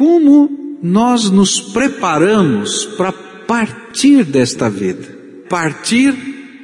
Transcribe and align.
como 0.00 0.78
nós 0.82 1.30
nos 1.30 1.60
preparamos 1.60 2.86
para 2.86 3.12
partir 3.12 4.24
desta 4.24 4.70
vida, 4.70 5.06
partir 5.46 6.14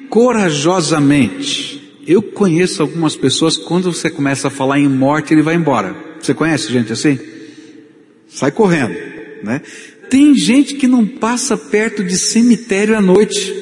corajosamente. 0.09 2.01
Eu 2.07 2.23
conheço 2.23 2.81
algumas 2.81 3.15
pessoas 3.15 3.59
quando 3.59 3.93
você 3.93 4.09
começa 4.09 4.49
a 4.49 4.51
falar 4.51 4.79
em 4.79 4.89
morte, 4.89 5.35
ele 5.35 5.43
vai 5.43 5.55
embora. 5.55 5.95
Você 6.19 6.33
conhece 6.33 6.73
gente 6.73 6.91
assim? 6.91 7.19
Sai 8.27 8.51
correndo, 8.51 8.95
né? 9.43 9.61
Tem 10.09 10.35
gente 10.35 10.77
que 10.77 10.87
não 10.87 11.05
passa 11.05 11.59
perto 11.59 12.03
de 12.03 12.17
cemitério 12.17 12.97
à 12.97 13.03
noite. 13.03 13.55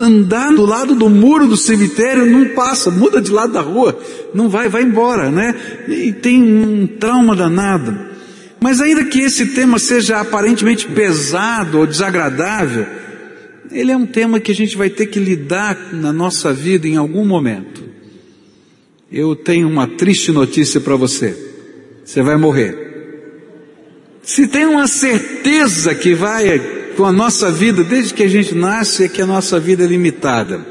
Andar 0.00 0.52
do 0.52 0.66
lado 0.66 0.96
do 0.96 1.08
muro 1.08 1.46
do 1.46 1.56
cemitério 1.56 2.26
não 2.26 2.56
passa, 2.56 2.90
muda 2.90 3.22
de 3.22 3.30
lado 3.30 3.52
da 3.52 3.60
rua, 3.60 3.96
não 4.34 4.48
vai, 4.48 4.68
vai 4.68 4.82
embora, 4.82 5.30
né? 5.30 5.54
E 5.86 6.12
tem 6.12 6.42
um 6.42 6.88
trauma 6.88 7.36
danado. 7.36 8.09
Mas 8.60 8.80
ainda 8.80 9.04
que 9.04 9.20
esse 9.20 9.46
tema 9.54 9.78
seja 9.78 10.20
aparentemente 10.20 10.86
pesado 10.86 11.78
ou 11.78 11.86
desagradável, 11.86 12.86
ele 13.72 13.90
é 13.90 13.96
um 13.96 14.06
tema 14.06 14.40
que 14.40 14.52
a 14.52 14.54
gente 14.54 14.76
vai 14.76 14.90
ter 14.90 15.06
que 15.06 15.18
lidar 15.18 15.92
na 15.92 16.12
nossa 16.12 16.52
vida 16.52 16.86
em 16.86 16.96
algum 16.96 17.24
momento. 17.24 17.82
Eu 19.10 19.34
tenho 19.34 19.68
uma 19.68 19.86
triste 19.86 20.30
notícia 20.30 20.80
para 20.80 20.94
você. 20.96 21.36
Você 22.04 22.22
vai 22.22 22.36
morrer. 22.36 22.90
Se 24.22 24.46
tem 24.46 24.66
uma 24.66 24.86
certeza 24.86 25.94
que 25.94 26.14
vai 26.14 26.58
com 26.96 27.04
a 27.04 27.12
nossa 27.12 27.50
vida, 27.50 27.82
desde 27.82 28.12
que 28.12 28.22
a 28.22 28.28
gente 28.28 28.54
nasce, 28.54 29.04
é 29.04 29.08
que 29.08 29.22
a 29.22 29.26
nossa 29.26 29.58
vida 29.58 29.84
é 29.84 29.86
limitada. 29.86 30.64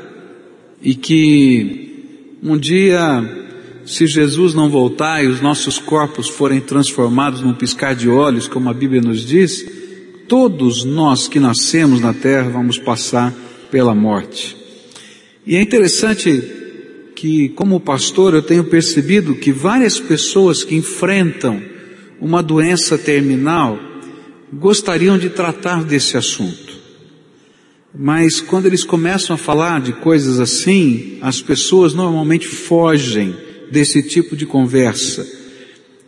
E 0.81 0.93
que 0.95 2.37
um 2.43 2.57
dia, 2.57 3.48
se 3.89 4.05
Jesus 4.05 4.53
não 4.53 4.69
voltar 4.69 5.23
e 5.23 5.27
os 5.27 5.41
nossos 5.41 5.79
corpos 5.79 6.29
forem 6.29 6.61
transformados 6.61 7.41
num 7.41 7.55
piscar 7.55 7.95
de 7.95 8.07
olhos, 8.07 8.47
como 8.47 8.69
a 8.69 8.73
Bíblia 8.73 9.01
nos 9.01 9.25
diz, 9.25 9.65
todos 10.27 10.83
nós 10.83 11.27
que 11.27 11.39
nascemos 11.39 11.99
na 11.99 12.13
terra 12.13 12.49
vamos 12.49 12.77
passar 12.77 13.33
pela 13.71 13.95
morte. 13.95 14.55
E 15.43 15.55
é 15.55 15.61
interessante 15.61 16.39
que, 17.15 17.49
como 17.49 17.79
pastor, 17.79 18.35
eu 18.35 18.43
tenho 18.43 18.63
percebido 18.65 19.33
que 19.33 19.51
várias 19.51 19.99
pessoas 19.99 20.63
que 20.63 20.75
enfrentam 20.75 21.59
uma 22.21 22.43
doença 22.43 22.95
terminal 22.95 23.79
gostariam 24.53 25.17
de 25.17 25.31
tratar 25.31 25.83
desse 25.83 26.15
assunto. 26.15 26.77
Mas 27.97 28.39
quando 28.39 28.67
eles 28.67 28.83
começam 28.83 29.33
a 29.33 29.39
falar 29.39 29.81
de 29.81 29.93
coisas 29.93 30.39
assim, 30.39 31.17
as 31.23 31.41
pessoas 31.41 31.95
normalmente 31.95 32.47
fogem 32.47 33.48
desse 33.71 34.01
tipo 34.03 34.35
de 34.35 34.45
conversa. 34.45 35.25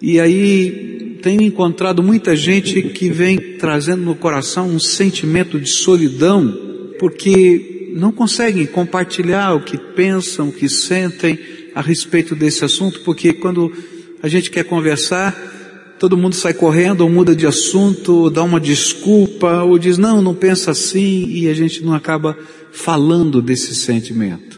E 0.01 0.19
aí 0.19 1.17
tenho 1.21 1.41
encontrado 1.43 2.01
muita 2.01 2.35
gente 2.35 2.81
que 2.81 3.09
vem 3.09 3.37
trazendo 3.59 4.01
no 4.01 4.15
coração 4.15 4.67
um 4.67 4.79
sentimento 4.79 5.59
de 5.59 5.69
solidão, 5.69 6.51
porque 6.97 7.93
não 7.95 8.11
conseguem 8.11 8.65
compartilhar 8.65 9.53
o 9.53 9.61
que 9.61 9.77
pensam, 9.77 10.49
o 10.49 10.51
que 10.51 10.67
sentem 10.67 11.37
a 11.75 11.81
respeito 11.81 12.35
desse 12.35 12.65
assunto, 12.65 13.01
porque 13.01 13.33
quando 13.33 13.71
a 14.21 14.27
gente 14.27 14.49
quer 14.49 14.63
conversar, 14.63 15.35
todo 15.99 16.17
mundo 16.17 16.35
sai 16.35 16.53
correndo 16.53 17.01
ou 17.01 17.09
muda 17.09 17.35
de 17.35 17.45
assunto, 17.45 18.13
ou 18.13 18.29
dá 18.29 18.43
uma 18.43 18.59
desculpa, 18.59 19.63
ou 19.63 19.77
diz 19.77 19.97
não, 19.97 20.21
não 20.21 20.33
pensa 20.33 20.71
assim, 20.71 21.29
e 21.29 21.47
a 21.47 21.53
gente 21.53 21.83
não 21.83 21.93
acaba 21.93 22.35
falando 22.71 23.41
desse 23.41 23.75
sentimento. 23.75 24.50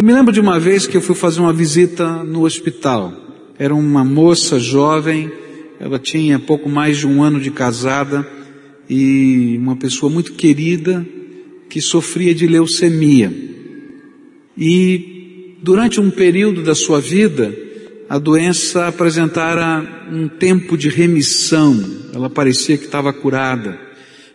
E 0.00 0.02
me 0.02 0.14
lembro 0.14 0.32
de 0.32 0.40
uma 0.40 0.58
vez 0.58 0.86
que 0.86 0.96
eu 0.96 1.02
fui 1.02 1.14
fazer 1.14 1.40
uma 1.40 1.52
visita 1.52 2.24
no 2.24 2.44
hospital. 2.46 3.12
Era 3.58 3.74
uma 3.74 4.02
moça 4.02 4.58
jovem, 4.58 5.30
ela 5.78 5.98
tinha 5.98 6.38
pouco 6.38 6.70
mais 6.70 6.96
de 6.96 7.06
um 7.06 7.22
ano 7.22 7.38
de 7.38 7.50
casada, 7.50 8.26
e 8.88 9.58
uma 9.58 9.76
pessoa 9.76 10.10
muito 10.10 10.32
querida, 10.32 11.06
que 11.68 11.82
sofria 11.82 12.34
de 12.34 12.46
leucemia. 12.46 13.30
E 14.56 15.58
durante 15.62 16.00
um 16.00 16.10
período 16.10 16.62
da 16.62 16.74
sua 16.74 16.98
vida, 16.98 17.54
a 18.08 18.18
doença 18.18 18.86
apresentara 18.86 20.06
um 20.10 20.28
tempo 20.28 20.78
de 20.78 20.88
remissão, 20.88 21.78
ela 22.14 22.30
parecia 22.30 22.78
que 22.78 22.86
estava 22.86 23.12
curada. 23.12 23.78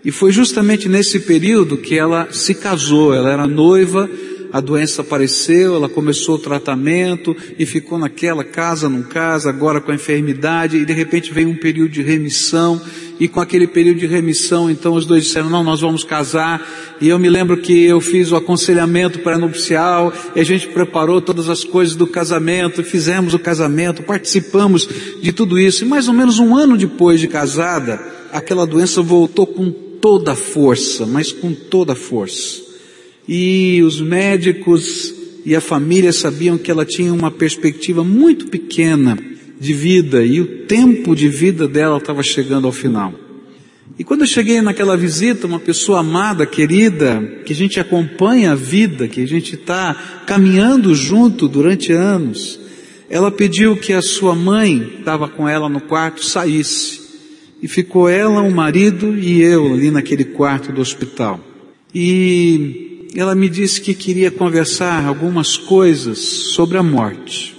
E 0.03 0.12
foi 0.12 0.31
justamente 0.31 0.88
nesse 0.88 1.22
período 1.22 1.75
que 1.75 1.97
ela 1.97 2.28
se 2.31 2.53
casou, 2.53 3.16
ela 3.16 3.31
era 3.31 3.47
noiva 3.47 4.07
a 4.55 4.61
doença 4.61 5.01
apareceu, 5.01 5.75
ela 5.75 5.89
começou 5.89 6.35
o 6.35 6.39
tratamento 6.39 7.35
e 7.59 7.66
ficou 7.66 7.99
naquela 7.99 8.41
casa, 8.41 8.88
não 8.88 9.03
casa, 9.03 9.49
agora 9.49 9.81
com 9.81 9.91
a 9.91 9.95
enfermidade 9.95 10.77
e 10.77 10.85
de 10.85 10.93
repente 10.93 11.33
veio 11.33 11.49
um 11.49 11.57
período 11.57 11.91
de 11.91 12.01
remissão 12.01 12.81
e 13.19 13.27
com 13.27 13.41
aquele 13.41 13.67
período 13.67 13.99
de 13.99 14.07
remissão 14.07 14.71
então 14.71 14.94
os 14.94 15.05
dois 15.05 15.25
disseram, 15.25 15.49
não, 15.49 15.61
nós 15.61 15.81
vamos 15.81 16.05
casar 16.05 16.65
e 17.01 17.09
eu 17.09 17.19
me 17.19 17.29
lembro 17.29 17.57
que 17.57 17.83
eu 17.83 17.99
fiz 17.99 18.31
o 18.31 18.38
aconselhamento 18.38 19.19
pré-nupcial 19.19 20.13
e 20.33 20.39
a 20.39 20.45
gente 20.45 20.67
preparou 20.69 21.19
todas 21.19 21.49
as 21.49 21.65
coisas 21.65 21.94
do 21.94 22.07
casamento, 22.07 22.81
fizemos 22.81 23.33
o 23.33 23.39
casamento, 23.39 24.03
participamos 24.03 24.88
de 25.21 25.33
tudo 25.33 25.59
isso 25.59 25.83
e 25.83 25.85
mais 25.85 26.07
ou 26.07 26.13
menos 26.13 26.39
um 26.39 26.55
ano 26.55 26.77
depois 26.77 27.19
de 27.19 27.27
casada, 27.27 27.99
aquela 28.31 28.65
doença 28.65 29.01
voltou 29.01 29.45
com 29.45 29.69
toda 29.69 30.31
a 30.31 30.35
força, 30.35 31.05
mas 31.05 31.33
com 31.33 31.53
toda 31.53 31.91
a 31.91 31.95
força 31.97 32.64
e 33.28 33.81
os 33.84 34.00
médicos 34.02 35.13
e 35.46 35.56
a 35.56 35.62
família 35.62 36.12
sabiam 36.12 36.58
que 36.58 36.72
ela 36.72 36.86
tinha 36.86 37.13
uma 37.13 37.30
perspectiva 37.30 38.03
muito 38.03 38.47
pequena 38.47 39.18
de 39.59 39.74
vida 39.74 40.24
e 40.24 40.41
o 40.41 40.66
tempo 40.66 41.16
de 41.16 41.30
vida 41.30 41.68
dela 41.68 41.97
estava 41.97 42.24
chegando 42.24 42.68
ao 42.68 42.74
final. 42.74 43.13
E 43.97 44.03
quando 44.03 44.22
eu 44.22 44.28
cheguei 44.28 44.62
naquela 44.62 44.97
visita, 44.97 45.47
uma 45.47 45.59
pessoa 45.59 46.00
amada, 46.00 46.46
querida, 46.46 47.41
que 47.46 47.53
a 47.53 47.56
gente 47.56 47.80
acompanha 47.80 48.52
a 48.52 48.56
vida, 48.56 49.08
que 49.08 49.22
a 49.22 49.28
gente 49.28 49.56
está 49.56 50.24
caminhando 50.25 50.94
junto 50.94 51.47
durante 51.47 51.94
anos, 51.94 52.59
ela 53.09 53.31
pediu 53.31 53.78
que 53.78 53.94
a 53.94 54.02
sua 54.02 54.36
mãe, 54.36 54.96
estava 55.00 55.30
com 55.30 55.47
ela 55.47 55.69
no 55.69 55.80
quarto, 55.80 56.25
saísse. 56.25 57.06
E 57.62 57.68
ficou 57.68 58.09
ela, 58.09 58.42
o 58.42 58.52
marido 58.52 59.18
e 59.18 59.42
eu 59.42 59.74
ali 59.74 59.90
naquele 59.90 60.25
quarto 60.25 60.74
do 60.74 60.81
hospital. 60.81 61.40
E 61.94 62.94
ela 63.15 63.33
me 63.33 63.47
disse 63.47 63.79
que 63.79 63.93
queria 63.93 64.29
conversar 64.29 65.05
algumas 65.05 65.57
coisas 65.57 66.19
sobre 66.19 66.77
a 66.77 66.83
morte. 66.83 67.55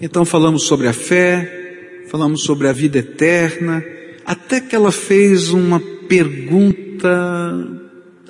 Então 0.00 0.24
falamos 0.24 0.62
sobre 0.62 0.86
a 0.86 0.92
fé, 0.92 2.04
falamos 2.08 2.42
sobre 2.42 2.68
a 2.68 2.72
vida 2.72 2.98
eterna, 2.98 3.84
até 4.24 4.60
que 4.60 4.74
ela 4.74 4.92
fez 4.92 5.50
uma 5.50 5.80
pergunta, 5.80 7.10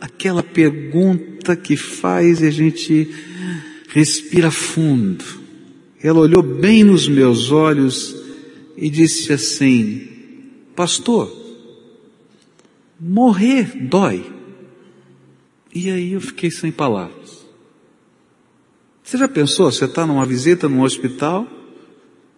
aquela 0.00 0.42
pergunta 0.42 1.54
que 1.54 1.76
faz 1.76 2.42
a 2.42 2.50
gente 2.50 3.10
respira 3.88 4.50
fundo. 4.50 5.24
Ela 6.02 6.20
olhou 6.20 6.42
bem 6.42 6.82
nos 6.82 7.08
meus 7.08 7.50
olhos 7.50 8.16
e 8.76 8.90
disse 8.90 9.32
assim, 9.32 10.08
pastor, 10.74 11.32
morrer 12.98 13.86
dói. 13.88 14.33
E 15.74 15.90
aí 15.90 16.12
eu 16.12 16.20
fiquei 16.20 16.50
sem 16.50 16.70
palavras. 16.70 17.44
Você 19.02 19.18
já 19.18 19.28
pensou? 19.28 19.70
Você 19.70 19.84
está 19.84 20.06
numa 20.06 20.24
visita 20.24 20.68
num 20.68 20.82
hospital, 20.82 21.46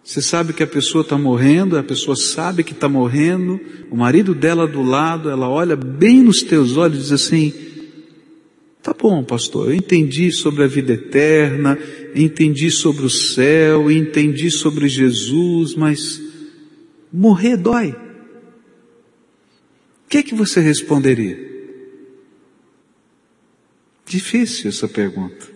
você 0.03 0.21
sabe 0.21 0.53
que 0.53 0.63
a 0.63 0.67
pessoa 0.67 1.01
está 1.01 1.17
morrendo, 1.17 1.77
a 1.77 1.83
pessoa 1.83 2.15
sabe 2.15 2.63
que 2.63 2.73
está 2.73 2.89
morrendo, 2.89 3.59
o 3.91 3.95
marido 3.95 4.33
dela 4.33 4.67
do 4.67 4.81
lado, 4.81 5.29
ela 5.29 5.47
olha 5.47 5.75
bem 5.75 6.23
nos 6.23 6.41
teus 6.41 6.77
olhos 6.77 6.97
e 6.97 7.01
diz 7.03 7.11
assim, 7.11 7.53
tá 8.81 8.93
bom 8.93 9.23
pastor, 9.23 9.67
eu 9.67 9.75
entendi 9.75 10.31
sobre 10.31 10.63
a 10.63 10.67
vida 10.67 10.93
eterna, 10.93 11.77
entendi 12.15 12.71
sobre 12.71 13.05
o 13.05 13.09
céu, 13.09 13.91
entendi 13.91 14.49
sobre 14.49 14.87
Jesus, 14.87 15.75
mas 15.75 16.21
morrer 17.11 17.55
dói. 17.55 17.91
O 17.91 20.09
que 20.09 20.17
é 20.17 20.23
que 20.23 20.33
você 20.33 20.59
responderia? 20.59 21.46
Difícil 24.07 24.69
essa 24.69 24.87
pergunta. 24.87 25.47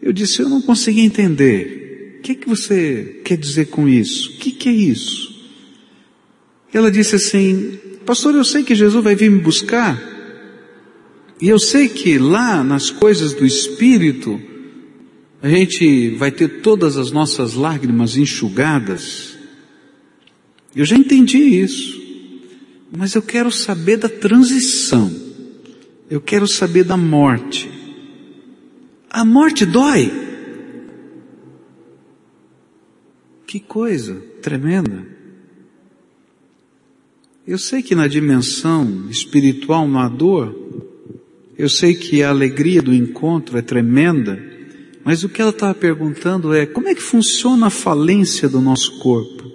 Eu 0.00 0.12
disse, 0.12 0.40
eu 0.40 0.48
não 0.48 0.62
consegui 0.62 1.00
entender. 1.02 2.16
O 2.18 2.22
que, 2.22 2.34
que 2.34 2.48
você 2.48 3.20
quer 3.24 3.36
dizer 3.36 3.66
com 3.66 3.88
isso? 3.88 4.30
O 4.30 4.36
que, 4.38 4.50
que 4.50 4.68
é 4.68 4.72
isso? 4.72 5.32
Ela 6.72 6.90
disse 6.90 7.16
assim, 7.16 7.78
pastor, 8.06 8.34
eu 8.34 8.44
sei 8.44 8.64
que 8.64 8.74
Jesus 8.74 9.04
vai 9.04 9.14
vir 9.14 9.30
me 9.30 9.38
buscar. 9.38 10.00
E 11.40 11.48
eu 11.48 11.58
sei 11.58 11.88
que 11.88 12.18
lá 12.18 12.64
nas 12.64 12.90
coisas 12.90 13.34
do 13.34 13.44
Espírito, 13.44 14.40
a 15.42 15.48
gente 15.48 16.10
vai 16.10 16.30
ter 16.30 16.62
todas 16.62 16.96
as 16.96 17.10
nossas 17.10 17.54
lágrimas 17.54 18.16
enxugadas. 18.16 19.36
Eu 20.74 20.84
já 20.84 20.96
entendi 20.96 21.38
isso. 21.38 22.00
Mas 22.96 23.14
eu 23.14 23.22
quero 23.22 23.50
saber 23.50 23.98
da 23.98 24.08
transição. 24.08 25.31
Eu 26.12 26.20
quero 26.20 26.46
saber 26.46 26.84
da 26.84 26.94
morte. 26.94 27.70
A 29.08 29.24
morte 29.24 29.64
dói. 29.64 30.12
Que 33.46 33.58
coisa 33.58 34.22
tremenda. 34.42 35.06
Eu 37.46 37.56
sei 37.56 37.82
que 37.82 37.94
na 37.94 38.06
dimensão 38.06 39.08
espiritual 39.08 39.88
não 39.88 40.00
há 40.00 40.08
dor, 40.10 40.54
eu 41.56 41.70
sei 41.70 41.94
que 41.94 42.22
a 42.22 42.28
alegria 42.28 42.82
do 42.82 42.92
encontro 42.92 43.56
é 43.56 43.62
tremenda, 43.62 44.38
mas 45.02 45.24
o 45.24 45.30
que 45.30 45.40
ela 45.40 45.50
estava 45.50 45.72
perguntando 45.72 46.52
é 46.52 46.66
como 46.66 46.88
é 46.88 46.94
que 46.94 47.00
funciona 47.00 47.68
a 47.68 47.70
falência 47.70 48.50
do 48.50 48.60
nosso 48.60 48.98
corpo? 48.98 49.50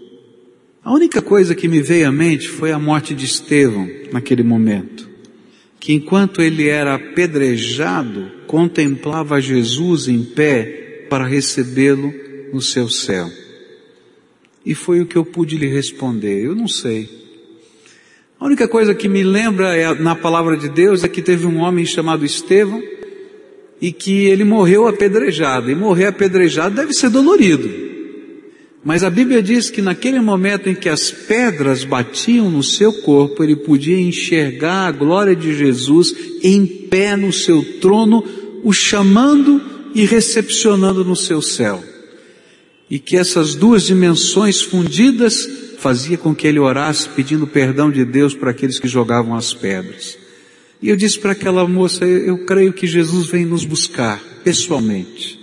A 0.83 0.91
única 0.91 1.21
coisa 1.21 1.53
que 1.53 1.67
me 1.67 1.83
veio 1.83 2.07
à 2.07 2.11
mente 2.11 2.49
foi 2.49 2.71
a 2.71 2.79
morte 2.79 3.13
de 3.13 3.25
Estevão 3.25 3.87
naquele 4.11 4.41
momento. 4.41 5.16
Que 5.87 5.93
enquanto 5.93 6.41
ele 6.41 6.67
era 6.67 6.95
apedrejado, 6.95 8.29
contemplava 8.45 9.39
Jesus 9.39 10.09
em 10.09 10.21
pé 10.21 11.05
para 11.09 11.25
recebê-lo 11.25 12.13
no 12.51 12.61
seu 12.61 12.89
céu. 12.89 13.31
E 14.65 14.75
foi 14.75 14.99
o 14.99 15.05
que 15.05 15.15
eu 15.15 15.23
pude 15.23 15.55
lhe 15.55 15.65
responder. 15.65 16.43
Eu 16.43 16.53
não 16.53 16.67
sei. 16.67 17.09
A 18.37 18.45
única 18.45 18.67
coisa 18.67 18.93
que 18.93 19.07
me 19.07 19.23
lembra 19.23 19.77
é, 19.77 19.93
na 19.95 20.13
palavra 20.13 20.57
de 20.57 20.67
Deus 20.67 21.05
é 21.05 21.07
que 21.07 21.21
teve 21.21 21.47
um 21.47 21.59
homem 21.59 21.85
chamado 21.85 22.25
Estevão 22.25 22.83
e 23.81 23.93
que 23.93 24.25
ele 24.25 24.43
morreu 24.43 24.89
apedrejado. 24.89 25.71
E 25.71 25.75
morrer 25.75 26.07
apedrejado 26.07 26.75
deve 26.75 26.91
ser 26.91 27.09
dolorido. 27.09 27.86
Mas 28.83 29.03
a 29.03 29.09
Bíblia 29.09 29.41
diz 29.41 29.69
que 29.69 29.81
naquele 29.81 30.19
momento 30.19 30.69
em 30.69 30.75
que 30.75 30.87
as 30.87 31.11
pedras 31.11 31.83
batiam 31.83 32.49
no 32.49 32.63
seu 32.63 32.93
corpo, 32.93 33.43
ele 33.43 33.55
podia 33.55 33.99
enxergar 33.99 34.87
a 34.87 34.91
glória 34.91 35.35
de 35.35 35.55
Jesus 35.55 36.15
em 36.41 36.65
pé 36.65 37.15
no 37.15 37.33
seu 37.33 37.79
trono, 37.79 38.23
o 38.63 38.71
chamando 38.71 39.61
e 39.93 40.05
recepcionando 40.05 41.03
no 41.03 41.15
seu 41.15 41.41
céu. 41.41 41.83
E 42.89 42.99
que 42.99 43.17
essas 43.17 43.55
duas 43.55 43.83
dimensões 43.83 44.61
fundidas 44.61 45.47
fazia 45.79 46.17
com 46.17 46.33
que 46.33 46.47
ele 46.47 46.59
orasse 46.59 47.09
pedindo 47.09 47.45
perdão 47.45 47.91
de 47.91 48.05
Deus 48.05 48.33
para 48.33 48.51
aqueles 48.51 48.79
que 48.79 48.87
jogavam 48.87 49.35
as 49.35 49.53
pedras. 49.53 50.17
E 50.81 50.89
eu 50.89 50.95
disse 50.95 51.19
para 51.19 51.31
aquela 51.31 51.67
moça, 51.67 52.05
eu 52.05 52.45
creio 52.45 52.71
que 52.71 52.85
Jesus 52.85 53.27
vem 53.27 53.45
nos 53.45 53.65
buscar 53.65 54.21
pessoalmente, 54.43 55.36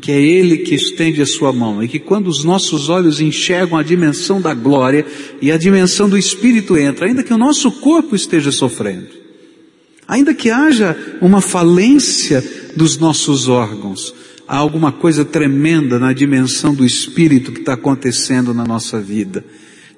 que 0.00 0.12
é 0.12 0.20
Ele 0.20 0.58
que 0.58 0.74
estende 0.74 1.20
a 1.20 1.26
sua 1.26 1.52
mão 1.52 1.82
e 1.82 1.88
que 1.88 1.98
quando 1.98 2.28
os 2.28 2.44
nossos 2.44 2.88
olhos 2.88 3.20
enxergam 3.20 3.78
a 3.78 3.82
dimensão 3.82 4.40
da 4.40 4.54
glória 4.54 5.04
e 5.40 5.50
a 5.50 5.56
dimensão 5.56 6.08
do 6.08 6.16
Espírito 6.16 6.76
entra, 6.76 7.06
ainda 7.06 7.22
que 7.22 7.34
o 7.34 7.38
nosso 7.38 7.70
corpo 7.72 8.14
esteja 8.14 8.52
sofrendo, 8.52 9.08
ainda 10.06 10.32
que 10.32 10.50
haja 10.50 10.96
uma 11.20 11.40
falência 11.40 12.44
dos 12.76 12.96
nossos 12.96 13.48
órgãos, 13.48 14.14
há 14.46 14.56
alguma 14.56 14.92
coisa 14.92 15.24
tremenda 15.24 15.98
na 15.98 16.12
dimensão 16.12 16.74
do 16.74 16.84
Espírito 16.84 17.52
que 17.52 17.60
está 17.60 17.74
acontecendo 17.74 18.54
na 18.54 18.64
nossa 18.64 19.00
vida. 19.00 19.44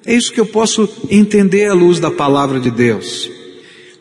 É 0.05 0.15
isso 0.15 0.33
que 0.33 0.39
eu 0.39 0.47
posso 0.47 0.89
entender 1.09 1.67
à 1.67 1.73
luz 1.73 1.99
da 1.99 2.09
palavra 2.09 2.59
de 2.59 2.71
Deus. 2.71 3.29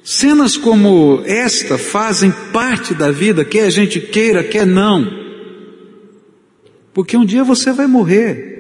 Cenas 0.02 0.56
como 0.56 1.22
esta 1.26 1.76
fazem 1.76 2.32
parte 2.52 2.94
da 2.94 3.10
vida, 3.10 3.44
quer 3.44 3.66
a 3.66 3.70
gente 3.70 4.00
queira, 4.00 4.42
quer 4.42 4.66
não. 4.66 5.29
Porque 6.92 7.16
um 7.16 7.24
dia 7.24 7.44
você 7.44 7.72
vai 7.72 7.86
morrer. 7.86 8.50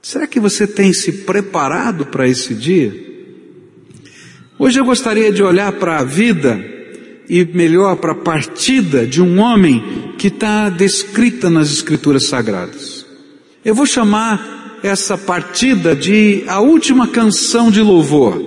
Será 0.00 0.26
que 0.26 0.40
você 0.40 0.66
tem 0.66 0.92
se 0.92 1.12
preparado 1.24 2.06
para 2.06 2.28
esse 2.28 2.54
dia? 2.54 2.94
Hoje 4.58 4.80
eu 4.80 4.84
gostaria 4.84 5.30
de 5.32 5.42
olhar 5.42 5.72
para 5.72 5.98
a 5.98 6.04
vida 6.04 6.64
e 7.28 7.44
melhor 7.44 7.96
para 7.96 8.12
a 8.12 8.16
partida 8.16 9.06
de 9.06 9.20
um 9.20 9.38
homem 9.38 10.14
que 10.16 10.28
está 10.28 10.70
descrita 10.70 11.50
nas 11.50 11.70
Escrituras 11.70 12.26
Sagradas. 12.26 13.04
Eu 13.64 13.74
vou 13.74 13.86
chamar 13.86 14.78
essa 14.82 15.18
partida 15.18 15.94
de 15.94 16.44
a 16.46 16.60
última 16.60 17.08
canção 17.08 17.70
de 17.70 17.82
louvor, 17.82 18.40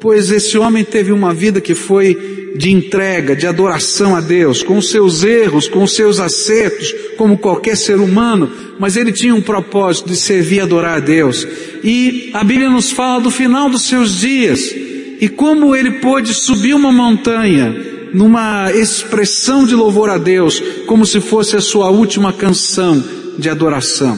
pois 0.00 0.30
esse 0.30 0.58
homem 0.58 0.84
teve 0.84 1.12
uma 1.12 1.32
vida 1.32 1.60
que 1.60 1.74
foi 1.74 2.43
de 2.54 2.70
entrega, 2.70 3.34
de 3.34 3.46
adoração 3.46 4.14
a 4.14 4.20
Deus, 4.20 4.62
com 4.62 4.78
os 4.78 4.90
seus 4.90 5.24
erros, 5.24 5.66
com 5.66 5.82
os 5.82 5.94
seus 5.94 6.20
acertos, 6.20 6.94
como 7.16 7.36
qualquer 7.36 7.76
ser 7.76 7.96
humano, 7.96 8.50
mas 8.78 8.96
ele 8.96 9.12
tinha 9.12 9.34
um 9.34 9.42
propósito 9.42 10.08
de 10.08 10.16
servir 10.16 10.56
e 10.56 10.60
adorar 10.60 10.98
a 10.98 11.00
Deus. 11.00 11.46
E 11.82 12.30
a 12.32 12.44
Bíblia 12.44 12.70
nos 12.70 12.90
fala 12.92 13.20
do 13.20 13.30
final 13.30 13.68
dos 13.68 13.82
seus 13.82 14.20
dias 14.20 14.72
e 15.20 15.28
como 15.28 15.74
ele 15.74 15.92
pôde 15.92 16.32
subir 16.32 16.74
uma 16.74 16.92
montanha 16.92 17.74
numa 18.12 18.70
expressão 18.72 19.66
de 19.66 19.74
louvor 19.74 20.08
a 20.08 20.18
Deus, 20.18 20.62
como 20.86 21.04
se 21.04 21.20
fosse 21.20 21.56
a 21.56 21.60
sua 21.60 21.90
última 21.90 22.32
canção 22.32 23.02
de 23.36 23.50
adoração. 23.50 24.16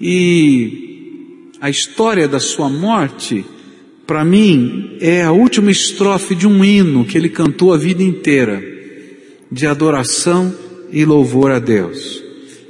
E 0.00 1.50
a 1.60 1.68
história 1.68 2.28
da 2.28 2.38
sua 2.38 2.68
morte, 2.68 3.44
para 4.08 4.24
mim, 4.24 4.96
é 5.02 5.22
a 5.22 5.32
última 5.32 5.70
estrofe 5.70 6.34
de 6.34 6.46
um 6.46 6.64
hino 6.64 7.04
que 7.04 7.18
ele 7.18 7.28
cantou 7.28 7.74
a 7.74 7.76
vida 7.76 8.02
inteira, 8.02 8.58
de 9.52 9.66
adoração 9.66 10.50
e 10.90 11.04
louvor 11.04 11.50
a 11.50 11.58
Deus. 11.58 12.22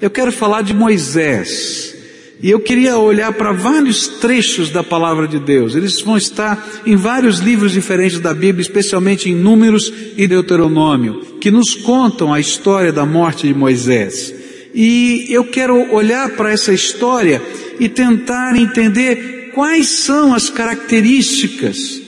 Eu 0.02 0.10
quero 0.10 0.32
falar 0.32 0.62
de 0.62 0.74
Moisés. 0.74 1.94
E 2.42 2.50
eu 2.50 2.58
queria 2.58 2.98
olhar 2.98 3.32
para 3.32 3.52
vários 3.52 4.08
trechos 4.08 4.70
da 4.70 4.82
palavra 4.82 5.28
de 5.28 5.38
Deus. 5.38 5.76
Eles 5.76 6.00
vão 6.00 6.16
estar 6.16 6.82
em 6.84 6.96
vários 6.96 7.38
livros 7.38 7.70
diferentes 7.70 8.18
da 8.18 8.34
Bíblia, 8.34 8.62
especialmente 8.62 9.30
em 9.30 9.34
Números 9.36 9.92
e 10.16 10.26
Deuteronômio, 10.26 11.20
que 11.40 11.52
nos 11.52 11.76
contam 11.76 12.34
a 12.34 12.40
história 12.40 12.92
da 12.92 13.06
morte 13.06 13.46
de 13.46 13.54
Moisés. 13.54 14.34
E 14.74 15.28
eu 15.30 15.44
quero 15.44 15.94
olhar 15.94 16.30
para 16.30 16.50
essa 16.50 16.72
história 16.72 17.40
e 17.78 17.88
tentar 17.88 18.56
entender 18.56 19.37
quais 19.58 19.88
são 19.88 20.32
as 20.32 20.48
características 20.48 22.00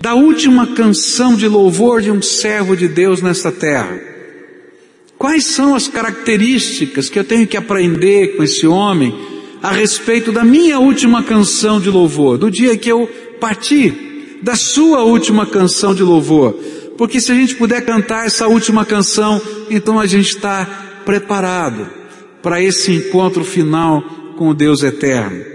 da 0.00 0.14
última 0.14 0.68
canção 0.68 1.36
de 1.36 1.46
louvor 1.46 2.00
de 2.00 2.10
um 2.10 2.22
servo 2.22 2.74
de 2.74 2.88
Deus 2.88 3.20
nesta 3.20 3.52
terra. 3.52 4.00
Quais 5.18 5.44
são 5.44 5.74
as 5.74 5.86
características 5.86 7.10
que 7.10 7.18
eu 7.18 7.24
tenho 7.24 7.46
que 7.46 7.58
aprender 7.58 8.38
com 8.38 8.42
esse 8.42 8.66
homem 8.66 9.14
a 9.62 9.70
respeito 9.70 10.32
da 10.32 10.42
minha 10.42 10.78
última 10.78 11.22
canção 11.22 11.78
de 11.78 11.90
louvor, 11.90 12.38
do 12.38 12.50
dia 12.50 12.74
que 12.74 12.90
eu 12.90 13.06
parti, 13.38 14.38
da 14.40 14.56
sua 14.56 15.02
última 15.02 15.44
canção 15.44 15.94
de 15.94 16.02
louvor? 16.02 16.54
Porque 16.96 17.20
se 17.20 17.30
a 17.30 17.34
gente 17.34 17.54
puder 17.54 17.84
cantar 17.84 18.24
essa 18.24 18.48
última 18.48 18.82
canção, 18.82 19.42
então 19.68 20.00
a 20.00 20.06
gente 20.06 20.30
está 20.30 20.64
preparado 21.04 21.86
para 22.42 22.62
esse 22.62 22.92
encontro 22.92 23.44
final 23.44 24.00
com 24.38 24.48
o 24.48 24.54
Deus 24.54 24.82
eterno. 24.82 25.53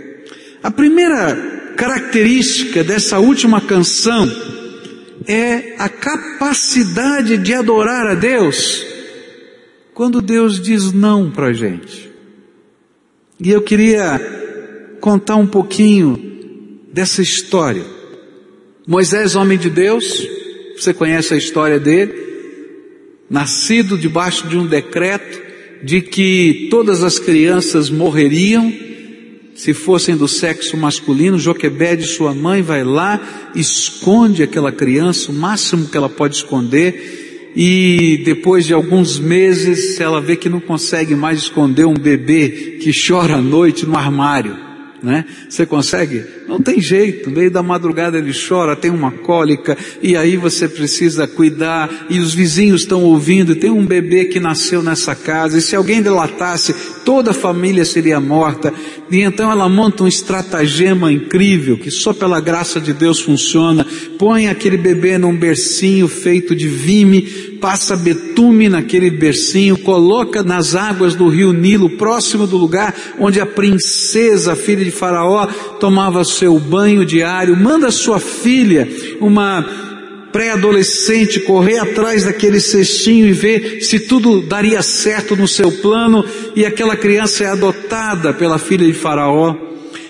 A 0.61 0.69
primeira 0.69 1.73
característica 1.77 2.83
dessa 2.83 3.17
última 3.17 3.61
canção 3.61 4.29
é 5.25 5.75
a 5.77 5.87
capacidade 5.87 7.37
de 7.37 7.53
adorar 7.53 8.07
a 8.07 8.15
Deus 8.15 8.85
quando 9.93 10.21
Deus 10.21 10.59
diz 10.59 10.91
não 10.91 11.31
para 11.31 11.47
a 11.47 11.53
gente. 11.53 12.11
E 13.39 13.49
eu 13.49 13.61
queria 13.61 14.19
contar 14.99 15.37
um 15.37 15.47
pouquinho 15.47 16.81
dessa 16.91 17.21
história. 17.21 17.85
Moisés, 18.85 19.35
homem 19.35 19.57
de 19.57 19.69
Deus, 19.69 20.27
você 20.75 20.93
conhece 20.93 21.33
a 21.33 21.37
história 21.37 21.79
dele, 21.79 22.13
nascido 23.29 23.97
debaixo 23.97 24.45
de 24.47 24.57
um 24.57 24.67
decreto, 24.67 25.39
de 25.83 26.01
que 26.01 26.67
todas 26.69 27.01
as 27.01 27.17
crianças 27.17 27.89
morreriam 27.89 28.88
se 29.59 29.73
fossem 29.73 30.15
do 30.15 30.25
sexo 30.25 30.77
masculino, 30.77 31.37
Joquebede, 31.37 32.07
sua 32.07 32.33
mãe, 32.33 32.61
vai 32.61 32.81
lá, 32.81 33.51
esconde 33.53 34.41
aquela 34.41 34.71
criança, 34.71 35.31
o 35.31 35.35
máximo 35.35 35.89
que 35.89 35.97
ela 35.97 36.07
pode 36.07 36.37
esconder, 36.37 37.51
e 37.53 38.21
depois 38.23 38.65
de 38.65 38.73
alguns 38.73 39.19
meses 39.19 39.99
ela 39.99 40.21
vê 40.21 40.37
que 40.37 40.47
não 40.47 40.61
consegue 40.61 41.13
mais 41.13 41.39
esconder 41.39 41.85
um 41.85 41.93
bebê 41.93 42.77
que 42.81 42.91
chora 42.93 43.35
à 43.35 43.41
noite 43.41 43.85
no 43.85 43.97
armário 43.97 44.69
né? 45.01 45.25
Você 45.49 45.65
consegue? 45.65 46.23
Não 46.49 46.59
tem 46.59 46.81
jeito, 46.81 47.29
no 47.29 47.35
meio 47.35 47.51
da 47.51 47.61
madrugada 47.61 48.17
ele 48.17 48.33
chora, 48.33 48.75
tem 48.75 48.89
uma 48.89 49.11
cólica, 49.11 49.77
e 50.01 50.17
aí 50.17 50.35
você 50.35 50.67
precisa 50.67 51.27
cuidar, 51.27 52.07
e 52.09 52.17
os 52.19 52.33
vizinhos 52.33 52.81
estão 52.81 53.03
ouvindo, 53.03 53.55
tem 53.55 53.69
um 53.69 53.85
bebê 53.85 54.25
que 54.25 54.39
nasceu 54.39 54.81
nessa 54.81 55.13
casa, 55.13 55.59
e 55.59 55.61
se 55.61 55.75
alguém 55.75 56.01
delatasse, 56.01 56.73
toda 57.05 57.29
a 57.29 57.35
família 57.35 57.85
seria 57.85 58.19
morta, 58.19 58.73
e 59.11 59.21
então 59.21 59.51
ela 59.51 59.69
monta 59.69 60.03
um 60.03 60.07
estratagema 60.07 61.13
incrível, 61.13 61.77
que 61.77 61.91
só 61.91 62.13
pela 62.13 62.41
graça 62.41 62.81
de 62.81 62.93
Deus 62.93 63.19
funciona, 63.19 63.85
põe 64.17 64.47
aquele 64.47 64.77
bebê 64.77 65.19
num 65.19 65.35
bercinho 65.35 66.07
feito 66.07 66.55
de 66.55 66.67
vime, 66.67 67.49
passa 67.59 67.95
betume 67.95 68.69
naquele 68.69 69.09
bercinho, 69.09 69.77
coloca 69.77 70.41
nas 70.41 70.75
águas 70.75 71.13
do 71.13 71.27
rio 71.27 71.53
Nilo, 71.53 71.89
próximo 71.91 72.47
do 72.47 72.57
lugar 72.57 72.95
onde 73.19 73.39
a 73.39 73.45
princesa, 73.45 74.55
filha 74.55 74.83
de 74.83 74.91
Faraó, 74.91 75.45
tomava 75.79 76.23
seu 76.39 76.57
banho 76.57 77.05
diário, 77.05 77.55
manda 77.55 77.91
sua 77.91 78.19
filha, 78.19 78.87
uma 79.19 79.65
pré-adolescente, 80.31 81.41
correr 81.41 81.79
atrás 81.79 82.23
daquele 82.23 82.59
cestinho 82.59 83.27
e 83.27 83.33
ver 83.33 83.81
se 83.81 83.99
tudo 83.99 84.41
daria 84.41 84.81
certo 84.81 85.35
no 85.35 85.47
seu 85.47 85.71
plano, 85.71 86.23
e 86.55 86.65
aquela 86.65 86.95
criança 86.95 87.43
é 87.43 87.47
adotada 87.47 88.33
pela 88.33 88.57
filha 88.57 88.85
de 88.85 88.93
Faraó. 88.93 89.55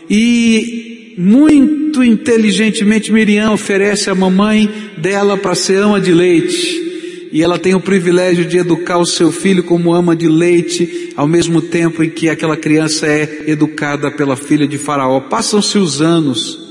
E 0.10 1.16
muito 1.18 2.04
inteligentemente, 2.04 3.12
Miriam 3.12 3.52
oferece 3.52 4.10
a 4.10 4.16
mamãe 4.16 4.70
dela 4.98 5.38
para 5.38 5.56
ser 5.56 5.78
ama 5.78 6.00
de 6.00 6.14
leite. 6.14 6.89
E 7.32 7.44
ela 7.44 7.60
tem 7.60 7.76
o 7.76 7.80
privilégio 7.80 8.46
de 8.46 8.58
educar 8.58 8.98
o 8.98 9.06
seu 9.06 9.32
filho 9.32 9.64
como 9.64 9.94
ama 9.94 10.16
de 10.16 10.28
leite, 10.28 11.14
ao 11.16 11.28
mesmo 11.28 11.62
tempo 11.62 12.04
em 12.04 12.10
que 12.10 12.30
aquela 12.30 12.58
criança 12.58 13.06
é 13.06 13.44
educada 13.48 14.10
pela 14.10 14.36
filha 14.36 14.68
de 14.68 14.78
Faraó. 14.78 15.20
Passam-se 15.20 15.78
os 15.78 16.02
anos. 16.02 16.70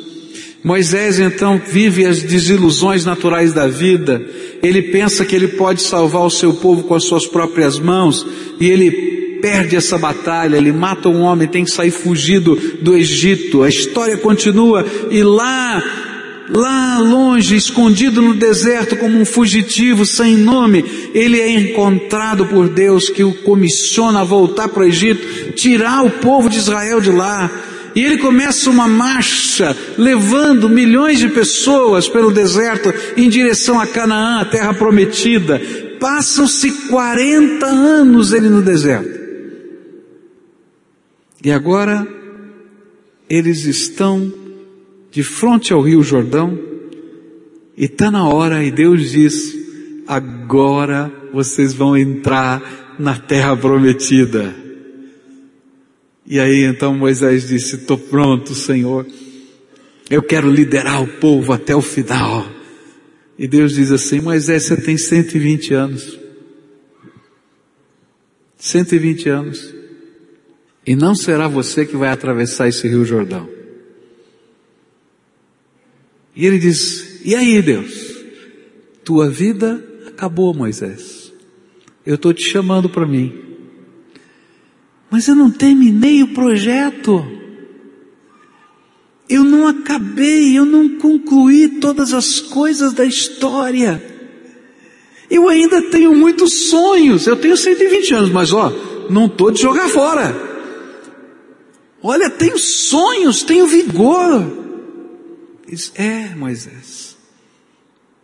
Moisés 0.63 1.21
então 1.21 1.61
vive 1.65 2.05
as 2.05 2.23
desilusões 2.23 3.05
naturais 3.05 3.53
da 3.53 3.69
vida. 3.69 4.21
Ele 4.63 4.83
pensa 4.83 5.25
que 5.25 5.35
ele 5.35 5.49
pode 5.49 5.83
salvar 5.83 6.23
o 6.23 6.31
seu 6.31 6.53
povo 6.55 6.83
com 6.83 6.95
as 6.95 7.05
suas 7.05 7.27
próprias 7.27 7.79
mãos 7.79 8.27
e 8.59 8.69
ele 8.69 8.91
perde 9.41 9.77
essa 9.77 9.97
batalha, 9.97 10.57
ele 10.57 10.73
mata 10.73 11.09
um 11.09 11.21
homem, 11.21 11.47
tem 11.47 11.65
que 11.65 11.71
sair 11.71 11.91
fugido 11.91 12.57
do 12.83 12.97
Egito. 12.97 13.63
A 13.63 13.69
história 13.69 14.17
continua 14.17 14.85
e 15.11 15.23
lá, 15.23 15.83
lá 16.49 16.99
longe, 16.99 17.57
escondido 17.57 18.23
no 18.23 18.35
deserto 18.35 18.97
como 18.97 19.19
um 19.19 19.25
fugitivo 19.25 20.05
sem 20.07 20.37
nome, 20.37 20.85
ele 21.15 21.41
é 21.41 21.51
encontrado 21.51 22.47
por 22.47 22.69
Deus 22.69 23.09
que 23.09 23.23
o 23.23 23.35
comissiona 23.43 24.21
a 24.21 24.25
voltar 24.25 24.69
para 24.69 24.83
o 24.83 24.87
Egito, 24.87 25.53
tirar 25.53 26.05
o 26.05 26.11
povo 26.11 26.49
de 26.49 26.59
Israel 26.59 27.01
de 27.01 27.11
lá. 27.11 27.51
E 27.95 28.05
ele 28.05 28.19
começa 28.19 28.71
uma 28.71 28.87
marcha, 28.87 29.77
levando 29.97 30.69
milhões 30.69 31.19
de 31.19 31.29
pessoas 31.29 32.09
pelo 32.09 32.31
deserto 32.31 32.93
em 33.17 33.29
direção 33.29 33.81
a 33.81 33.87
Canaã, 33.87 34.41
a 34.41 34.45
terra 34.45 34.73
prometida. 34.75 35.61
Passam-se 35.99 36.71
40 36.89 37.67
anos 37.67 38.33
ele 38.33 38.49
no 38.49 38.63
deserto. 38.63 39.19
E 41.45 41.51
agora 41.51 42.07
eles 43.29 43.65
estão 43.65 44.33
de 45.11 45.23
frente 45.23 45.73
ao 45.73 45.81
Rio 45.81 46.03
Jordão 46.03 46.59
e 47.77 47.85
está 47.85 48.11
na 48.11 48.29
hora 48.29 48.65
e 48.65 48.71
Deus 48.71 49.11
diz: 49.11 49.55
agora 50.07 51.13
vocês 51.33 51.73
vão 51.73 51.97
entrar 51.97 52.97
na 52.99 53.17
terra 53.19 53.57
prometida. 53.57 54.55
E 56.27 56.39
aí 56.39 56.65
então 56.65 56.95
Moisés 56.95 57.49
disse: 57.49 57.77
estou 57.77 57.97
pronto, 57.97 58.55
Senhor. 58.55 59.07
Eu 60.11 60.23
quero 60.23 60.51
liderar 60.51 61.03
o 61.03 61.07
povo 61.07 61.53
até 61.53 61.77
o 61.77 61.83
final. 61.83 62.47
E 63.39 63.47
Deus 63.47 63.75
diz 63.75 63.93
assim: 63.93 64.21
Moisés, 64.21 64.65
você 64.65 64.77
tem 64.77 64.99
120 64.99 65.75
anos. 65.75 66.19
120 68.57 69.29
anos. 69.29 69.75
E 70.85 70.97
não 70.97 71.15
será 71.15 71.47
você 71.47 71.87
que 71.87 71.97
vai 71.97 72.09
atravessar 72.09 72.67
esse 72.67 72.89
rio 72.89 73.05
Jordão. 73.05 73.58
E 76.39 76.47
ele 76.47 76.61
diz: 76.61 77.21
E 77.25 77.35
aí, 77.35 77.61
Deus? 77.61 78.17
Tua 79.05 79.29
vida 79.29 79.85
acabou, 80.07 80.55
Moisés. 80.55 81.33
Eu 82.07 82.15
estou 82.15 82.33
te 82.33 82.45
chamando 82.45 82.89
para 82.89 83.05
mim. 83.05 83.35
Mas 85.11 85.27
eu 85.27 85.35
não 85.35 85.51
terminei 85.51 86.23
o 86.23 86.29
projeto. 86.29 87.27
Eu 89.29 89.43
não 89.43 89.67
acabei, 89.67 90.57
eu 90.57 90.65
não 90.65 90.97
concluí 90.97 91.69
todas 91.81 92.15
as 92.15 92.41
coisas 92.41 92.93
da 92.93 93.05
história. 93.05 94.03
Eu 95.29 95.49
ainda 95.49 95.83
tenho 95.91 96.15
muitos 96.15 96.71
sonhos. 96.71 97.27
Eu 97.27 97.35
tenho 97.37 97.57
120 97.57 98.15
anos, 98.15 98.31
mas 98.31 98.53
ó, 98.53 98.73
não 99.11 99.27
estou 99.27 99.51
de 99.51 99.61
jogar 99.61 99.89
fora. 99.89 100.35
Olha, 102.01 102.31
tenho 102.31 102.59
sonhos, 102.59 103.43
tenho 103.43 103.67
vigor. 103.67 104.68
Diz, 105.69 105.93
é, 105.97 106.35
Moisés, 106.35 107.15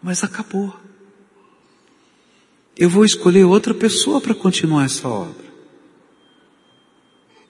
mas 0.02 0.24
acabou. 0.24 0.74
Eu 2.76 2.88
vou 2.88 3.04
escolher 3.04 3.44
outra 3.44 3.74
pessoa 3.74 4.18
para 4.18 4.34
continuar 4.34 4.86
essa 4.86 5.06
obra. 5.06 5.44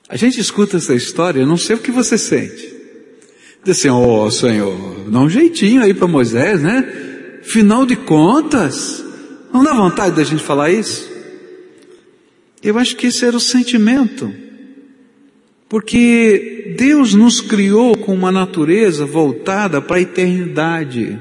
A 0.09 0.17
gente 0.17 0.41
escuta 0.41 0.79
essa 0.79 0.95
história, 0.95 1.41
eu 1.41 1.47
não 1.47 1.57
sei 1.57 1.77
o 1.77 1.79
que 1.79 1.93
você 1.93 2.19
sente. 2.19 2.75
Diz 3.63 3.79
assim, 3.79 3.89
ó 3.89 4.25
oh, 4.25 4.31
Senhor, 4.31 5.09
dá 5.09 5.21
um 5.21 5.31
jeitinho 5.31 5.81
aí 5.81 5.95
para 5.95 6.09
Moisés, 6.09 6.61
né? 6.61 7.41
Final 7.45 7.87
de 7.87 7.95
contas, 7.95 9.03
não 9.53 9.63
dá 9.63 9.73
vontade 9.73 10.17
da 10.17 10.25
gente 10.25 10.43
falar 10.43 10.71
isso? 10.71 11.09
Eu 12.61 12.79
acho 12.79 12.97
que 12.97 13.07
esse 13.07 13.25
era 13.25 13.37
o 13.37 13.41
sentimento 13.41 14.35
porque 15.75 16.64
Deus 16.77 17.15
nos 17.15 17.41
criou 17.41 17.97
com 17.97 18.15
uma 18.15 18.33
natureza 18.33 19.07
voltada 19.07 19.81
para 19.81 19.97
a 19.97 20.03
eternidade. 20.03 21.19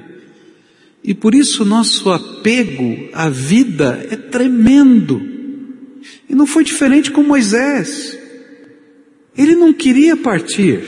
E 1.03 1.13
por 1.13 1.36
isso 1.36 1.65
nosso 1.65 2.10
apego 2.12 3.10
à 3.13 3.29
vida 3.29 4.07
é 4.10 4.15
tremendo. 4.15 5.22
E 6.29 6.36
não 6.36 6.48
foi 6.48 6.63
diferente 6.63 7.12
com 7.12 7.24
Moisés. 7.24 8.17
Ele 9.38 9.55
não 9.55 9.74
queria 9.74 10.15
partir. 10.15 10.81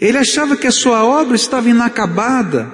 Ele 0.00 0.16
achava 0.16 0.56
que 0.56 0.66
a 0.66 0.72
sua 0.72 1.04
obra 1.04 1.36
estava 1.36 1.68
inacabada. 1.68 2.72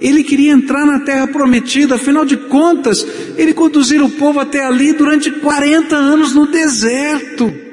Ele 0.00 0.22
queria 0.22 0.52
entrar 0.52 0.86
na 0.86 1.00
terra 1.00 1.26
prometida, 1.26 1.96
afinal 1.96 2.24
de 2.24 2.36
contas, 2.36 3.04
ele 3.36 3.52
conduziu 3.52 4.04
o 4.04 4.10
povo 4.10 4.38
até 4.38 4.64
ali 4.64 4.92
durante 4.92 5.28
40 5.30 5.96
anos 5.96 6.32
no 6.32 6.46
deserto. 6.46 7.67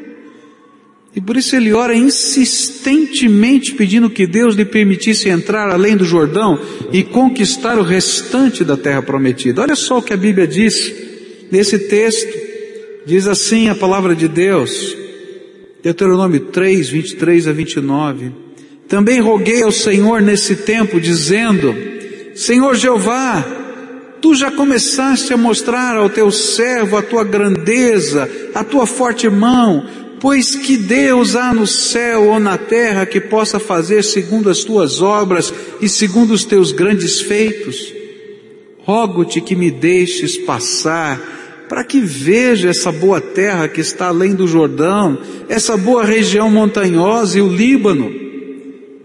E 1.16 1.22
por 1.22 1.38
isso 1.38 1.56
ele 1.56 1.72
ora 1.72 1.96
insistentemente 1.96 3.74
pedindo 3.74 4.10
que 4.10 4.28
Deus 4.28 4.54
lhe 4.54 4.66
permitisse 4.66 5.30
entrar 5.30 5.70
além 5.70 5.96
do 5.96 6.04
Jordão 6.04 6.60
e 6.92 7.04
conquistar 7.04 7.80
o 7.80 7.84
restante 7.84 8.66
da 8.66 8.76
terra 8.76 9.02
prometida. 9.02 9.62
Olha 9.62 9.78
só 9.78 10.00
o 10.00 10.02
que 10.02 10.12
a 10.12 10.18
Bíblia 10.18 10.46
diz 10.46 10.94
nesse 11.50 11.80
texto. 11.80 12.38
Diz 13.06 13.28
assim 13.28 13.70
a 13.70 13.76
palavra 13.76 14.16
de 14.16 14.28
Deus, 14.28 14.98
Deuteronômio 15.82 16.40
3, 16.40 16.90
23 16.90 17.48
a 17.48 17.54
29. 17.54 18.32
Também 18.88 19.22
roguei 19.22 19.64
ao 19.64 19.72
Senhor 19.72 20.22
nesse 20.22 20.56
tempo, 20.56 21.00
dizendo, 21.00 21.76
Senhor 22.34 22.76
Jeová, 22.76 23.46
tu 24.22 24.36
já 24.36 24.52
começaste 24.52 25.32
a 25.34 25.38
mostrar 25.38 25.96
ao 25.96 26.10
teu 26.10 26.30
servo 26.32 26.98
a 26.98 27.02
tua 27.02 27.24
grandeza, 27.24 28.30
a 28.54 28.64
tua 28.64 28.86
forte 28.86 29.30
mão, 29.30 29.86
Pois 30.20 30.56
que 30.56 30.78
Deus 30.78 31.36
há 31.36 31.54
no 31.54 31.68
céu 31.68 32.30
ou 32.30 32.40
na 32.40 32.58
terra 32.58 33.06
que 33.06 33.20
possa 33.20 33.60
fazer 33.60 34.04
segundo 34.04 34.50
as 34.50 34.64
tuas 34.64 35.02
obras 35.02 35.54
e 35.82 35.90
segundo 35.90 36.32
os 36.32 36.46
teus 36.46 36.72
grandes 36.72 37.22
feitos? 37.22 37.94
Rogo-te 38.80 39.42
que 39.42 39.56
me 39.56 39.70
deixes 39.70 40.38
passar, 40.38 41.66
para 41.68 41.84
que 41.84 42.00
veja 42.00 42.70
essa 42.70 42.92
boa 42.92 43.20
terra 43.20 43.68
que 43.68 43.82
está 43.82 44.08
além 44.08 44.36
do 44.36 44.48
Jordão, 44.48 45.18
essa 45.50 45.76
boa 45.76 46.04
região 46.04 46.50
montanhosa 46.50 47.40
e 47.40 47.42
o 47.42 47.54
Líbano. 47.54 48.12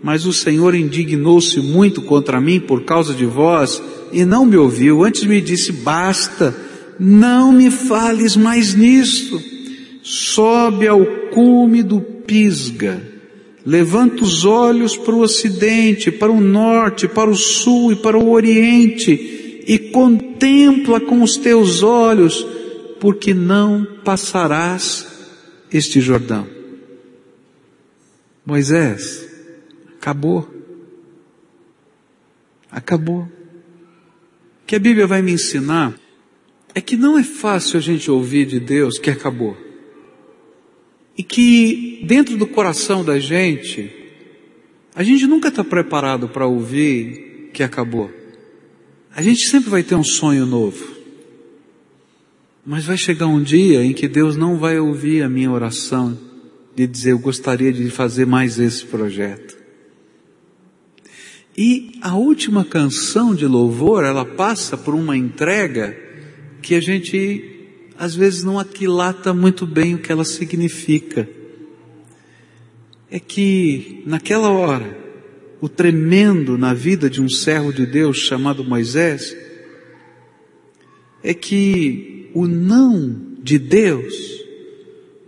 Mas 0.03 0.27
o 0.27 0.33
Senhor 0.33 0.75
indignou-se 0.75 1.59
muito 1.61 2.03
contra 2.03 2.41
mim 2.41 2.61
por 2.61 2.85
causa 2.85 3.13
de 3.13 3.27
vós 3.27 3.83
e 4.13 4.25
não 4.25 4.47
me 4.47 4.57
ouviu. 4.57 5.05
Antes 5.05 5.25
me 5.25 5.41
disse: 5.41 5.73
basta, 5.73 6.55
não 6.99 7.53
me 7.53 7.71
fales 7.71 8.37
mais 8.37 8.75
nisto 8.75 9.50
sobe 10.03 10.87
ao 10.87 11.05
cume 11.31 11.83
do 11.83 12.01
Pisga, 12.01 13.03
levanta 13.65 14.23
os 14.23 14.45
olhos 14.45 14.97
para 14.97 15.15
o 15.15 15.21
ocidente, 15.21 16.11
para 16.11 16.31
o 16.31 16.41
norte, 16.41 17.07
para 17.09 17.31
o 17.31 17.37
sul 17.37 17.93
e 17.93 17.97
para 17.97 18.19
o 18.19 18.31
oriente, 18.31 19.63
e 19.67 19.79
contempla 19.91 21.01
com 21.01 21.23
os 21.23 21.37
teus 21.37 21.83
olhos, 21.83 22.47
porque 22.99 23.35
não 23.35 23.87
passarás 24.05 25.07
este 25.73 26.01
Jordão. 26.01 26.47
Moisés, 28.45 29.29
acabou. 29.97 30.49
Acabou. 32.71 33.23
O 33.23 34.67
que 34.67 34.77
a 34.77 34.79
Bíblia 34.79 35.07
vai 35.07 35.21
me 35.23 35.33
ensinar 35.33 35.95
é 36.75 36.81
que 36.81 36.97
não 36.97 37.19
é 37.19 37.23
fácil 37.23 37.79
a 37.79 37.81
gente 37.81 38.11
ouvir 38.11 38.47
de 38.47 38.61
Deus 38.61 38.99
que 38.99 39.11
acabou. 39.11 39.70
E 41.21 41.23
que 41.23 42.01
dentro 42.03 42.35
do 42.39 42.47
coração 42.47 43.05
da 43.05 43.21
gente, 43.21 43.91
a 44.95 45.03
gente 45.03 45.27
nunca 45.27 45.49
está 45.49 45.63
preparado 45.63 46.31
para 46.31 46.47
ouvir 46.47 47.51
que 47.53 47.63
acabou. 47.63 48.11
A 49.15 49.21
gente 49.21 49.47
sempre 49.47 49.69
vai 49.69 49.83
ter 49.83 49.95
um 49.95 50.03
sonho 50.03 50.47
novo. 50.47 50.83
Mas 52.65 52.87
vai 52.87 52.97
chegar 52.97 53.27
um 53.27 53.43
dia 53.43 53.85
em 53.85 53.93
que 53.93 54.09
Deus 54.09 54.35
não 54.35 54.57
vai 54.57 54.79
ouvir 54.79 55.23
a 55.23 55.29
minha 55.29 55.51
oração 55.51 56.19
de 56.75 56.87
dizer 56.87 57.11
eu 57.13 57.19
gostaria 57.19 57.71
de 57.71 57.91
fazer 57.91 58.25
mais 58.25 58.59
esse 58.59 58.87
projeto. 58.87 59.59
E 61.55 61.99
a 62.01 62.17
última 62.17 62.65
canção 62.65 63.35
de 63.35 63.45
louvor, 63.45 64.05
ela 64.05 64.25
passa 64.25 64.75
por 64.75 64.95
uma 64.95 65.19
entrega 65.19 65.95
que 66.63 66.75
a 66.75 66.81
gente 66.81 67.60
às 68.01 68.15
vezes 68.15 68.43
não 68.43 68.59
aquilata 68.59 69.35
muito 69.35 69.67
bem 69.67 69.95
o 69.95 69.99
que 69.99 70.11
ela 70.11 70.25
significa. 70.25 71.29
É 73.11 73.21
que 73.21 74.03
naquela 74.07 74.49
hora 74.49 74.99
o 75.61 75.69
tremendo 75.69 76.57
na 76.57 76.73
vida 76.73 77.11
de 77.11 77.21
um 77.21 77.29
servo 77.29 77.71
de 77.71 77.85
Deus 77.85 78.17
chamado 78.17 78.65
Moisés, 78.65 79.37
é 81.23 81.35
que 81.35 82.31
o 82.33 82.47
não 82.47 83.35
de 83.43 83.59
Deus 83.59 84.15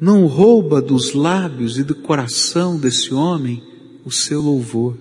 não 0.01 0.25
rouba 0.25 0.81
dos 0.81 1.13
lábios 1.13 1.79
e 1.79 1.85
do 1.85 1.95
coração 1.95 2.81
desse 2.81 3.13
homem 3.13 3.63
o 4.03 4.11
seu 4.11 4.41
louvor. 4.41 4.97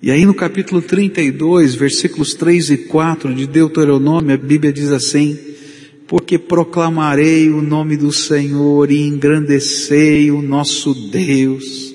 E 0.00 0.10
aí 0.10 0.24
no 0.24 0.32
capítulo 0.32 0.80
32, 0.80 1.74
versículos 1.74 2.32
3 2.32 2.70
e 2.70 2.76
4 2.78 3.34
de 3.34 3.46
Deuteronômio, 3.46 4.32
a 4.32 4.38
Bíblia 4.38 4.72
diz 4.72 4.90
assim, 4.90 5.45
porque 6.06 6.38
proclamarei 6.38 7.50
o 7.50 7.60
nome 7.60 7.96
do 7.96 8.12
Senhor 8.12 8.90
e 8.90 9.00
engrandecei 9.02 10.30
o 10.30 10.40
nosso 10.40 10.94
Deus. 10.94 11.94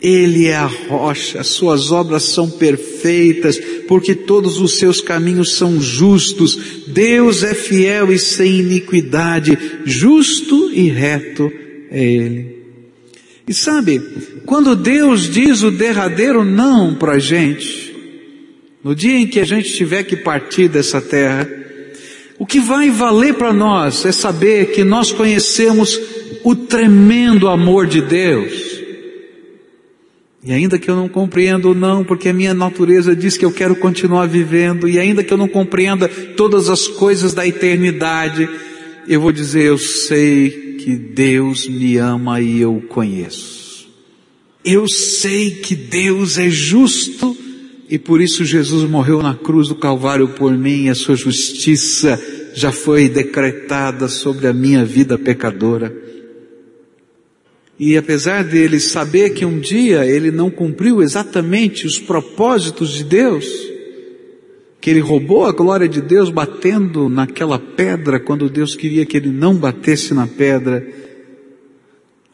Ele 0.00 0.46
é 0.46 0.56
a 0.56 0.66
rocha, 0.66 1.42
suas 1.42 1.92
obras 1.92 2.22
são 2.22 2.48
perfeitas, 2.48 3.60
porque 3.86 4.14
todos 4.14 4.58
os 4.58 4.78
seus 4.78 5.00
caminhos 5.00 5.54
são 5.54 5.80
justos. 5.80 6.86
Deus 6.86 7.42
é 7.42 7.52
fiel 7.52 8.10
e 8.12 8.18
sem 8.18 8.60
iniquidade, 8.60 9.58
justo 9.84 10.70
e 10.72 10.88
reto 10.88 11.52
é 11.90 12.02
Ele. 12.02 12.60
E 13.46 13.52
sabe, 13.52 14.00
quando 14.46 14.76
Deus 14.76 15.28
diz 15.28 15.62
o 15.62 15.72
derradeiro 15.72 16.44
não 16.44 16.94
para 16.94 17.14
a 17.14 17.18
gente, 17.18 17.94
no 18.82 18.94
dia 18.94 19.18
em 19.18 19.26
que 19.26 19.40
a 19.40 19.44
gente 19.44 19.74
tiver 19.74 20.04
que 20.04 20.16
partir 20.16 20.68
dessa 20.68 21.00
terra, 21.00 21.59
o 22.40 22.46
que 22.46 22.58
vai 22.58 22.88
valer 22.88 23.34
para 23.34 23.52
nós 23.52 24.02
é 24.06 24.10
saber 24.10 24.72
que 24.72 24.82
nós 24.82 25.12
conhecemos 25.12 26.00
o 26.42 26.56
tremendo 26.56 27.48
amor 27.48 27.86
de 27.86 28.00
Deus. 28.00 28.80
E 30.42 30.50
ainda 30.50 30.78
que 30.78 30.90
eu 30.90 30.96
não 30.96 31.06
compreenda 31.06 31.68
o 31.68 31.74
não, 31.74 32.02
porque 32.02 32.30
a 32.30 32.32
minha 32.32 32.54
natureza 32.54 33.14
diz 33.14 33.36
que 33.36 33.44
eu 33.44 33.52
quero 33.52 33.76
continuar 33.76 34.26
vivendo, 34.26 34.88
e 34.88 34.98
ainda 34.98 35.22
que 35.22 35.30
eu 35.30 35.36
não 35.36 35.46
compreenda 35.46 36.08
todas 36.08 36.70
as 36.70 36.88
coisas 36.88 37.34
da 37.34 37.46
eternidade, 37.46 38.48
eu 39.06 39.20
vou 39.20 39.32
dizer, 39.32 39.64
eu 39.64 39.76
sei 39.76 40.76
que 40.78 40.96
Deus 40.96 41.68
me 41.68 41.98
ama 41.98 42.40
e 42.40 42.58
eu 42.62 42.74
o 42.74 42.80
conheço. 42.80 43.86
Eu 44.64 44.88
sei 44.88 45.50
que 45.50 45.74
Deus 45.74 46.38
é 46.38 46.48
justo 46.48 47.36
e 47.90 47.98
por 47.98 48.20
isso 48.20 48.44
Jesus 48.44 48.88
morreu 48.88 49.20
na 49.20 49.34
cruz 49.34 49.66
do 49.66 49.74
Calvário 49.74 50.28
por 50.28 50.56
mim 50.56 50.84
e 50.84 50.90
a 50.90 50.94
sua 50.94 51.16
justiça 51.16 52.22
já 52.54 52.70
foi 52.70 53.08
decretada 53.08 54.06
sobre 54.06 54.46
a 54.46 54.52
minha 54.52 54.84
vida 54.84 55.18
pecadora. 55.18 55.92
E 57.76 57.96
apesar 57.96 58.44
dele 58.44 58.78
saber 58.78 59.30
que 59.30 59.44
um 59.44 59.58
dia 59.58 60.06
ele 60.06 60.30
não 60.30 60.50
cumpriu 60.50 61.02
exatamente 61.02 61.84
os 61.84 61.98
propósitos 61.98 62.90
de 62.90 63.02
Deus, 63.02 63.46
que 64.80 64.88
ele 64.88 65.00
roubou 65.00 65.44
a 65.44 65.52
glória 65.52 65.88
de 65.88 66.00
Deus 66.00 66.30
batendo 66.30 67.08
naquela 67.08 67.58
pedra 67.58 68.20
quando 68.20 68.48
Deus 68.48 68.76
queria 68.76 69.04
que 69.04 69.16
ele 69.16 69.30
não 69.30 69.56
batesse 69.56 70.14
na 70.14 70.28
pedra. 70.28 70.86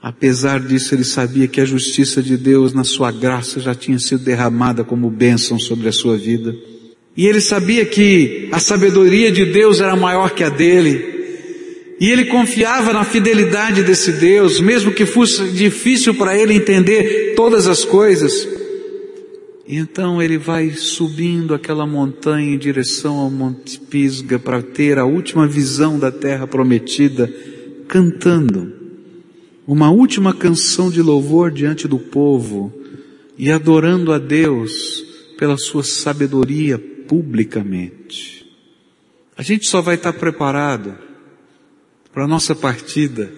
Apesar 0.06 0.60
disso, 0.60 0.94
ele 0.94 1.02
sabia 1.02 1.48
que 1.48 1.60
a 1.60 1.64
justiça 1.64 2.22
de 2.22 2.36
Deus 2.36 2.72
na 2.72 2.84
sua 2.84 3.10
graça 3.10 3.58
já 3.58 3.74
tinha 3.74 3.98
sido 3.98 4.22
derramada 4.22 4.84
como 4.84 5.10
bênção 5.10 5.58
sobre 5.58 5.88
a 5.88 5.92
sua 5.92 6.16
vida. 6.16 6.54
E 7.16 7.26
ele 7.26 7.40
sabia 7.40 7.84
que 7.84 8.48
a 8.52 8.60
sabedoria 8.60 9.32
de 9.32 9.44
Deus 9.46 9.80
era 9.80 9.96
maior 9.96 10.30
que 10.30 10.44
a 10.44 10.48
dele. 10.48 11.96
E 11.98 12.08
ele 12.08 12.26
confiava 12.26 12.92
na 12.92 13.02
fidelidade 13.02 13.82
desse 13.82 14.12
Deus, 14.12 14.60
mesmo 14.60 14.92
que 14.92 15.04
fosse 15.04 15.42
difícil 15.48 16.14
para 16.14 16.38
ele 16.38 16.54
entender 16.54 17.34
todas 17.34 17.66
as 17.66 17.84
coisas. 17.84 18.46
E 19.66 19.74
então 19.74 20.22
ele 20.22 20.38
vai 20.38 20.70
subindo 20.70 21.52
aquela 21.52 21.84
montanha 21.84 22.54
em 22.54 22.58
direção 22.58 23.16
ao 23.16 23.28
Monte 23.28 23.80
Pisga 23.80 24.38
para 24.38 24.62
ter 24.62 25.00
a 25.00 25.04
última 25.04 25.48
visão 25.48 25.98
da 25.98 26.12
terra 26.12 26.46
prometida, 26.46 27.28
cantando 27.88 28.75
uma 29.66 29.90
última 29.90 30.32
canção 30.32 30.90
de 30.90 31.02
louvor 31.02 31.50
diante 31.50 31.88
do 31.88 31.98
povo 31.98 32.72
e 33.36 33.50
adorando 33.50 34.12
a 34.12 34.18
Deus 34.18 35.04
pela 35.36 35.58
sua 35.58 35.82
sabedoria 35.82 36.78
publicamente. 36.78 38.46
A 39.36 39.42
gente 39.42 39.66
só 39.66 39.82
vai 39.82 39.96
estar 39.96 40.12
preparado 40.12 40.96
para 42.12 42.24
a 42.24 42.28
nossa 42.28 42.54
partida 42.54 43.30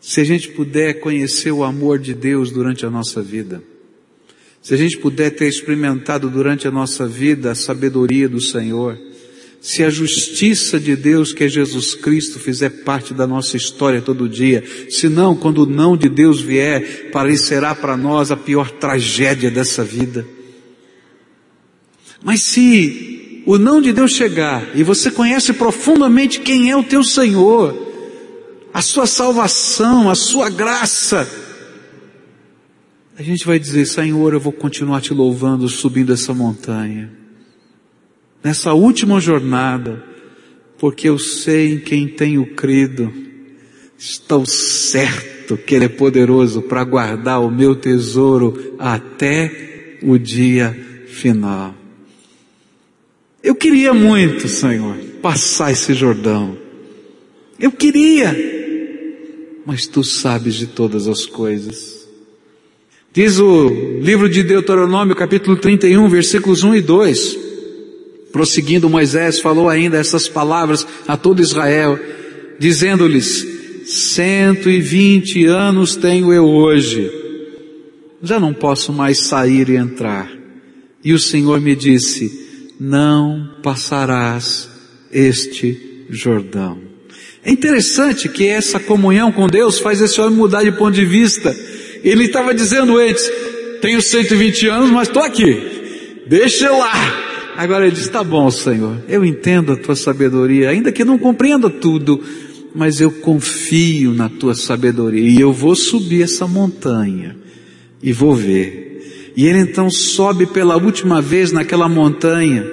se 0.00 0.20
a 0.20 0.24
gente 0.24 0.48
puder 0.50 1.00
conhecer 1.00 1.52
o 1.52 1.62
amor 1.62 1.98
de 1.98 2.12
Deus 2.14 2.50
durante 2.50 2.84
a 2.84 2.90
nossa 2.90 3.22
vida. 3.22 3.62
Se 4.60 4.74
a 4.74 4.76
gente 4.76 4.98
puder 4.98 5.30
ter 5.30 5.46
experimentado 5.46 6.28
durante 6.28 6.66
a 6.66 6.70
nossa 6.70 7.06
vida 7.06 7.50
a 7.50 7.54
sabedoria 7.54 8.28
do 8.28 8.40
Senhor, 8.40 8.98
se 9.64 9.82
a 9.82 9.88
justiça 9.88 10.78
de 10.78 10.94
Deus, 10.94 11.32
que 11.32 11.42
é 11.42 11.48
Jesus 11.48 11.94
Cristo, 11.94 12.38
fizer 12.38 12.68
parte 12.84 13.14
da 13.14 13.26
nossa 13.26 13.56
história 13.56 14.02
todo 14.02 14.28
dia, 14.28 14.62
se 14.90 15.08
não, 15.08 15.34
quando 15.34 15.62
o 15.62 15.66
não 15.66 15.96
de 15.96 16.06
Deus 16.06 16.38
vier, 16.38 17.10
parecerá 17.10 17.74
para 17.74 17.96
nós 17.96 18.30
a 18.30 18.36
pior 18.36 18.70
tragédia 18.70 19.50
dessa 19.50 19.82
vida. 19.82 20.26
Mas 22.22 22.42
se 22.42 23.42
o 23.46 23.56
não 23.56 23.80
de 23.80 23.90
Deus 23.90 24.12
chegar 24.12 24.76
e 24.76 24.82
você 24.82 25.10
conhece 25.10 25.54
profundamente 25.54 26.40
quem 26.40 26.70
é 26.70 26.76
o 26.76 26.84
teu 26.84 27.02
Senhor, 27.02 27.74
a 28.70 28.82
sua 28.82 29.06
salvação, 29.06 30.10
a 30.10 30.14
sua 30.14 30.50
graça, 30.50 31.26
a 33.16 33.22
gente 33.22 33.46
vai 33.46 33.58
dizer, 33.58 33.86
Senhor, 33.86 34.34
eu 34.34 34.40
vou 34.40 34.52
continuar 34.52 35.00
te 35.00 35.14
louvando 35.14 35.66
subindo 35.70 36.12
essa 36.12 36.34
montanha. 36.34 37.23
Nessa 38.44 38.74
última 38.74 39.22
jornada, 39.22 40.04
porque 40.78 41.08
eu 41.08 41.18
sei 41.18 41.72
em 41.72 41.78
quem 41.78 42.06
tenho 42.06 42.44
crido, 42.44 43.10
estou 43.96 44.44
certo 44.44 45.56
que 45.56 45.74
Ele 45.74 45.86
é 45.86 45.88
poderoso 45.88 46.60
para 46.60 46.84
guardar 46.84 47.40
o 47.40 47.50
meu 47.50 47.74
tesouro 47.74 48.74
até 48.78 49.96
o 50.02 50.18
dia 50.18 50.78
final. 51.06 51.74
Eu 53.42 53.54
queria 53.54 53.94
muito, 53.94 54.46
Senhor, 54.46 54.94
passar 55.22 55.72
esse 55.72 55.94
Jordão. 55.94 56.58
Eu 57.58 57.72
queria, 57.72 58.36
mas 59.64 59.86
Tu 59.86 60.04
sabes 60.04 60.54
de 60.54 60.66
todas 60.66 61.08
as 61.08 61.24
coisas. 61.24 62.06
Diz 63.10 63.38
o 63.38 63.70
livro 64.02 64.28
de 64.28 64.42
Deuteronômio, 64.42 65.16
capítulo 65.16 65.56
31, 65.56 66.08
versículos 66.08 66.62
1 66.62 66.74
e 66.74 66.80
2. 66.82 67.43
Prosseguindo, 68.34 68.90
Moisés 68.90 69.38
falou 69.38 69.68
ainda 69.68 69.96
essas 69.96 70.28
palavras 70.28 70.84
a 71.06 71.16
todo 71.16 71.40
Israel, 71.40 71.96
dizendo-lhes, 72.58 73.46
cento 73.86 74.68
e 74.68 74.80
vinte 74.80 75.46
anos 75.46 75.94
tenho 75.94 76.32
eu 76.32 76.44
hoje, 76.44 77.08
já 78.20 78.40
não 78.40 78.52
posso 78.52 78.92
mais 78.92 79.18
sair 79.20 79.68
e 79.68 79.76
entrar. 79.76 80.28
E 81.04 81.12
o 81.12 81.18
Senhor 81.18 81.60
me 81.60 81.76
disse, 81.76 82.72
não 82.80 83.50
passarás 83.62 84.68
este 85.12 86.06
Jordão. 86.10 86.80
É 87.44 87.52
interessante 87.52 88.28
que 88.28 88.48
essa 88.48 88.80
comunhão 88.80 89.30
com 89.30 89.46
Deus 89.46 89.78
faz 89.78 90.00
esse 90.00 90.20
homem 90.20 90.36
mudar 90.36 90.64
de 90.64 90.72
ponto 90.72 90.90
de 90.90 91.04
vista. 91.04 91.56
Ele 92.02 92.24
estava 92.24 92.52
dizendo 92.52 92.98
antes, 92.98 93.30
tenho 93.80 94.02
120 94.02 94.66
anos, 94.66 94.90
mas 94.90 95.06
estou 95.06 95.22
aqui. 95.22 95.56
Deixa 96.26 96.68
lá. 96.72 97.23
Agora 97.56 97.86
ele 97.86 97.94
diz, 97.94 98.08
tá 98.08 98.24
bom, 98.24 98.50
Senhor, 98.50 98.98
eu 99.08 99.24
entendo 99.24 99.72
a 99.72 99.76
tua 99.76 99.94
sabedoria, 99.94 100.70
ainda 100.70 100.90
que 100.90 101.04
não 101.04 101.18
compreenda 101.18 101.70
tudo, 101.70 102.20
mas 102.74 103.00
eu 103.00 103.10
confio 103.10 104.12
na 104.12 104.28
tua 104.28 104.54
sabedoria 104.54 105.28
e 105.28 105.40
eu 105.40 105.52
vou 105.52 105.76
subir 105.76 106.22
essa 106.22 106.46
montanha 106.46 107.36
e 108.02 108.12
vou 108.12 108.34
ver. 108.34 109.32
E 109.36 109.46
ele 109.46 109.58
então 109.58 109.90
sobe 109.90 110.46
pela 110.46 110.76
última 110.76 111.22
vez 111.22 111.52
naquela 111.52 111.88
montanha 111.88 112.64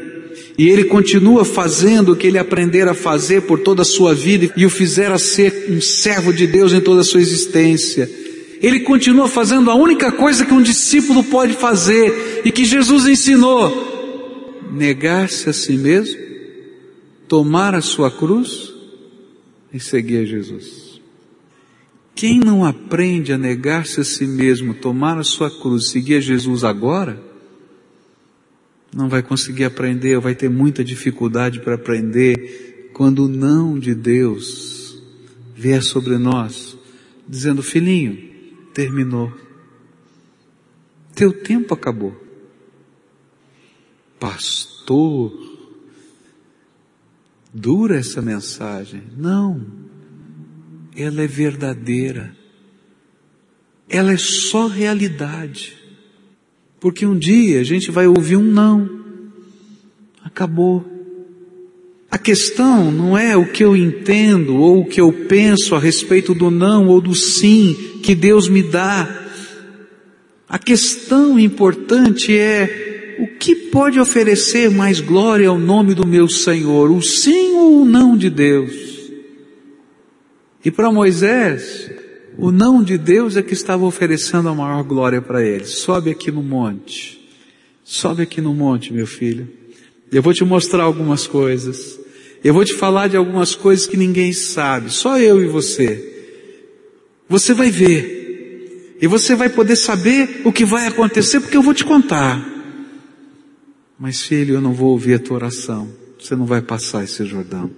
e 0.57 0.67
ele 0.67 0.85
continua 0.85 1.45
fazendo 1.45 2.11
o 2.11 2.15
que 2.15 2.27
ele 2.27 2.37
aprendera 2.37 2.91
a 2.91 2.95
fazer 2.95 3.43
por 3.43 3.59
toda 3.59 3.83
a 3.83 3.85
sua 3.85 4.13
vida 4.13 4.51
e 4.55 4.65
o 4.65 4.69
fizera 4.69 5.17
ser 5.17 5.67
um 5.69 5.79
servo 5.81 6.33
de 6.33 6.45
Deus 6.45 6.73
em 6.73 6.81
toda 6.81 7.01
a 7.01 7.03
sua 7.03 7.21
existência 7.21 8.09
ele 8.61 8.81
continua 8.81 9.27
fazendo 9.27 9.71
a 9.71 9.75
única 9.75 10.11
coisa 10.11 10.45
que 10.45 10.53
um 10.53 10.61
discípulo 10.61 11.23
pode 11.23 11.53
fazer 11.53 12.41
e 12.45 12.51
que 12.51 12.63
Jesus 12.63 13.07
ensinou: 13.07 13.90
negar-se 14.71 15.49
a 15.49 15.53
si 15.53 15.77
mesmo, 15.77 16.19
tomar 17.27 17.75
a 17.75 17.81
sua 17.81 18.09
cruz 18.09 18.73
e 19.73 19.79
seguir 19.79 20.17
a 20.17 20.25
Jesus. 20.25 21.01
Quem 22.15 22.39
não 22.39 22.63
aprende 22.65 23.33
a 23.33 23.37
negar-se 23.37 24.01
a 24.01 24.03
si 24.03 24.25
mesmo, 24.25 24.73
tomar 24.73 25.17
a 25.17 25.23
sua 25.23 25.49
cruz, 25.49 25.89
seguir 25.89 26.15
a 26.15 26.19
Jesus 26.19 26.63
agora, 26.63 27.21
não 28.93 29.07
vai 29.07 29.23
conseguir 29.23 29.63
aprender, 29.63 30.19
vai 30.19 30.35
ter 30.35 30.49
muita 30.49 30.83
dificuldade 30.83 31.61
para 31.61 31.75
aprender 31.75 32.89
quando 32.93 33.25
o 33.25 33.29
não 33.29 33.79
de 33.79 33.95
Deus 33.95 35.01
vier 35.55 35.81
sobre 35.81 36.17
nós, 36.17 36.77
dizendo, 37.27 37.63
filhinho, 37.63 38.29
terminou. 38.73 39.31
Teu 41.15 41.31
tempo 41.31 41.73
acabou. 41.73 42.20
Pastor, 44.21 45.33
dura 47.51 47.97
essa 47.97 48.21
mensagem. 48.21 49.01
Não, 49.17 49.65
ela 50.95 51.23
é 51.23 51.27
verdadeira. 51.27 52.31
Ela 53.89 54.13
é 54.13 54.17
só 54.17 54.67
realidade. 54.67 55.75
Porque 56.79 57.03
um 57.03 57.17
dia 57.17 57.61
a 57.61 57.63
gente 57.63 57.89
vai 57.89 58.05
ouvir 58.05 58.37
um 58.37 58.43
não. 58.43 59.03
Acabou. 60.23 60.85
A 62.11 62.19
questão 62.19 62.91
não 62.91 63.17
é 63.17 63.35
o 63.35 63.51
que 63.51 63.63
eu 63.63 63.75
entendo 63.75 64.55
ou 64.55 64.81
o 64.81 64.85
que 64.85 65.01
eu 65.01 65.11
penso 65.11 65.73
a 65.73 65.79
respeito 65.79 66.35
do 66.35 66.51
não 66.51 66.89
ou 66.89 67.01
do 67.01 67.15
sim 67.15 67.99
que 68.03 68.13
Deus 68.13 68.47
me 68.47 68.61
dá. 68.61 69.09
A 70.47 70.59
questão 70.59 71.39
importante 71.39 72.37
é 72.37 72.90
o 73.19 73.27
que 73.37 73.55
pode 73.55 73.99
oferecer 73.99 74.69
mais 74.69 74.99
glória 74.99 75.49
ao 75.49 75.57
nome 75.57 75.93
do 75.93 76.05
meu 76.05 76.27
Senhor, 76.27 76.91
o 76.91 77.01
sim 77.01 77.53
ou 77.55 77.81
o 77.81 77.85
não 77.85 78.17
de 78.17 78.29
Deus? 78.29 78.73
E 80.63 80.69
para 80.69 80.91
Moisés, 80.91 81.89
o 82.37 82.51
não 82.51 82.83
de 82.83 82.97
Deus 82.97 83.35
é 83.35 83.41
que 83.41 83.53
estava 83.53 83.85
oferecendo 83.85 84.49
a 84.49 84.55
maior 84.55 84.83
glória 84.83 85.21
para 85.21 85.43
ele. 85.43 85.65
Sobe 85.65 86.11
aqui 86.11 86.31
no 86.31 86.43
monte. 86.43 87.19
Sobe 87.83 88.23
aqui 88.23 88.39
no 88.39 88.53
monte, 88.53 88.93
meu 88.93 89.07
filho. 89.07 89.47
Eu 90.11 90.21
vou 90.21 90.33
te 90.33 90.43
mostrar 90.43 90.83
algumas 90.83 91.25
coisas. 91.25 91.99
Eu 92.43 92.53
vou 92.53 92.65
te 92.65 92.73
falar 92.73 93.07
de 93.07 93.17
algumas 93.17 93.55
coisas 93.55 93.85
que 93.85 93.97
ninguém 93.97 94.33
sabe, 94.33 94.91
só 94.91 95.19
eu 95.19 95.41
e 95.41 95.47
você. 95.47 96.07
Você 97.29 97.53
vai 97.53 97.69
ver. 97.69 98.97
E 99.01 99.07
você 99.07 99.35
vai 99.35 99.49
poder 99.49 99.75
saber 99.75 100.41
o 100.43 100.51
que 100.51 100.65
vai 100.65 100.87
acontecer 100.87 101.39
porque 101.39 101.57
eu 101.57 101.61
vou 101.61 101.73
te 101.73 101.83
contar. 101.83 102.60
Mas 104.01 104.23
filho, 104.23 104.55
eu 104.55 104.61
não 104.61 104.73
vou 104.73 104.89
ouvir 104.89 105.13
a 105.13 105.19
tua 105.19 105.35
oração. 105.35 105.87
Você 106.19 106.35
não 106.35 106.47
vai 106.47 106.59
passar 106.59 107.03
esse 107.03 107.23
Jordão. 107.23 107.69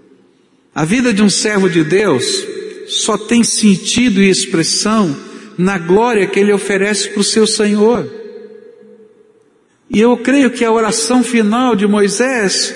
A 0.74 0.86
vida 0.86 1.14
de 1.14 1.22
um 1.22 1.30
servo 1.30 1.70
de 1.70 1.84
Deus 1.84 2.48
só 2.88 3.18
tem 3.18 3.44
sentido 3.44 4.22
e 4.22 4.30
expressão 4.30 5.14
na 5.58 5.78
glória 5.78 6.26
que 6.26 6.40
ele 6.40 6.54
oferece 6.54 7.10
para 7.10 7.20
o 7.20 7.26
seu 7.26 7.46
Senhor. 7.46 8.10
E 9.90 10.00
eu 10.00 10.16
creio 10.16 10.50
que 10.50 10.64
a 10.64 10.72
oração 10.72 11.26
final 11.26 11.76
de 11.76 11.86
Moisés, 11.86 12.74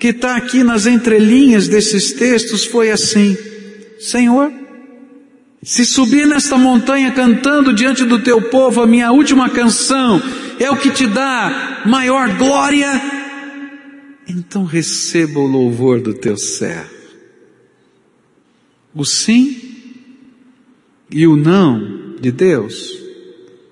que 0.00 0.08
está 0.08 0.34
aqui 0.34 0.64
nas 0.64 0.86
entrelinhas 0.86 1.68
desses 1.68 2.12
textos, 2.12 2.64
foi 2.64 2.90
assim: 2.90 3.36
Senhor, 4.00 4.50
se 5.62 5.84
subir 5.84 6.26
nesta 6.26 6.56
montanha 6.56 7.12
cantando 7.12 7.74
diante 7.74 8.02
do 8.02 8.18
teu 8.20 8.40
povo 8.40 8.80
a 8.80 8.86
minha 8.86 9.12
última 9.12 9.50
canção 9.50 10.22
é 10.58 10.70
o 10.70 10.76
que 10.78 10.88
te 10.88 11.06
dá 11.06 11.71
maior 11.86 12.36
glória, 12.36 12.88
então 14.28 14.64
receba 14.64 15.38
o 15.38 15.46
louvor 15.46 16.00
do 16.00 16.14
teu 16.14 16.36
servo. 16.36 16.90
O 18.94 19.04
sim 19.04 19.56
e 21.10 21.26
o 21.26 21.36
não 21.36 22.16
de 22.20 22.30
Deus 22.30 22.98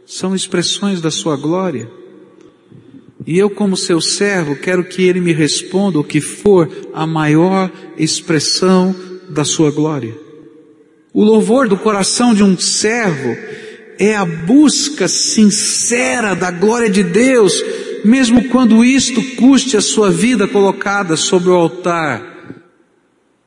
são 0.06 0.34
expressões 0.34 1.00
da 1.00 1.10
sua 1.10 1.36
glória. 1.36 1.90
E 3.26 3.38
eu, 3.38 3.50
como 3.50 3.76
seu 3.76 4.00
servo, 4.00 4.56
quero 4.56 4.82
que 4.82 5.02
ele 5.02 5.20
me 5.20 5.32
responda 5.32 5.98
o 5.98 6.04
que 6.04 6.20
for 6.20 6.68
a 6.92 7.06
maior 7.06 7.70
expressão 7.96 8.94
da 9.28 9.44
sua 9.44 9.70
glória. 9.70 10.16
O 11.12 11.22
louvor 11.22 11.68
do 11.68 11.76
coração 11.76 12.34
de 12.34 12.42
um 12.42 12.58
servo 12.58 13.36
é 13.98 14.16
a 14.16 14.24
busca 14.24 15.06
sincera 15.06 16.34
da 16.34 16.50
glória 16.50 16.88
de 16.88 17.02
Deus, 17.02 17.62
mesmo 18.04 18.48
quando 18.48 18.84
isto 18.84 19.22
custe 19.36 19.76
a 19.76 19.80
sua 19.80 20.10
vida 20.10 20.46
colocada 20.48 21.16
sobre 21.16 21.50
o 21.50 21.54
altar. 21.54 22.30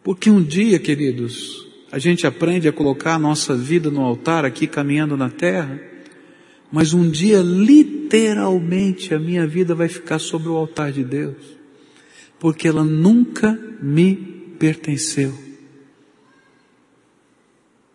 Porque 0.04 0.30
um 0.30 0.42
dia, 0.42 0.80
queridos, 0.80 1.68
a 1.92 2.00
gente 2.00 2.26
aprende 2.26 2.68
a 2.68 2.74
colocar 2.74 3.16
a 3.16 3.20
nossa 3.20 3.56
vida 3.56 3.90
no 3.92 4.02
altar 4.02 4.46
aqui 4.46 4.68
caminhando 4.68 5.16
na 5.16 5.30
terra, 5.30 5.80
mas 6.72 6.94
um 6.94 7.10
dia 7.10 7.40
literalmente 7.40 9.14
a 9.14 9.20
minha 9.20 9.46
vida 9.46 9.76
vai 9.76 9.88
ficar 9.88 10.18
sobre 10.18 10.50
o 10.50 10.56
altar 10.56 10.92
de 10.92 11.04
Deus, 11.04 11.38
porque 12.40 12.68
ela 12.68 12.84
nunca 12.84 13.58
me 13.82 14.16
pertenceu. 14.58 15.34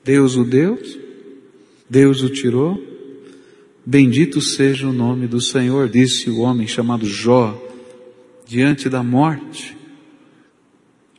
Deus 0.04 0.36
o 0.36 0.44
deu, 0.44 0.80
Deus 1.90 2.22
o 2.22 2.30
tirou. 2.30 2.87
Bendito 3.90 4.42
seja 4.42 4.86
o 4.86 4.92
nome 4.92 5.26
do 5.26 5.40
Senhor, 5.40 5.88
disse 5.88 6.28
o 6.28 6.40
homem 6.40 6.66
chamado 6.66 7.06
Jó, 7.06 7.58
diante 8.46 8.86
da 8.86 9.02
morte. 9.02 9.74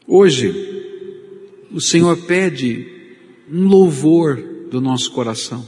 Hoje, 0.06 0.54
o 1.72 1.82
Senhor 1.82 2.16
pede 2.28 2.88
um 3.52 3.66
louvor 3.66 4.40
do 4.70 4.80
nosso 4.80 5.12
coração. 5.12 5.68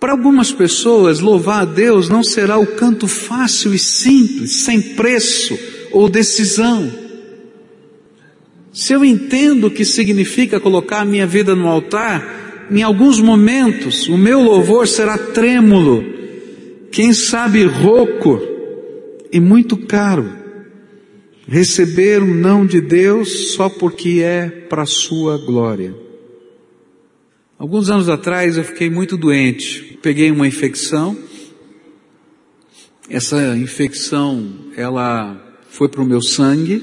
Para 0.00 0.12
algumas 0.12 0.52
pessoas, 0.52 1.20
louvar 1.20 1.60
a 1.60 1.64
Deus 1.66 2.08
não 2.08 2.24
será 2.24 2.56
o 2.56 2.68
canto 2.68 3.06
fácil 3.06 3.74
e 3.74 3.78
simples, 3.78 4.52
sem 4.62 4.80
preço 4.80 5.54
ou 5.92 6.08
decisão. 6.08 6.90
Se 8.72 8.94
eu 8.94 9.04
entendo 9.04 9.66
o 9.66 9.70
que 9.70 9.84
significa 9.84 10.58
colocar 10.58 11.02
a 11.02 11.04
minha 11.04 11.26
vida 11.26 11.54
no 11.54 11.68
altar, 11.68 12.35
em 12.70 12.82
alguns 12.82 13.20
momentos 13.20 14.08
o 14.08 14.16
meu 14.16 14.40
louvor 14.40 14.88
será 14.88 15.16
trêmulo, 15.18 16.04
quem 16.90 17.12
sabe 17.12 17.64
rouco 17.64 18.40
e 19.32 19.40
muito 19.40 19.76
caro. 19.76 20.44
Receber 21.48 22.22
um 22.22 22.34
não 22.34 22.66
de 22.66 22.80
Deus 22.80 23.54
só 23.54 23.68
porque 23.68 24.20
é 24.20 24.48
para 24.48 24.84
sua 24.84 25.38
glória. 25.38 25.94
Alguns 27.58 27.88
anos 27.88 28.08
atrás 28.08 28.56
eu 28.56 28.64
fiquei 28.64 28.90
muito 28.90 29.16
doente, 29.16 29.98
peguei 30.02 30.30
uma 30.30 30.46
infecção. 30.46 31.16
Essa 33.08 33.56
infecção, 33.56 34.52
ela 34.76 35.40
foi 35.68 35.88
para 35.88 36.02
o 36.02 36.06
meu 36.06 36.20
sangue, 36.20 36.82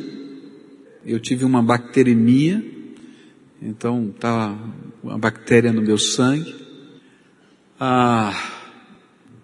eu 1.06 1.20
tive 1.20 1.44
uma 1.44 1.62
bacteremia, 1.62 2.64
então 3.62 4.12
estava 4.16 4.54
tá 4.56 4.74
uma 5.04 5.18
bactéria 5.18 5.74
no 5.74 5.82
meu 5.82 5.98
sangue. 5.98 6.56
Ah, 7.80 8.34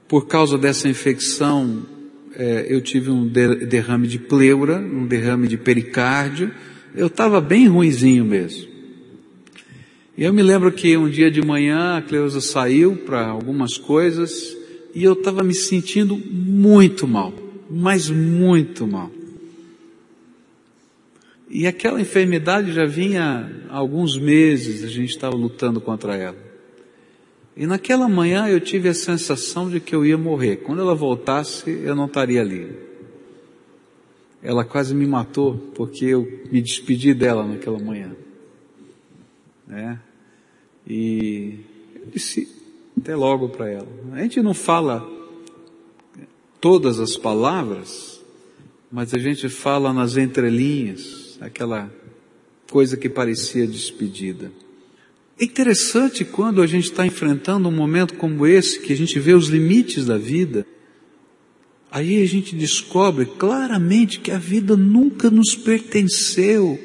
por 0.07 0.25
causa 0.25 0.57
dessa 0.57 0.87
infecção, 0.87 1.85
é, 2.33 2.65
eu 2.69 2.81
tive 2.81 3.11
um 3.11 3.27
derrame 3.27 4.07
de 4.07 4.17
pleura, 4.17 4.77
um 4.77 5.05
derrame 5.05 5.47
de 5.47 5.57
pericárdio. 5.57 6.51
Eu 6.95 7.07
estava 7.07 7.41
bem 7.41 7.67
ruizinho 7.67 8.23
mesmo. 8.23 8.69
E 10.17 10.23
eu 10.23 10.33
me 10.33 10.41
lembro 10.41 10.71
que 10.71 10.97
um 10.97 11.09
dia 11.09 11.29
de 11.29 11.41
manhã 11.41 11.97
a 11.97 12.01
Cleusa 12.01 12.41
saiu 12.41 12.95
para 12.95 13.27
algumas 13.27 13.77
coisas 13.77 14.57
e 14.95 15.03
eu 15.03 15.13
estava 15.13 15.43
me 15.43 15.53
sentindo 15.53 16.17
muito 16.17 17.07
mal, 17.07 17.33
mas 17.69 18.09
muito 18.09 18.87
mal. 18.87 19.11
E 21.49 21.65
aquela 21.65 21.99
enfermidade 21.99 22.71
já 22.71 22.85
vinha 22.85 23.65
há 23.69 23.77
alguns 23.77 24.17
meses, 24.17 24.83
a 24.83 24.87
gente 24.87 25.09
estava 25.09 25.35
lutando 25.35 25.81
contra 25.81 26.15
ela. 26.15 26.37
E 27.57 27.65
naquela 27.65 28.07
manhã 28.07 28.47
eu 28.47 28.61
tive 28.61 28.87
a 28.87 28.93
sensação 28.93 29.67
de 29.67 29.79
que 29.79 29.95
eu 29.95 30.05
ia 30.05 30.17
morrer. 30.17 30.57
Quando 30.57 30.81
ela 30.81 30.93
voltasse, 30.93 31.71
eu 31.71 31.95
não 31.95 32.05
estaria 32.05 32.39
ali. 32.39 32.71
Ela 34.43 34.63
quase 34.63 34.93
me 34.93 35.07
matou 35.07 35.57
porque 35.75 36.05
eu 36.05 36.43
me 36.51 36.61
despedi 36.61 37.15
dela 37.15 37.45
naquela 37.45 37.79
manhã. 37.79 38.15
Né? 39.67 39.99
E 40.87 41.59
eu 41.95 42.05
disse 42.13 42.47
até 42.95 43.15
logo 43.15 43.49
para 43.49 43.69
ela. 43.69 43.87
A 44.13 44.21
gente 44.21 44.39
não 44.41 44.53
fala 44.53 45.05
todas 46.61 46.99
as 46.99 47.17
palavras, 47.17 48.23
mas 48.91 49.13
a 49.13 49.17
gente 49.17 49.49
fala 49.49 49.91
nas 49.91 50.15
entrelinhas 50.15 51.28
aquela 51.39 51.91
coisa 52.69 52.97
que 52.97 53.09
parecia 53.09 53.65
despedida. 53.65 54.51
É 55.39 55.45
interessante 55.45 56.25
quando 56.25 56.61
a 56.61 56.67
gente 56.67 56.85
está 56.85 57.05
enfrentando 57.05 57.69
um 57.69 57.71
momento 57.71 58.15
como 58.15 58.45
esse, 58.45 58.81
que 58.81 58.91
a 58.91 58.97
gente 58.97 59.17
vê 59.19 59.33
os 59.33 59.47
limites 59.47 60.05
da 60.05 60.17
vida, 60.17 60.65
aí 61.89 62.21
a 62.21 62.27
gente 62.27 62.55
descobre 62.55 63.25
claramente 63.25 64.19
que 64.19 64.31
a 64.31 64.37
vida 64.37 64.75
nunca 64.75 65.29
nos 65.31 65.55
pertenceu. 65.55 66.77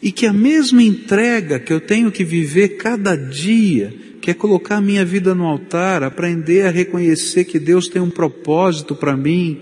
E 0.00 0.10
que 0.10 0.26
a 0.26 0.32
mesma 0.32 0.82
entrega 0.82 1.58
que 1.58 1.72
eu 1.72 1.80
tenho 1.80 2.10
que 2.10 2.24
viver 2.24 2.76
cada 2.76 3.14
dia, 3.16 3.94
que 4.20 4.30
é 4.30 4.34
colocar 4.34 4.76
a 4.76 4.80
minha 4.80 5.04
vida 5.04 5.34
no 5.34 5.44
altar, 5.44 6.02
aprender 6.02 6.62
a 6.62 6.70
reconhecer 6.70 7.44
que 7.44 7.58
Deus 7.58 7.88
tem 7.88 8.00
um 8.00 8.10
propósito 8.10 8.94
para 8.94 9.16
mim, 9.16 9.60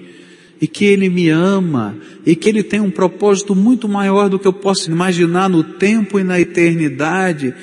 e 0.61 0.67
que 0.67 0.85
Ele 0.85 1.09
me 1.09 1.29
ama 1.29 1.97
e 2.25 2.35
que 2.37 2.49
Ele 2.49 2.63
tem 2.63 2.81
um 2.81 2.91
propósito 2.91 3.55
muito 3.55 3.89
maior 3.89 4.29
do 4.29 4.39
que 4.39 4.47
eu 4.47 4.53
posso 4.53 4.91
imaginar 4.91 5.49
no 5.49 5.63
tempo 5.63 6.19
e 6.19 6.25
na 6.25 6.41
eternidade 6.41 7.55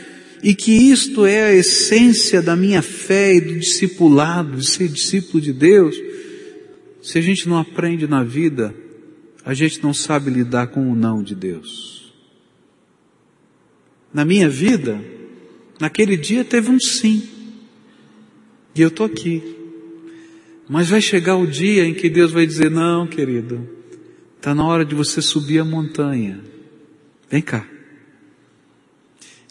e 0.43 0.56
que 0.56 0.71
isto 0.71 1.25
é 1.25 1.43
a 1.43 1.54
essência 1.54 2.41
da 2.41 2.56
minha 2.56 2.82
fé 2.82 3.36
e 3.36 3.41
do 3.41 3.60
discipulado, 3.60 4.58
de 4.58 4.67
ser 4.67 4.88
discípulo 4.88 5.39
de 5.39 5.54
Deus, 5.54 5.95
se 7.01 7.17
a 7.17 7.21
gente 7.21 7.47
não 7.47 7.58
aprende 7.58 8.08
na 8.08 8.23
vida, 8.23 8.73
a 9.45 9.54
gente 9.54 9.82
não 9.84 9.93
sabe 9.93 10.32
lidar 10.32 10.67
com 10.67 10.91
o 10.91 10.95
não 10.95 11.23
de 11.23 11.36
Deus. 11.36 12.13
Na 14.13 14.25
minha 14.25 14.49
vida, 14.49 15.04
naquele 15.80 16.17
dia 16.17 16.43
teve 16.43 16.69
um 16.69 16.80
sim. 16.80 17.23
E 18.75 18.82
eu 18.82 18.89
estou 18.89 19.06
aqui. 19.06 19.61
Mas 20.69 20.89
vai 20.89 21.02
chegar 21.02 21.36
o 21.36 21.47
dia 21.47 21.86
em 21.86 21.93
que 21.93 22.10
Deus 22.10 22.32
vai 22.32 22.45
dizer, 22.45 22.71
não, 22.71 23.06
querido, 23.06 23.67
está 24.38 24.56
na 24.56 24.65
hora 24.65 24.86
de 24.86 24.95
você 24.95 25.21
subir 25.21 25.60
a 25.60 25.65
montanha. 25.65 26.39
Vem 27.30 27.41
cá. 27.41 27.65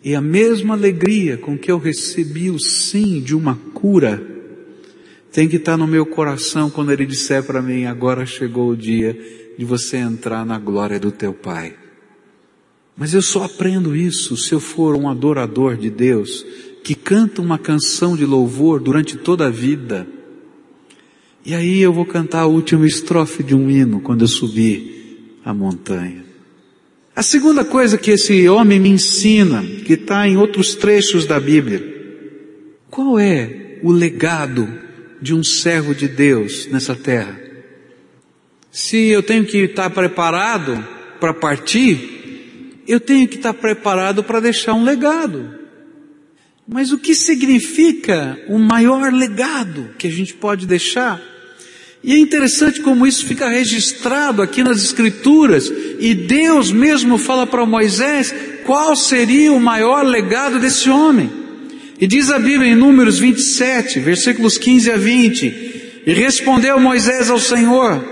E 0.02 0.14
a 0.14 0.20
mesma 0.20 0.74
alegria 0.74 1.36
com 1.36 1.58
que 1.58 1.70
eu 1.70 1.78
recebi 1.78 2.50
o 2.50 2.58
sim 2.58 3.20
de 3.20 3.34
uma 3.34 3.54
cura, 3.74 4.22
tem 5.30 5.48
que 5.48 5.56
estar 5.56 5.76
no 5.76 5.86
meu 5.86 6.04
coração 6.04 6.70
quando 6.70 6.90
Ele 6.90 7.06
disser 7.06 7.42
para 7.42 7.62
mim, 7.62 7.84
agora 7.84 8.26
chegou 8.26 8.70
o 8.70 8.76
dia 8.76 9.16
de 9.56 9.64
você 9.64 9.98
entrar 9.98 10.44
na 10.44 10.58
glória 10.58 10.98
do 10.98 11.12
teu 11.12 11.32
Pai. 11.32 11.76
Mas 12.96 13.14
eu 13.14 13.22
só 13.22 13.44
aprendo 13.44 13.94
isso 13.94 14.36
se 14.36 14.52
eu 14.52 14.60
for 14.60 14.96
um 14.96 15.08
adorador 15.08 15.76
de 15.76 15.88
Deus, 15.88 16.44
que 16.82 16.94
canta 16.94 17.40
uma 17.40 17.58
canção 17.58 18.16
de 18.16 18.24
louvor 18.24 18.80
durante 18.80 19.16
toda 19.16 19.46
a 19.46 19.50
vida. 19.50 20.06
E 21.44 21.54
aí 21.54 21.80
eu 21.80 21.92
vou 21.92 22.04
cantar 22.04 22.40
a 22.40 22.46
última 22.46 22.86
estrofe 22.86 23.42
de 23.42 23.54
um 23.54 23.70
hino 23.70 24.00
quando 24.00 24.22
eu 24.22 24.28
subir 24.28 25.38
a 25.44 25.54
montanha. 25.54 26.24
A 27.16 27.22
segunda 27.22 27.64
coisa 27.64 27.98
que 27.98 28.12
esse 28.12 28.48
homem 28.48 28.78
me 28.78 28.88
ensina, 28.88 29.62
que 29.84 29.94
está 29.94 30.28
em 30.28 30.36
outros 30.36 30.74
trechos 30.74 31.26
da 31.26 31.40
Bíblia, 31.40 31.82
qual 32.90 33.18
é 33.18 33.78
o 33.82 33.90
legado 33.90 34.68
de 35.20 35.34
um 35.34 35.42
servo 35.42 35.94
de 35.94 36.08
Deus 36.08 36.66
nessa 36.70 36.94
terra? 36.94 37.38
Se 38.70 39.08
eu 39.08 39.22
tenho 39.22 39.44
que 39.44 39.58
estar 39.58 39.90
preparado 39.90 40.86
para 41.18 41.34
partir, 41.34 42.82
eu 42.86 43.00
tenho 43.00 43.26
que 43.26 43.36
estar 43.36 43.54
preparado 43.54 44.22
para 44.22 44.40
deixar 44.40 44.74
um 44.74 44.84
legado. 44.84 45.58
Mas 46.66 46.92
o 46.92 46.98
que 46.98 47.14
significa 47.14 48.38
o 48.48 48.58
maior 48.58 49.12
legado 49.12 49.90
que 49.98 50.06
a 50.06 50.10
gente 50.10 50.34
pode 50.34 50.66
deixar? 50.66 51.29
E 52.02 52.14
é 52.14 52.18
interessante 52.18 52.80
como 52.80 53.06
isso 53.06 53.26
fica 53.26 53.48
registrado 53.48 54.40
aqui 54.40 54.62
nas 54.62 54.82
Escrituras, 54.82 55.70
e 55.98 56.14
Deus 56.14 56.72
mesmo 56.72 57.18
fala 57.18 57.46
para 57.46 57.66
Moisés 57.66 58.34
qual 58.64 58.96
seria 58.96 59.52
o 59.52 59.60
maior 59.60 60.04
legado 60.04 60.58
desse 60.58 60.88
homem. 60.88 61.30
E 62.00 62.06
diz 62.06 62.30
a 62.30 62.38
Bíblia 62.38 62.70
em 62.70 62.74
Números 62.74 63.18
27, 63.18 64.00
versículos 64.00 64.56
15 64.56 64.90
a 64.90 64.96
20: 64.96 66.02
E 66.06 66.12
respondeu 66.14 66.80
Moisés 66.80 67.28
ao 67.28 67.38
Senhor: 67.38 68.02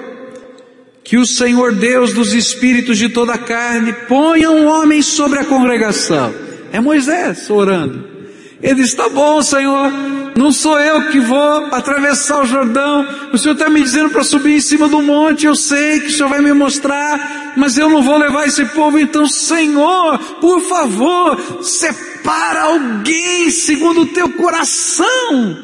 Que 1.03 1.17
o 1.17 1.25
Senhor 1.25 1.75
Deus 1.75 2.13
dos 2.13 2.35
espíritos 2.35 2.99
de 2.99 3.09
toda 3.09 3.33
a 3.33 3.39
carne 3.39 3.95
ponha 4.07 4.51
um 4.51 4.67
homem 4.67 5.01
sobre 5.01 5.39
a 5.39 5.45
congregação. 5.47 6.35
É 6.71 6.79
Moisés 6.79 7.49
orando. 7.49 8.18
Ele 8.63 8.83
diz: 8.83 8.95
Tá 8.95 9.09
bom, 9.09 9.41
Senhor, 9.41 9.91
não 10.37 10.53
sou 10.53 10.79
eu 10.79 11.11
que 11.11 11.21
vou 11.21 11.67
atravessar 11.73 12.43
o 12.43 12.47
Jordão. 12.47 13.07
O 13.33 13.39
Senhor 13.39 13.55
está 13.55 13.69
me 13.69 13.83
dizendo 13.83 14.11
para 14.11 14.25
subir 14.25 14.57
em 14.57 14.61
cima 14.61 14.89
do 14.89 15.03
monte. 15.03 15.47
Eu 15.47 15.55
sei 15.55 16.01
que 16.01 16.07
o 16.07 16.11
Senhor 16.11 16.29
vai 16.29 16.41
me 16.41 16.53
mostrar, 16.53 17.55
mas 17.57 17.79
eu 17.79 17.89
não 17.89 18.03
vou 18.03 18.17
levar 18.17 18.47
esse 18.47 18.65
povo. 18.67 18.99
Então, 18.99 19.27
Senhor, 19.27 20.19
por 20.41 20.61
favor, 20.63 21.63
separa 21.63 22.63
alguém 22.63 23.51
segundo 23.51 24.03
o 24.03 24.07
teu 24.07 24.29
coração 24.31 25.59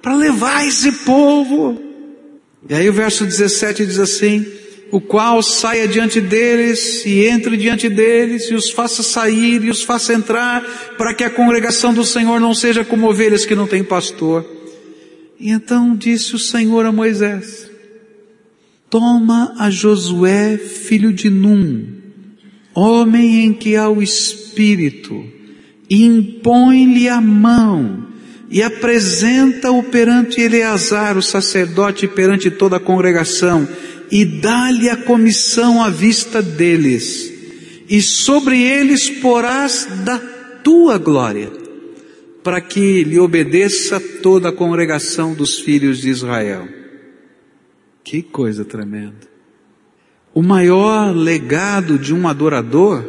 para 0.00 0.14
levar 0.14 0.66
esse 0.66 0.92
povo. 0.92 1.80
E 2.68 2.74
aí 2.74 2.88
o 2.88 2.92
verso 2.92 3.24
17 3.24 3.86
diz 3.86 3.98
assim: 3.98 4.46
o 4.92 5.00
qual 5.00 5.42
saia 5.42 5.88
diante 5.88 6.20
deles 6.20 7.06
e 7.06 7.26
entre 7.26 7.56
diante 7.56 7.88
deles 7.88 8.50
e 8.50 8.54
os 8.54 8.70
faça 8.70 9.02
sair 9.02 9.64
e 9.64 9.70
os 9.70 9.82
faça 9.82 10.12
entrar, 10.12 10.62
para 10.98 11.14
que 11.14 11.24
a 11.24 11.30
congregação 11.30 11.94
do 11.94 12.04
Senhor 12.04 12.38
não 12.38 12.54
seja 12.54 12.84
como 12.84 13.08
ovelhas 13.08 13.46
que 13.46 13.54
não 13.54 13.66
têm 13.66 13.82
pastor. 13.82 14.44
E 15.40 15.48
então 15.48 15.96
disse 15.96 16.34
o 16.34 16.38
Senhor 16.38 16.84
a 16.84 16.92
Moisés, 16.92 17.70
toma 18.90 19.54
a 19.58 19.70
Josué, 19.70 20.58
filho 20.58 21.10
de 21.10 21.30
Num, 21.30 21.86
homem 22.74 23.46
em 23.46 23.54
que 23.54 23.74
há 23.74 23.88
o 23.88 24.02
Espírito, 24.02 25.24
e 25.88 26.04
impõe-lhe 26.04 27.08
a 27.08 27.18
mão, 27.18 28.08
e 28.50 28.62
apresenta-o 28.62 29.82
perante 29.84 30.38
Eleazar, 30.38 31.16
o 31.16 31.22
sacerdote, 31.22 32.06
perante 32.06 32.50
toda 32.50 32.76
a 32.76 32.80
congregação, 32.80 33.66
e 34.12 34.26
dá-lhe 34.26 34.90
a 34.90 34.96
comissão 34.96 35.82
à 35.82 35.88
vista 35.88 36.42
deles, 36.42 37.32
e 37.88 38.02
sobre 38.02 38.60
eles 38.60 39.08
porás 39.08 39.88
da 40.04 40.18
tua 40.62 40.98
glória, 40.98 41.50
para 42.44 42.60
que 42.60 43.02
lhe 43.04 43.18
obedeça 43.18 43.98
toda 44.22 44.50
a 44.50 44.52
congregação 44.52 45.32
dos 45.32 45.58
filhos 45.60 45.98
de 45.98 46.10
Israel. 46.10 46.68
Que 48.04 48.22
coisa 48.22 48.66
tremenda. 48.66 49.32
O 50.34 50.42
maior 50.42 51.16
legado 51.16 51.98
de 51.98 52.12
um 52.12 52.28
adorador 52.28 53.02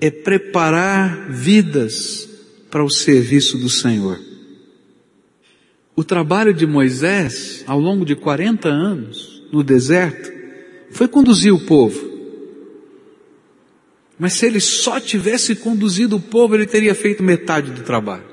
é 0.00 0.08
preparar 0.08 1.30
vidas 1.30 2.28
para 2.70 2.84
o 2.84 2.90
serviço 2.90 3.58
do 3.58 3.68
Senhor. 3.68 4.20
O 5.96 6.04
trabalho 6.04 6.54
de 6.54 6.64
Moisés, 6.64 7.64
ao 7.66 7.80
longo 7.80 8.04
de 8.04 8.14
40 8.14 8.68
anos, 8.68 9.35
no 9.52 9.62
deserto 9.62 10.32
foi 10.90 11.08
conduzir 11.08 11.52
o 11.52 11.64
povo. 11.66 12.16
Mas 14.18 14.34
se 14.34 14.46
ele 14.46 14.60
só 14.60 14.98
tivesse 14.98 15.54
conduzido 15.56 16.16
o 16.16 16.20
povo, 16.20 16.54
ele 16.54 16.66
teria 16.66 16.94
feito 16.94 17.22
metade 17.22 17.70
do 17.70 17.82
trabalho. 17.82 18.24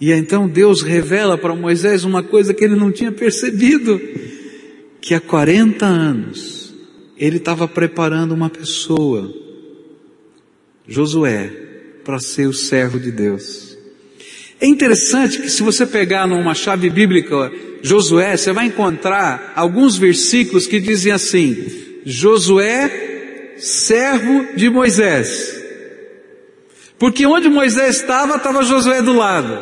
E 0.00 0.10
então 0.10 0.48
Deus 0.48 0.82
revela 0.82 1.38
para 1.38 1.54
Moisés 1.54 2.02
uma 2.04 2.22
coisa 2.22 2.52
que 2.52 2.64
ele 2.64 2.74
não 2.74 2.90
tinha 2.90 3.12
percebido, 3.12 4.00
que 5.00 5.14
há 5.14 5.20
40 5.20 5.86
anos 5.86 6.74
ele 7.16 7.36
estava 7.36 7.68
preparando 7.68 8.32
uma 8.32 8.50
pessoa, 8.50 9.32
Josué, 10.88 11.48
para 12.04 12.18
ser 12.18 12.48
o 12.48 12.52
servo 12.52 12.98
de 12.98 13.12
Deus. 13.12 13.71
É 14.62 14.66
interessante 14.68 15.42
que 15.42 15.50
se 15.50 15.60
você 15.60 15.84
pegar 15.84 16.24
numa 16.24 16.54
chave 16.54 16.88
bíblica 16.88 17.50
Josué, 17.82 18.36
você 18.36 18.52
vai 18.52 18.66
encontrar 18.66 19.52
alguns 19.56 19.96
versículos 19.96 20.68
que 20.68 20.78
dizem 20.78 21.10
assim: 21.10 22.00
Josué, 22.06 23.56
servo 23.58 24.54
de 24.54 24.70
Moisés. 24.70 25.60
Porque 26.96 27.26
onde 27.26 27.48
Moisés 27.48 27.96
estava, 27.96 28.36
estava 28.36 28.62
Josué 28.62 29.02
do 29.02 29.12
lado. 29.12 29.60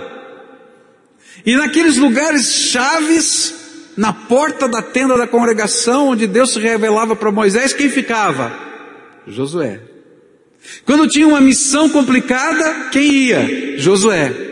E 1.46 1.56
naqueles 1.56 1.96
lugares 1.96 2.52
chaves, 2.52 3.54
na 3.96 4.12
porta 4.12 4.68
da 4.68 4.82
tenda 4.82 5.16
da 5.16 5.26
congregação, 5.26 6.08
onde 6.08 6.26
Deus 6.26 6.52
se 6.52 6.60
revelava 6.60 7.16
para 7.16 7.32
Moisés, 7.32 7.72
quem 7.72 7.88
ficava? 7.88 8.52
Josué. 9.26 9.80
Quando 10.84 11.08
tinha 11.08 11.26
uma 11.26 11.40
missão 11.40 11.88
complicada, 11.88 12.90
quem 12.90 13.10
ia? 13.10 13.78
Josué. 13.78 14.49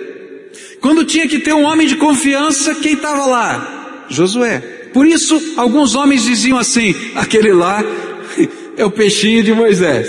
Quando 0.81 1.05
tinha 1.05 1.29
que 1.29 1.38
ter 1.38 1.53
um 1.53 1.64
homem 1.64 1.87
de 1.87 1.97
confiança, 1.97 2.75
quem 2.77 2.95
estava 2.95 3.27
lá? 3.27 4.07
Josué. 4.09 4.59
Por 4.93 5.07
isso, 5.07 5.55
alguns 5.57 5.95
homens 5.95 6.23
diziam 6.23 6.59
assim: 6.59 6.95
aquele 7.14 7.53
lá 7.53 7.83
é 8.77 8.85
o 8.85 8.91
peixinho 8.91 9.43
de 9.43 9.53
Moisés, 9.53 10.09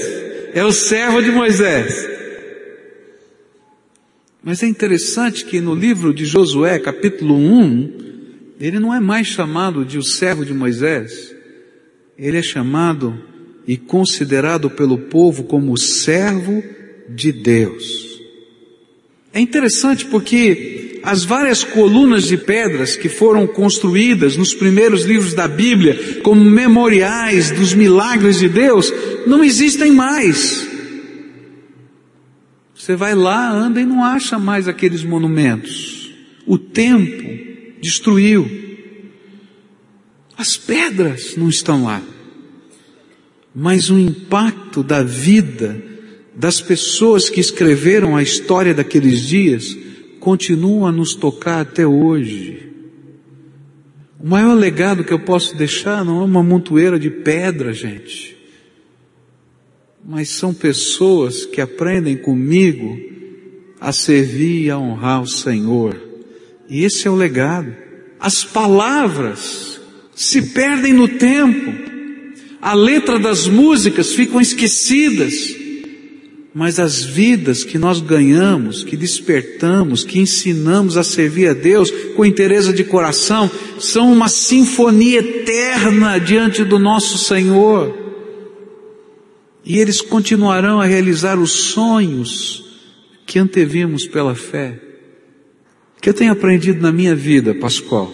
é 0.54 0.64
o 0.64 0.72
servo 0.72 1.22
de 1.22 1.32
Moisés. 1.32 2.08
Mas 4.44 4.64
é 4.64 4.68
interessante 4.68 5.44
que 5.46 5.60
no 5.60 5.76
livro 5.76 6.14
de 6.14 6.26
Josué, 6.26 6.80
capítulo 6.80 7.36
1, 7.36 8.56
ele 8.60 8.80
não 8.80 8.94
é 8.94 9.00
mais 9.00 9.28
chamado 9.28 9.84
de 9.84 9.98
o 9.98 10.04
servo 10.04 10.46
de 10.46 10.54
Moisés, 10.54 11.36
ele 12.18 12.38
é 12.38 12.42
chamado 12.42 13.22
e 13.68 13.78
considerado 13.78 14.70
pelo 14.70 14.98
povo 14.98 15.44
como 15.44 15.78
servo 15.78 16.64
de 17.08 17.32
Deus. 17.32 18.09
É 19.34 19.40
interessante 19.40 20.06
porque 20.06 21.00
as 21.04 21.24
várias 21.24 21.64
colunas 21.64 22.26
de 22.26 22.38
pedras 22.38 22.96
que 22.96 23.08
foram 23.08 23.48
construídas 23.48 24.36
nos 24.36 24.54
primeiros 24.54 25.06
livros 25.06 25.34
da 25.34 25.48
Bíblia 25.48 26.22
como 26.22 26.44
memoriais 26.44 27.52
dos 27.52 27.74
milagres 27.74 28.40
de 28.40 28.50
Deus 28.50 28.92
não 29.26 29.44
existem 29.44 29.92
mais. 29.92 30.68
Você 32.76 32.96
vai 32.96 33.14
lá, 33.14 33.52
anda 33.52 33.80
e 33.80 33.86
não 33.86 34.04
acha 34.04 34.40
mais 34.40 34.68
aqueles 34.68 35.04
monumentos. 35.04 36.14
O 36.46 36.58
tempo 36.58 37.80
destruiu. 37.82 38.50
As 40.38 40.58
pedras 40.58 41.36
não 41.38 41.50
estão 41.50 41.84
lá. 41.84 42.02
Mas 43.54 43.90
o 43.90 44.00
impacto 44.00 44.82
da 44.82 45.04
vida 45.04 45.89
das 46.40 46.62
pessoas 46.62 47.30
que 47.30 47.42
escreveram 47.42 48.16
a 48.16 48.24
história 48.24 48.74
daqueles 48.74 49.28
dias 49.28 49.78
continuam 50.22 50.88
a 50.88 50.92
nos 50.92 51.14
tocar 51.14 51.60
até 51.60 51.86
hoje. 51.86 52.66
O 54.18 54.26
maior 54.26 54.54
legado 54.54 55.04
que 55.04 55.12
eu 55.12 55.20
posso 55.20 55.54
deixar 55.58 56.06
não 56.06 56.22
é 56.22 56.24
uma 56.24 56.42
montoeira 56.42 56.98
de 56.98 57.10
pedra, 57.10 57.74
gente, 57.74 58.38
mas 60.02 60.30
são 60.30 60.54
pessoas 60.54 61.46
que 61.46 61.60
aprendem 61.60 62.16
comigo 62.16 62.98
a 63.78 63.92
servir 63.92 64.64
e 64.64 64.70
a 64.70 64.80
honrar 64.80 65.22
o 65.22 65.28
Senhor. 65.28 66.02
E 66.70 66.86
esse 66.86 67.06
é 67.06 67.12
o 67.12 67.16
legado. 67.16 67.76
As 68.18 68.46
palavras 68.46 69.82
se 70.16 70.42
perdem 70.54 70.94
no 70.94 71.10
tempo, 71.10 71.74
a 72.62 72.74
letra 72.74 73.20
das 73.20 73.46
músicas 73.46 74.14
ficam 74.14 74.40
esquecidas, 74.40 75.59
mas 76.54 76.80
as 76.80 77.04
vidas 77.04 77.64
que 77.64 77.78
nós 77.78 78.02
ganhamos, 78.02 78.84
que 78.84 78.98
despertamos, 78.98 80.04
que 80.04 80.20
ensinamos 80.20 80.98
a 80.98 81.04
servir 81.04 81.48
a 81.48 81.54
Deus 81.54 81.92
com 82.16 82.26
interesse 82.26 82.74
de 82.74 82.84
coração, 82.84 83.50
são 83.80 84.12
uma 84.12 84.28
sinfonia 84.28 85.20
eterna 85.20 86.18
diante 86.20 86.64
do 86.64 86.80
nosso 86.80 87.18
Senhor. 87.18 87.96
E 89.64 89.78
eles 89.78 90.02
continuarão 90.02 90.82
a 90.82 90.86
realizar 90.86 91.38
os 91.38 91.52
sonhos 91.52 92.66
que 93.28 93.38
antevimos 93.38 94.08
pela 94.08 94.34
fé. 94.34 94.82
O 95.98 96.02
que 96.02 96.10
eu 96.10 96.14
tenho 96.14 96.32
aprendido 96.32 96.82
na 96.82 96.92
minha 96.92 97.16
vida, 97.16 97.54
Pascoal, 97.54 98.12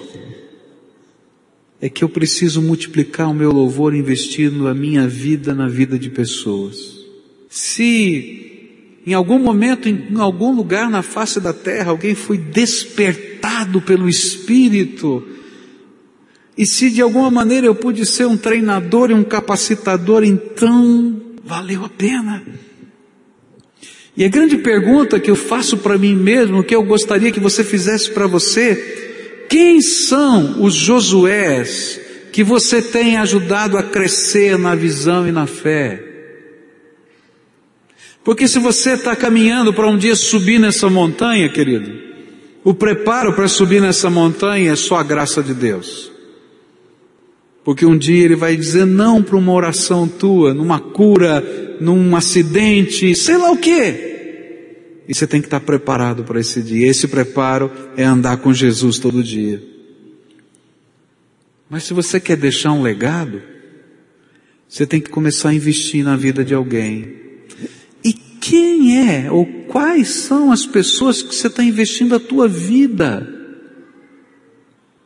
é 1.80 1.88
que 1.88 2.04
eu 2.04 2.10
preciso 2.10 2.62
multiplicar 2.62 3.30
o 3.30 3.34
meu 3.34 3.52
louvor 3.52 3.96
investindo 3.96 4.68
a 4.68 4.74
minha 4.74 5.08
vida 5.08 5.54
na 5.54 5.70
vida 5.70 5.98
de 5.98 6.10
pessoas. 6.10 6.95
Se 7.56 9.00
em 9.08 9.14
algum 9.14 9.40
momento, 9.40 9.88
em 9.88 10.20
algum 10.20 10.54
lugar 10.54 10.90
na 10.90 11.02
face 11.02 11.40
da 11.40 11.54
terra, 11.54 11.92
alguém 11.92 12.14
foi 12.14 12.38
despertado 12.38 13.80
pelo 13.80 14.10
Espírito, 14.10 15.26
e 16.58 16.66
se 16.66 16.90
de 16.90 17.02
alguma 17.02 17.32
maneira 17.32 17.66
eu 17.66 17.74
pude 17.74 18.06
ser 18.06 18.26
um 18.26 18.36
treinador 18.36 19.10
e 19.10 19.14
um 19.14 19.24
capacitador, 19.24 20.26
então 20.26 21.22
valeu 21.46 21.86
a 21.86 21.90
pena. 21.90 22.44
E 24.18 24.26
a 24.26 24.28
grande 24.28 24.58
pergunta 24.58 25.18
que 25.18 25.32
eu 25.32 25.36
faço 25.38 25.78
para 25.78 25.98
mim 25.98 26.14
mesmo, 26.14 26.62
que 26.62 26.76
eu 26.76 26.84
gostaria 26.84 27.32
que 27.32 27.40
você 27.40 27.64
fizesse 27.64 28.12
para 28.12 28.28
você, 28.28 29.46
quem 29.50 29.82
são 29.82 30.62
os 30.62 30.74
Josués 30.74 32.02
que 32.34 32.44
você 32.44 32.82
tem 32.82 33.16
ajudado 33.16 33.78
a 33.78 33.84
crescer 33.84 34.58
na 34.58 34.76
visão 34.76 35.26
e 35.26 35.32
na 35.32 35.48
fé? 35.48 36.15
Porque 38.26 38.48
se 38.48 38.58
você 38.58 38.94
está 38.94 39.16
caminhando 39.16 39.72
para 39.72 39.88
um 39.88 39.96
dia 39.96 40.16
subir 40.16 40.60
nessa 40.60 40.90
montanha, 40.90 41.48
querido, 41.48 41.94
o 42.64 42.74
preparo 42.74 43.32
para 43.34 43.48
subir 43.48 43.80
nessa 43.80 44.10
montanha 44.10 44.72
é 44.72 44.76
só 44.76 44.96
a 44.96 45.04
graça 45.04 45.44
de 45.44 45.54
Deus. 45.54 46.12
Porque 47.64 47.86
um 47.86 47.96
dia 47.96 48.26
ele 48.26 48.36
vai 48.36 48.58
dizer 48.58 48.84
não 48.84 49.22
para 49.22 49.38
uma 49.38 49.54
oração 49.54 50.08
tua, 50.08 50.56
numa 50.56 50.80
cura, 50.80 51.78
num 51.80 52.16
acidente, 52.16 53.14
sei 53.14 53.38
lá 53.38 53.52
o 53.52 53.58
quê. 53.58 55.04
E 55.08 55.14
você 55.14 55.28
tem 55.28 55.40
que 55.40 55.46
estar 55.46 55.60
preparado 55.60 56.24
para 56.24 56.40
esse 56.40 56.64
dia. 56.64 56.88
Esse 56.88 57.08
preparo 57.08 57.72
é 57.96 58.04
andar 58.04 58.38
com 58.38 58.52
Jesus 58.52 58.98
todo 58.98 59.24
dia. 59.24 59.62
Mas 61.70 61.84
se 61.84 61.94
você 61.94 62.20
quer 62.20 62.38
deixar 62.38 62.72
um 62.72 62.82
legado, 62.82 63.40
você 64.68 64.84
tem 64.84 65.00
que 65.00 65.12
começar 65.12 65.50
a 65.50 65.54
investir 65.54 66.04
na 66.04 66.16
vida 66.16 66.44
de 66.44 66.56
alguém 66.56 67.25
quem 68.42 69.10
é 69.10 69.32
ou 69.32 69.46
quais 69.68 70.10
são 70.10 70.52
as 70.52 70.66
pessoas 70.66 71.22
que 71.22 71.36
você 71.36 71.48
está 71.48 71.64
investindo 71.64 72.16
a 72.16 72.20
tua 72.20 72.48
vida? 72.48 73.36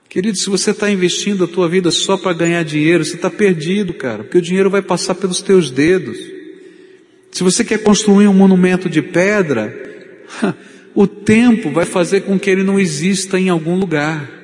Querido, 0.10 0.38
se 0.38 0.50
você 0.50 0.72
está 0.72 0.89
investindo 0.89 1.44
a 1.44 1.48
tua 1.48 1.70
vida 1.70 1.92
só 1.92 2.18
para 2.18 2.34
ganhar 2.34 2.63
dinheiro, 2.63 3.06
você 3.06 3.15
está 3.15 3.30
perdido, 3.30 3.94
cara, 3.94 4.24
porque 4.24 4.39
o 4.39 4.42
dinheiro 4.42 4.70
vai 4.70 4.82
passar 4.82 5.13
pelos 5.13 5.42
teus 5.42 5.70
dedos. 5.70 6.18
Se 7.32 7.44
você 7.44 7.63
quer 7.63 7.84
construir 7.84 8.28
um 8.28 8.34
monumento 8.34 8.89
de 8.89 9.04
pedra, 9.04 9.72
o 10.96 11.06
tempo 11.06 11.70
vai 11.70 11.86
fazer 11.86 12.22
com 12.22 12.39
que 12.39 12.50
ele 12.50 12.63
não 12.63 12.80
exista 12.80 13.39
em 13.39 13.50
algum 13.50 13.78
lugar. 13.78 14.39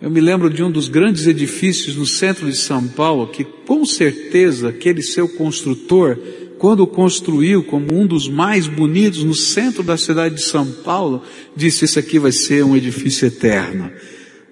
Eu 0.00 0.10
me 0.10 0.20
lembro 0.20 0.50
de 0.50 0.62
um 0.62 0.70
dos 0.70 0.88
grandes 0.88 1.26
edifícios 1.26 1.96
no 1.96 2.06
centro 2.06 2.50
de 2.50 2.56
São 2.56 2.86
Paulo, 2.88 3.28
que 3.28 3.44
com 3.44 3.84
certeza 3.84 4.70
aquele 4.70 5.02
seu 5.02 5.28
construtor 5.28 6.18
quando 6.64 6.86
construiu 6.86 7.62
como 7.62 7.92
um 7.92 8.06
dos 8.06 8.26
mais 8.26 8.66
bonitos 8.66 9.22
no 9.22 9.34
centro 9.34 9.82
da 9.82 9.98
cidade 9.98 10.36
de 10.36 10.44
São 10.44 10.64
Paulo, 10.64 11.22
disse 11.54 11.84
isso 11.84 11.98
aqui 11.98 12.18
vai 12.18 12.32
ser 12.32 12.64
um 12.64 12.74
edifício 12.74 13.26
eterno. 13.26 13.90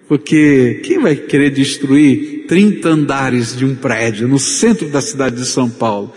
Porque 0.06 0.82
quem 0.84 0.98
vai 0.98 1.16
querer 1.16 1.48
destruir 1.48 2.44
30 2.46 2.86
andares 2.86 3.56
de 3.56 3.64
um 3.64 3.74
prédio 3.74 4.28
no 4.28 4.38
centro 4.38 4.90
da 4.90 5.00
cidade 5.00 5.36
de 5.36 5.46
São 5.46 5.70
Paulo? 5.70 6.12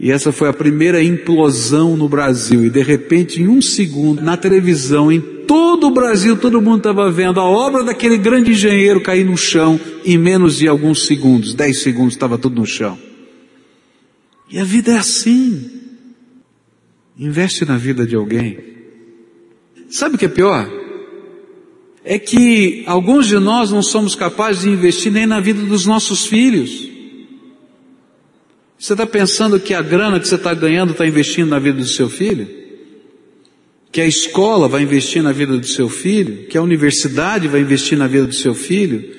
E 0.00 0.10
essa 0.10 0.32
foi 0.32 0.48
a 0.48 0.52
primeira 0.52 1.00
implosão 1.00 1.96
no 1.96 2.08
Brasil. 2.08 2.66
E 2.66 2.70
de 2.70 2.82
repente, 2.82 3.40
em 3.40 3.46
um 3.46 3.62
segundo, 3.62 4.20
na 4.20 4.36
televisão, 4.36 5.12
em 5.12 5.20
todo 5.20 5.86
o 5.86 5.92
Brasil, 5.92 6.36
todo 6.36 6.60
mundo 6.60 6.78
estava 6.78 7.08
vendo 7.12 7.38
a 7.38 7.44
obra 7.44 7.84
daquele 7.84 8.18
grande 8.18 8.50
engenheiro 8.50 9.00
cair 9.00 9.24
no 9.24 9.36
chão 9.36 9.78
em 10.04 10.18
menos 10.18 10.56
de 10.56 10.66
alguns 10.66 11.06
segundos. 11.06 11.54
Dez 11.54 11.80
segundos 11.80 12.14
estava 12.14 12.36
tudo 12.36 12.56
no 12.60 12.66
chão. 12.66 12.98
E 14.50 14.58
a 14.58 14.64
vida 14.64 14.92
é 14.92 14.98
assim. 14.98 15.70
Investe 17.18 17.64
na 17.64 17.76
vida 17.76 18.06
de 18.06 18.14
alguém. 18.14 18.58
Sabe 19.90 20.14
o 20.14 20.18
que 20.18 20.24
é 20.24 20.28
pior? 20.28 20.70
É 22.04 22.18
que 22.18 22.84
alguns 22.86 23.26
de 23.26 23.38
nós 23.38 23.70
não 23.70 23.82
somos 23.82 24.14
capazes 24.14 24.62
de 24.62 24.70
investir 24.70 25.12
nem 25.12 25.26
na 25.26 25.40
vida 25.40 25.62
dos 25.62 25.84
nossos 25.84 26.26
filhos. 26.26 26.88
Você 28.78 28.92
está 28.92 29.04
pensando 29.04 29.58
que 29.58 29.74
a 29.74 29.82
grana 29.82 30.20
que 30.20 30.28
você 30.28 30.36
está 30.36 30.54
ganhando 30.54 30.92
está 30.92 31.06
investindo 31.06 31.48
na 31.48 31.58
vida 31.58 31.78
do 31.78 31.88
seu 31.88 32.08
filho? 32.08 32.48
Que 33.90 34.00
a 34.00 34.06
escola 34.06 34.68
vai 34.68 34.82
investir 34.82 35.22
na 35.22 35.32
vida 35.32 35.58
do 35.58 35.66
seu 35.66 35.88
filho? 35.88 36.46
Que 36.46 36.56
a 36.56 36.62
universidade 36.62 37.48
vai 37.48 37.60
investir 37.60 37.98
na 37.98 38.06
vida 38.06 38.26
do 38.26 38.34
seu 38.34 38.54
filho? 38.54 39.17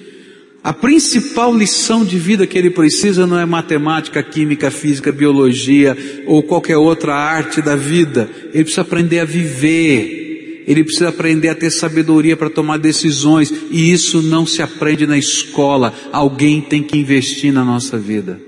A 0.62 0.74
principal 0.74 1.56
lição 1.56 2.04
de 2.04 2.19
vida 2.19 2.45
que 2.45 2.58
ele 2.58 2.69
precisa 2.69 3.26
não 3.26 3.39
é 3.39 3.45
matemática, 3.45 4.22
química, 4.22 4.69
física, 4.69 5.12
biologia 5.12 5.98
ou 6.26 6.43
qualquer 6.43 6.76
outra 6.76 7.15
arte 7.15 7.62
da 7.62 7.78
vida. 7.78 8.30
Ele 8.54 8.65
precisa 8.65 8.82
aprender 8.82 9.19
a 9.19 9.26
viver. 9.26 10.63
Ele 10.67 10.84
precisa 10.84 11.10
aprender 11.10 11.48
a 11.48 11.56
ter 11.56 11.72
sabedoria 11.72 12.36
para 12.36 12.50
tomar 12.50 12.78
decisões. 12.78 13.54
E 13.72 13.89
isso 13.89 14.22
não 14.22 14.45
se 14.45 14.62
aprende 14.62 15.08
na 15.08 15.17
escola. 15.17 15.93
Alguém 16.12 16.60
tem 16.60 16.84
que 16.84 16.98
investir 16.98 17.54
na 17.54 17.63
nossa 17.63 17.98
vida. 17.98 18.41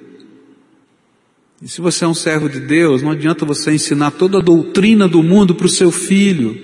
E 1.62 1.70
se 1.70 1.80
você 1.80 2.04
é 2.04 2.08
um 2.08 2.14
servo 2.14 2.50
de 2.50 2.60
Deus, 2.60 3.02
não 3.02 3.12
adianta 3.12 3.46
você 3.46 3.72
ensinar 3.72 4.12
toda 4.12 4.40
a 4.40 4.42
doutrina 4.42 5.08
do 5.08 5.24
mundo 5.24 5.56
para 5.56 5.66
o 5.66 5.70
seu 5.70 5.92
filho. 5.92 6.60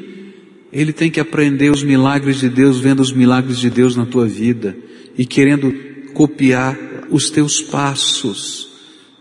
Ele 0.74 0.92
tem 0.92 1.10
que 1.10 1.22
aprender 1.22 1.72
os 1.72 1.84
milagres 1.84 2.38
de 2.38 2.50
Deus, 2.50 2.80
vendo 2.80 3.00
os 3.00 3.14
milagres 3.14 3.60
de 3.60 3.70
Deus 3.70 3.96
na 3.96 4.06
tua 4.06 4.28
vida 4.28 4.76
e 5.18 5.26
querendo 5.26 5.74
copiar 6.14 6.78
os 7.10 7.30
teus 7.30 7.62
passos 7.62 8.70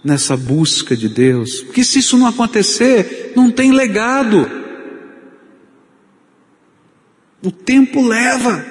nessa 0.04 0.36
busca 0.36 0.96
de 0.96 1.08
Deus. 1.08 1.62
Porque 1.62 1.82
se 1.82 1.98
isso 1.98 2.16
não 2.18 2.26
acontecer, 2.26 3.32
não 3.34 3.50
tem 3.50 3.72
legado. 3.72 4.48
O 7.42 7.50
tempo 7.50 8.06
leva. 8.06 8.64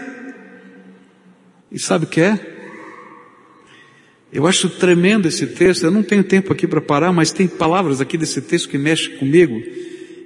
E 1.71 1.79
sabe 1.79 2.05
o 2.05 2.07
que 2.07 2.21
é? 2.21 2.53
Eu 4.31 4.45
acho 4.45 4.69
tremendo 4.69 5.27
esse 5.27 5.47
texto, 5.47 5.83
eu 5.83 5.91
não 5.91 6.03
tenho 6.03 6.23
tempo 6.23 6.51
aqui 6.51 6.67
para 6.67 6.81
parar, 6.81 7.13
mas 7.13 7.31
tem 7.31 7.47
palavras 7.47 8.01
aqui 8.01 8.17
desse 8.17 8.41
texto 8.41 8.69
que 8.69 8.78
mexe 8.78 9.09
comigo. 9.17 9.61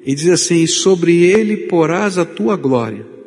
E 0.06 0.16
diz 0.16 0.30
assim: 0.30 0.66
sobre 0.66 1.24
ele 1.24 1.68
porás 1.68 2.18
a 2.18 2.26
tua 2.26 2.56
glória 2.56 3.19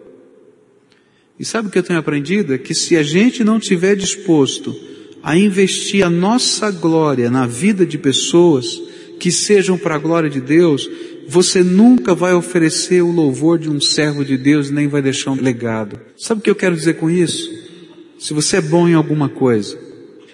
e 1.39 1.45
sabe 1.45 1.69
o 1.69 1.71
que 1.71 1.79
eu 1.79 1.83
tenho 1.83 1.99
aprendido? 1.99 2.55
É 2.55 2.59
que 2.59 2.75
se 2.75 2.97
a 2.97 3.03
gente 3.03 3.43
não 3.43 3.59
tiver 3.59 3.97
disposto 3.97 4.75
a 5.23 5.37
investir 5.37 6.05
a 6.05 6.11
nossa 6.11 6.71
glória 6.71 7.31
na 7.31 7.47
vida 7.47 7.87
de 7.87 7.97
pessoas 7.97 8.81
que 9.19 9.31
sejam 9.31 9.79
para 9.79 9.95
a 9.95 9.99
glória 9.99 10.29
de 10.29 10.41
Deus, 10.41 10.89
você 11.29 11.63
nunca 11.63 12.15
vai 12.15 12.35
oferecer 12.35 13.03
o 13.03 13.13
louvor 13.13 13.59
de 13.59 13.71
um 13.71 13.81
servo 13.81 14.25
de 14.25 14.37
Deus 14.37 14.71
nem 14.71 14.89
vai 14.89 15.01
deixar 15.01 15.31
um 15.31 15.41
legado. 15.41 16.01
Sabe 16.17 16.41
o 16.41 16.45
que 16.45 16.51
eu 16.51 16.55
quero 16.55 16.75
dizer 16.75 16.95
com 16.95 17.09
isso? 17.09 17.49
Se 18.19 18.35
você 18.35 18.57
é 18.57 18.61
bom 18.61 18.89
em 18.89 18.95
alguma 18.95 19.29
coisa 19.29 19.79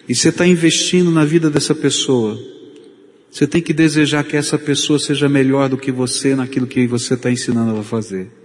e 0.08 0.14
você 0.14 0.30
está 0.30 0.46
investindo 0.46 1.10
na 1.10 1.24
vida 1.24 1.50
dessa 1.50 1.74
pessoa, 1.74 2.38
você 3.30 3.46
tem 3.46 3.60
que 3.60 3.72
desejar 3.72 4.24
que 4.24 4.36
essa 4.36 4.58
pessoa 4.58 4.98
seja 4.98 5.28
melhor 5.28 5.68
do 5.68 5.76
que 5.76 5.92
você 5.92 6.34
naquilo 6.34 6.66
que 6.66 6.86
você 6.86 7.14
está 7.14 7.30
ensinando 7.30 7.70
ela 7.70 7.80
a 7.80 7.84
fazer. 7.84 8.37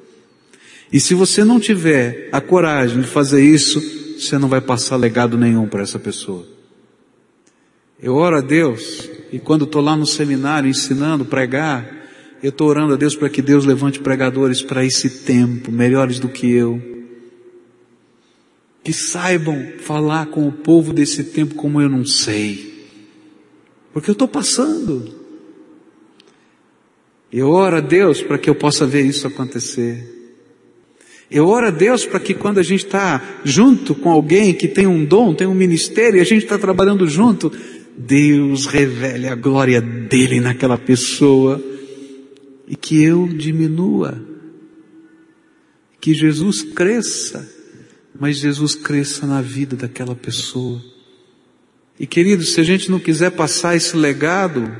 E 0.93 0.99
se 0.99 1.15
você 1.15 1.43
não 1.43 1.59
tiver 1.59 2.29
a 2.31 2.39
coragem 2.39 3.01
de 3.01 3.07
fazer 3.07 3.43
isso, 3.43 3.81
você 4.15 4.37
não 4.37 4.47
vai 4.47 4.61
passar 4.61 4.95
legado 4.95 5.35
nenhum 5.35 5.67
para 5.67 5.81
essa 5.81 5.97
pessoa. 5.97 6.45
Eu 7.99 8.15
oro 8.15 8.37
a 8.37 8.41
Deus 8.41 9.09
E 9.31 9.39
quando 9.39 9.65
estou 9.65 9.81
lá 9.81 9.95
no 9.95 10.05
seminário 10.05 10.69
ensinando, 10.69 11.25
pregar, 11.25 12.05
eu 12.43 12.49
estou 12.49 12.67
orando 12.67 12.93
a 12.93 12.95
Deus 12.95 13.15
para 13.15 13.29
que 13.29 13.41
Deus 13.41 13.65
levante 13.65 13.99
pregadores 13.99 14.61
para 14.61 14.85
esse 14.85 15.09
tempo, 15.23 15.71
melhores 15.71 16.19
do 16.19 16.29
que 16.29 16.51
eu. 16.51 16.79
Que 18.83 18.93
saibam 18.93 19.73
falar 19.79 20.27
com 20.27 20.47
o 20.47 20.51
povo 20.51 20.93
desse 20.93 21.23
tempo 21.23 21.55
como 21.55 21.81
eu 21.81 21.89
não 21.89 22.05
sei. 22.05 22.87
Porque 23.91 24.11
eu 24.11 24.13
estou 24.13 24.27
passando. 24.27 25.11
Eu 27.31 27.49
oro 27.49 27.77
a 27.77 27.81
Deus 27.81 28.21
para 28.21 28.37
que 28.37 28.47
eu 28.47 28.53
possa 28.53 28.85
ver 28.85 29.01
isso 29.01 29.25
acontecer. 29.25 30.12
Eu 31.33 31.47
oro 31.47 31.65
a 31.65 31.71
Deus 31.71 32.05
para 32.05 32.19
que 32.19 32.35
quando 32.35 32.59
a 32.59 32.63
gente 32.63 32.85
está 32.85 33.39
junto 33.43 33.95
com 33.95 34.11
alguém 34.11 34.53
que 34.53 34.67
tem 34.67 34.85
um 34.85 35.03
dom, 35.03 35.33
tem 35.33 35.47
um 35.47 35.55
ministério, 35.55 36.19
e 36.19 36.21
a 36.21 36.23
gente 36.23 36.43
está 36.43 36.59
trabalhando 36.59 37.07
junto, 37.07 37.51
Deus 37.97 38.67
revele 38.67 39.27
a 39.27 39.33
glória 39.33 39.81
dele 39.81 40.39
naquela 40.39 40.77
pessoa 40.77 41.59
e 42.67 42.75
que 42.75 43.01
eu 43.01 43.27
diminua, 43.27 44.23
que 45.99 46.13
Jesus 46.13 46.61
cresça, 46.61 47.49
mas 48.19 48.37
Jesus 48.37 48.75
cresça 48.75 49.25
na 49.25 49.41
vida 49.41 49.75
daquela 49.75 50.15
pessoa. 50.15 50.79
E 51.99 52.05
queridos, 52.05 52.53
se 52.53 52.61
a 52.61 52.63
gente 52.63 52.91
não 52.91 52.99
quiser 52.99 53.31
passar 53.31 53.75
esse 53.75 53.97
legado, 53.97 54.71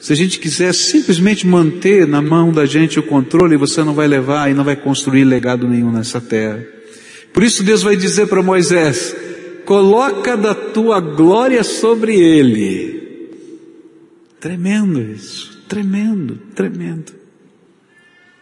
se 0.00 0.14
a 0.14 0.16
gente 0.16 0.38
quiser 0.38 0.72
simplesmente 0.72 1.46
manter 1.46 2.06
na 2.06 2.22
mão 2.22 2.50
da 2.50 2.64
gente 2.64 2.98
o 2.98 3.02
controle, 3.02 3.58
você 3.58 3.84
não 3.84 3.92
vai 3.92 4.08
levar 4.08 4.50
e 4.50 4.54
não 4.54 4.64
vai 4.64 4.74
construir 4.74 5.24
legado 5.24 5.68
nenhum 5.68 5.92
nessa 5.92 6.18
terra. 6.18 6.66
Por 7.34 7.42
isso 7.42 7.62
Deus 7.62 7.82
vai 7.82 7.96
dizer 7.96 8.26
para 8.26 8.42
Moisés, 8.42 9.14
coloca 9.66 10.38
da 10.38 10.54
tua 10.54 11.00
glória 11.00 11.62
sobre 11.62 12.18
ele. 12.18 13.28
Tremendo 14.40 15.02
isso, 15.02 15.62
tremendo, 15.68 16.40
tremendo. 16.54 17.12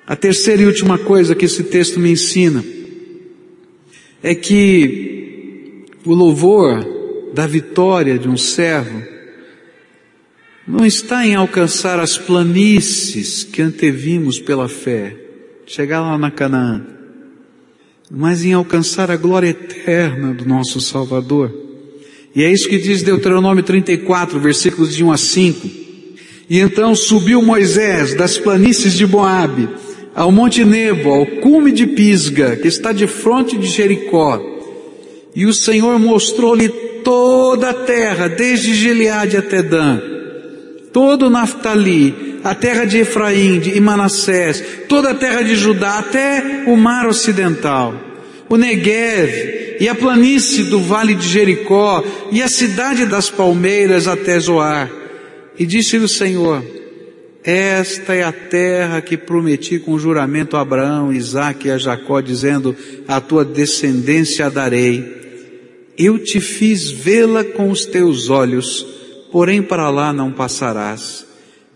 A 0.07 0.15
terceira 0.15 0.63
e 0.63 0.67
última 0.67 0.97
coisa 0.97 1.35
que 1.35 1.45
esse 1.45 1.65
texto 1.65 1.99
me 1.99 2.13
ensina 2.13 2.65
é 4.23 4.33
que 4.33 5.85
o 6.05 6.15
louvor 6.15 6.87
da 7.35 7.49
vitória 7.49 8.17
de 8.17 8.29
um 8.29 8.37
servo 8.37 9.18
não 10.69 10.85
está 10.85 11.27
em 11.27 11.35
alcançar 11.35 11.99
as 11.99 12.19
planícies 12.19 13.43
que 13.43 13.63
antevimos 13.63 14.39
pela 14.39 14.69
fé, 14.69 15.17
chegar 15.67 16.03
lá 16.03 16.19
na 16.19 16.31
Canaã, 16.31 16.85
mas 18.11 18.45
em 18.45 18.53
alcançar 18.53 19.11
a 19.11 19.17
glória 19.17 19.49
eterna 19.49 20.35
do 20.35 20.45
nosso 20.45 20.79
Salvador. 20.79 21.51
E 22.35 22.45
é 22.45 22.53
isso 22.53 22.69
que 22.69 22.77
diz 22.77 23.03
Deuteronômio 23.03 23.63
34, 23.63 24.39
versículos 24.39 24.95
de 24.95 25.03
1 25.03 25.11
a 25.11 25.17
5. 25.17 25.71
E 26.51 26.59
então 26.59 26.95
subiu 26.95 27.41
Moisés 27.41 28.15
das 28.15 28.37
planícies 28.37 28.93
de 28.93 29.07
Moabe, 29.07 29.71
ao 30.15 30.31
Monte 30.31 30.67
Nebo, 30.67 31.11
ao 31.11 31.25
cume 31.25 31.73
de 31.73 31.87
Pisga, 31.87 32.57
que 32.57 32.69
está 32.69 32.93
de 32.93 33.07
fronte 33.07 33.57
de 33.57 33.67
Jericó. 33.67 34.39
E 35.35 35.47
o 35.47 35.53
Senhor 35.55 35.99
mostrou-lhe 35.99 36.69
toda 37.03 37.71
a 37.71 37.75
terra, 37.75 38.29
desde 38.29 38.75
Gileade 38.75 39.37
até 39.39 39.63
Dan 39.63 40.18
todo 40.99 41.31
Naftali, 41.31 42.41
a 42.43 42.57
terra 42.57 42.85
de 42.85 42.99
Efraim 42.99 43.63
e 43.73 43.79
Manassés, 43.79 44.65
toda 44.89 45.11
a 45.11 45.15
terra 45.15 45.43
de 45.43 45.55
Judá, 45.55 46.01
até 46.01 46.65
o 46.67 46.77
mar 46.77 47.07
ocidental, 47.07 47.95
o 48.49 48.57
Negev 48.57 49.77
e 49.79 49.89
a 49.89 49.95
planície 49.95 50.65
do 50.65 50.81
vale 50.81 51.15
de 51.15 51.29
Jericó 51.29 52.03
e 52.33 52.43
a 52.43 52.49
cidade 52.49 53.07
das 53.07 53.31
palmeiras 53.31 54.09
até 54.09 54.41
Zoar. 54.41 54.91
E 55.57 55.65
disse-lhe 55.65 56.05
o 56.05 56.09
Senhor, 56.09 56.65
esta 57.45 58.17
é 58.17 58.25
a 58.25 58.33
terra 58.33 59.01
que 59.01 59.17
prometi 59.17 59.79
com 59.79 60.01
juramento 60.01 60.57
a 60.57 60.63
Abraão, 60.63 61.13
Isaque 61.13 61.69
e 61.69 61.71
a 61.71 61.79
Jacó, 61.79 62.21
dizendo, 62.21 62.75
a 63.07 63.21
tua 63.21 63.45
descendência 63.45 64.51
darei. 64.51 65.17
Eu 65.97 66.19
te 66.19 66.41
fiz 66.41 66.91
vê-la 66.91 67.45
com 67.45 67.71
os 67.71 67.87
teus 67.87 68.31
olhos, 68.31 68.98
porém 69.31 69.63
para 69.63 69.91
lá 69.91 70.13
não 70.13 70.33
passarás. 70.33 71.27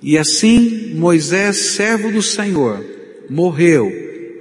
E 0.03 0.19
assim 0.19 0.95
Moisés, 0.95 1.57
servo 1.75 2.11
do 2.11 2.23
Senhor, 2.23 2.85
morreu 3.31 3.91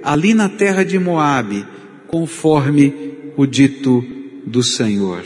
ali 0.02 0.34
na 0.34 0.48
terra 0.48 0.84
de 0.84 0.98
Moabe, 0.98 1.64
conforme 2.08 3.12
o 3.36 3.46
dito 3.46 4.04
do 4.44 4.62
Senhor. 4.62 5.22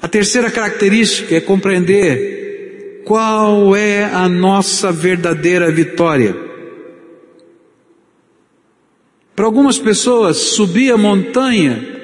A 0.00 0.08
terceira 0.08 0.50
característica 0.50 1.34
é 1.34 1.40
compreender 1.40 3.02
qual 3.04 3.74
é 3.74 4.04
a 4.04 4.28
nossa 4.28 4.92
verdadeira 4.92 5.70
vitória. 5.70 6.36
Para 9.34 9.44
algumas 9.44 9.78
pessoas, 9.78 10.36
subir 10.36 10.92
a 10.92 10.96
montanha 10.96 11.96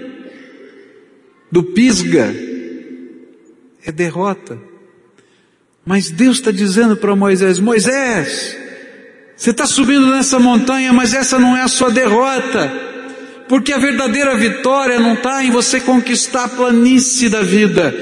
do 1.51 1.63
Pisga 1.63 2.35
é 3.85 3.93
derrota. 3.93 4.72
Mas 5.85 6.11
Deus 6.11 6.37
está 6.37 6.51
dizendo 6.51 6.97
para 6.97 7.17
Moisés, 7.17 7.59
Moisés, 7.59 8.57
você 9.37 9.51
está 9.51 9.67
subindo 9.67 10.07
nessa 10.07 10.39
montanha, 10.39 10.93
mas 10.93 11.13
essa 11.13 11.39
não 11.39 11.57
é 11.57 11.63
a 11.63 11.69
sua 11.69 11.91
derrota, 11.91 12.73
porque 13.49 13.73
a 13.73 13.79
verdadeira 13.79 14.37
vitória 14.37 15.01
não 15.01 15.15
está 15.15 15.43
em 15.45 15.51
você 15.51 15.81
conquistar 15.81 16.45
a 16.45 16.49
planície 16.49 17.29
da 17.29 17.43
vida, 17.43 17.93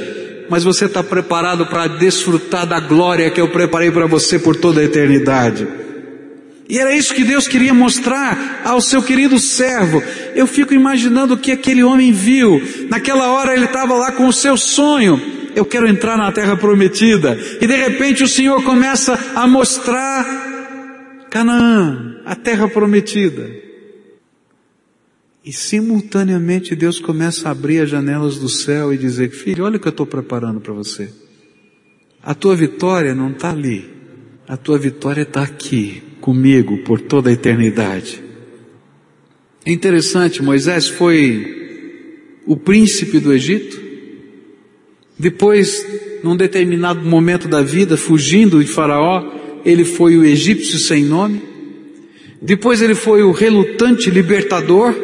mas 0.51 0.62
você 0.62 0.85
está 0.85 1.03
preparado 1.03 1.64
para 1.66 1.87
desfrutar 1.87 2.66
da 2.66 2.78
glória 2.81 3.31
que 3.31 3.41
eu 3.41 3.49
preparei 3.49 3.91
para 3.91 4.07
você 4.07 4.39
por 4.39 4.55
toda 4.57 4.83
a 4.83 4.85
eternidade. 4.85 5.66
E 6.68 6.78
era 6.78 6.95
isso 6.95 7.14
que 7.14 7.24
Deus 7.24 7.49
queria 7.49 7.72
mostrar 7.72 8.61
ao 8.64 8.81
seu 8.81 9.03
querido 9.03 9.39
servo. 9.41 10.01
Eu 10.37 10.47
fico 10.47 10.72
imaginando 10.72 11.35
o 11.35 11.39
que 11.39 11.51
aquele 11.51 11.83
homem 11.83 12.12
viu. 12.12 12.62
Naquela 12.89 13.28
hora 13.33 13.55
ele 13.55 13.64
estava 13.64 13.95
lá 13.95 14.12
com 14.12 14.28
o 14.28 14.33
seu 14.33 14.57
sonho 14.57 15.39
eu 15.55 15.64
quero 15.64 15.86
entrar 15.86 16.16
na 16.16 16.30
terra 16.32 16.57
prometida. 16.57 17.38
E 17.61 17.66
de 17.66 17.76
repente 17.76 18.22
o 18.22 18.28
Senhor 18.28 18.62
começa 18.62 19.18
a 19.34 19.46
mostrar 19.46 20.24
Canaã, 21.30 22.20
a 22.24 22.34
terra 22.34 22.68
prometida. 22.68 23.51
E 25.44 25.53
simultaneamente 25.53 26.76
Deus 26.76 26.98
começa 26.98 27.48
a 27.48 27.53
abrir 27.53 27.80
as 27.80 27.88
janelas 27.88 28.38
do 28.38 28.48
céu 28.48 28.92
e 28.92 28.98
dizer, 28.98 29.30
filho, 29.30 29.64
olha 29.64 29.76
o 29.76 29.80
que 29.80 29.88
eu 29.88 29.90
estou 29.90 30.07
preparando 30.07 30.61
para 30.61 30.72
você. 30.72 31.11
A 32.22 32.34
tua 32.34 32.55
vitória 32.55 33.14
não 33.14 33.30
está 33.30 33.51
ali. 33.51 33.88
A 34.46 34.57
tua 34.57 34.78
vitória 34.78 35.22
está 35.22 35.42
aqui, 35.42 36.03
comigo, 36.20 36.78
por 36.78 37.01
toda 37.01 37.30
a 37.30 37.32
eternidade. 37.32 38.22
É 39.64 39.72
interessante, 39.72 40.42
Moisés 40.42 40.88
foi 40.88 42.40
o 42.46 42.57
príncipe 42.57 43.20
do 43.20 43.32
Egito, 43.32 43.80
depois, 45.20 45.86
num 46.24 46.34
determinado 46.34 47.02
momento 47.02 47.46
da 47.46 47.60
vida, 47.60 47.94
fugindo 47.94 48.64
de 48.64 48.70
Faraó, 48.70 49.22
ele 49.66 49.84
foi 49.84 50.16
o 50.16 50.24
egípcio 50.24 50.78
sem 50.78 51.04
nome. 51.04 51.42
Depois 52.40 52.80
ele 52.80 52.94
foi 52.94 53.22
o 53.22 53.30
relutante 53.30 54.08
libertador. 54.08 54.94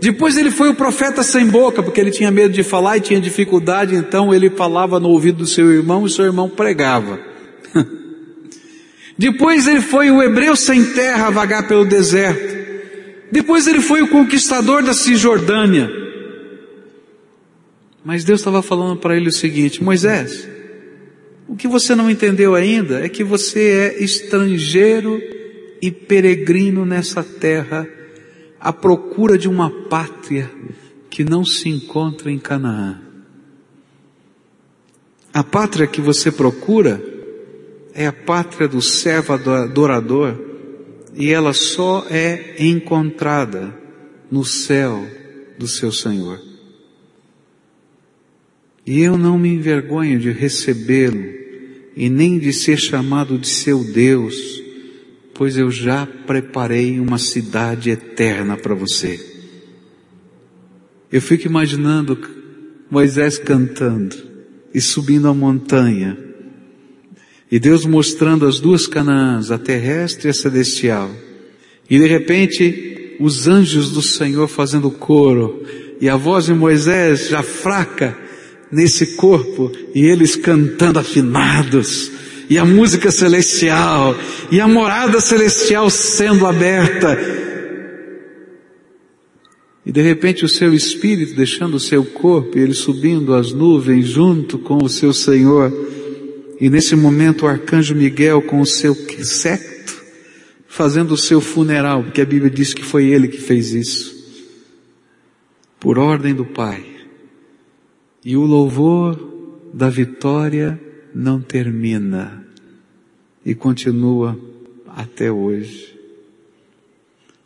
Depois 0.00 0.38
ele 0.38 0.50
foi 0.50 0.70
o 0.70 0.74
profeta 0.74 1.22
sem 1.22 1.46
boca, 1.48 1.82
porque 1.82 2.00
ele 2.00 2.10
tinha 2.10 2.30
medo 2.30 2.54
de 2.54 2.62
falar 2.62 2.96
e 2.96 3.02
tinha 3.02 3.20
dificuldade, 3.20 3.94
então 3.94 4.32
ele 4.32 4.48
falava 4.48 4.98
no 4.98 5.10
ouvido 5.10 5.38
do 5.38 5.46
seu 5.46 5.70
irmão 5.70 6.06
e 6.06 6.10
seu 6.10 6.24
irmão 6.24 6.48
pregava. 6.48 7.20
Depois 9.18 9.66
ele 9.66 9.82
foi 9.82 10.10
o 10.10 10.22
hebreu 10.22 10.56
sem 10.56 10.82
terra 10.82 11.26
a 11.26 11.30
vagar 11.30 11.68
pelo 11.68 11.84
deserto. 11.84 12.56
Depois 13.30 13.66
ele 13.66 13.82
foi 13.82 14.00
o 14.00 14.08
conquistador 14.08 14.82
da 14.82 14.94
Cisjordânia. 14.94 16.05
Mas 18.06 18.22
Deus 18.22 18.38
estava 18.38 18.62
falando 18.62 19.00
para 19.00 19.16
ele 19.16 19.28
o 19.28 19.32
seguinte: 19.32 19.82
Moisés, 19.82 20.48
o 21.48 21.56
que 21.56 21.66
você 21.66 21.92
não 21.92 22.08
entendeu 22.08 22.54
ainda 22.54 23.04
é 23.04 23.08
que 23.08 23.24
você 23.24 23.94
é 23.98 24.04
estrangeiro 24.04 25.20
e 25.82 25.90
peregrino 25.90 26.86
nessa 26.86 27.24
terra, 27.24 27.84
à 28.60 28.72
procura 28.72 29.36
de 29.36 29.48
uma 29.48 29.88
pátria 29.88 30.48
que 31.10 31.24
não 31.24 31.44
se 31.44 31.68
encontra 31.68 32.30
em 32.30 32.38
Canaã. 32.38 33.02
A 35.34 35.42
pátria 35.42 35.88
que 35.88 36.00
você 36.00 36.30
procura 36.30 37.02
é 37.92 38.06
a 38.06 38.12
pátria 38.12 38.68
do 38.68 38.80
servo 38.80 39.32
adorador 39.32 40.38
e 41.12 41.32
ela 41.32 41.52
só 41.52 42.06
é 42.08 42.54
encontrada 42.60 43.76
no 44.30 44.44
céu 44.44 45.04
do 45.58 45.66
seu 45.66 45.90
Senhor. 45.90 46.55
E 48.86 49.00
eu 49.00 49.18
não 49.18 49.36
me 49.36 49.48
envergonho 49.48 50.18
de 50.20 50.30
recebê-lo 50.30 51.24
e 51.96 52.08
nem 52.08 52.38
de 52.38 52.52
ser 52.52 52.78
chamado 52.78 53.36
de 53.36 53.48
seu 53.48 53.82
Deus, 53.82 54.62
pois 55.34 55.56
eu 55.56 55.70
já 55.70 56.06
preparei 56.06 57.00
uma 57.00 57.18
cidade 57.18 57.90
eterna 57.90 58.56
para 58.56 58.74
você. 58.74 59.18
Eu 61.10 61.20
fico 61.20 61.46
imaginando 61.46 62.16
Moisés 62.88 63.38
cantando 63.38 64.14
e 64.72 64.80
subindo 64.80 65.26
a 65.26 65.34
montanha, 65.34 66.16
E 67.50 67.60
Deus 67.60 67.86
mostrando 67.86 68.44
as 68.44 68.58
duas 68.58 68.88
Canaãs, 68.88 69.52
a 69.52 69.58
terrestre 69.58 70.26
e 70.26 70.30
a 70.30 70.34
celestial. 70.34 71.08
E 71.88 71.96
de 71.96 72.04
repente, 72.04 73.16
os 73.20 73.46
anjos 73.46 73.92
do 73.92 74.02
Senhor 74.02 74.48
fazendo 74.48 74.90
coro, 74.90 75.64
e 76.00 76.08
a 76.08 76.16
voz 76.16 76.46
de 76.46 76.52
Moisés 76.52 77.28
já 77.28 77.44
fraca 77.44 78.25
nesse 78.76 79.16
corpo, 79.16 79.72
e 79.94 80.04
eles 80.04 80.36
cantando 80.36 80.98
afinados, 80.98 82.12
e 82.50 82.58
a 82.58 82.64
música 82.64 83.10
celestial, 83.10 84.14
e 84.50 84.60
a 84.60 84.68
morada 84.68 85.18
celestial 85.18 85.88
sendo 85.88 86.46
aberta. 86.46 87.18
E 89.86 89.90
de 89.90 90.02
repente 90.02 90.44
o 90.44 90.48
seu 90.48 90.74
espírito 90.74 91.34
deixando 91.34 91.76
o 91.76 91.80
seu 91.80 92.04
corpo, 92.04 92.58
e 92.58 92.60
ele 92.60 92.74
subindo 92.74 93.32
as 93.32 93.50
nuvens 93.50 94.08
junto 94.08 94.58
com 94.58 94.76
o 94.84 94.90
seu 94.90 95.14
Senhor. 95.14 95.72
E 96.60 96.68
nesse 96.68 96.94
momento 96.94 97.46
o 97.46 97.48
arcanjo 97.48 97.94
Miguel 97.94 98.42
com 98.42 98.60
o 98.60 98.66
seu 98.66 98.94
secto, 98.94 99.96
fazendo 100.68 101.14
o 101.14 101.16
seu 101.16 101.40
funeral, 101.40 102.02
porque 102.02 102.20
a 102.20 102.26
Bíblia 102.26 102.50
diz 102.50 102.74
que 102.74 102.84
foi 102.84 103.06
ele 103.06 103.26
que 103.26 103.40
fez 103.40 103.72
isso. 103.72 104.14
Por 105.80 105.98
ordem 105.98 106.34
do 106.34 106.44
Pai. 106.44 106.95
E 108.26 108.36
o 108.36 108.44
louvor 108.44 109.16
da 109.72 109.88
vitória 109.88 110.80
não 111.14 111.40
termina 111.40 112.44
e 113.44 113.54
continua 113.54 114.36
até 114.88 115.30
hoje. 115.30 115.96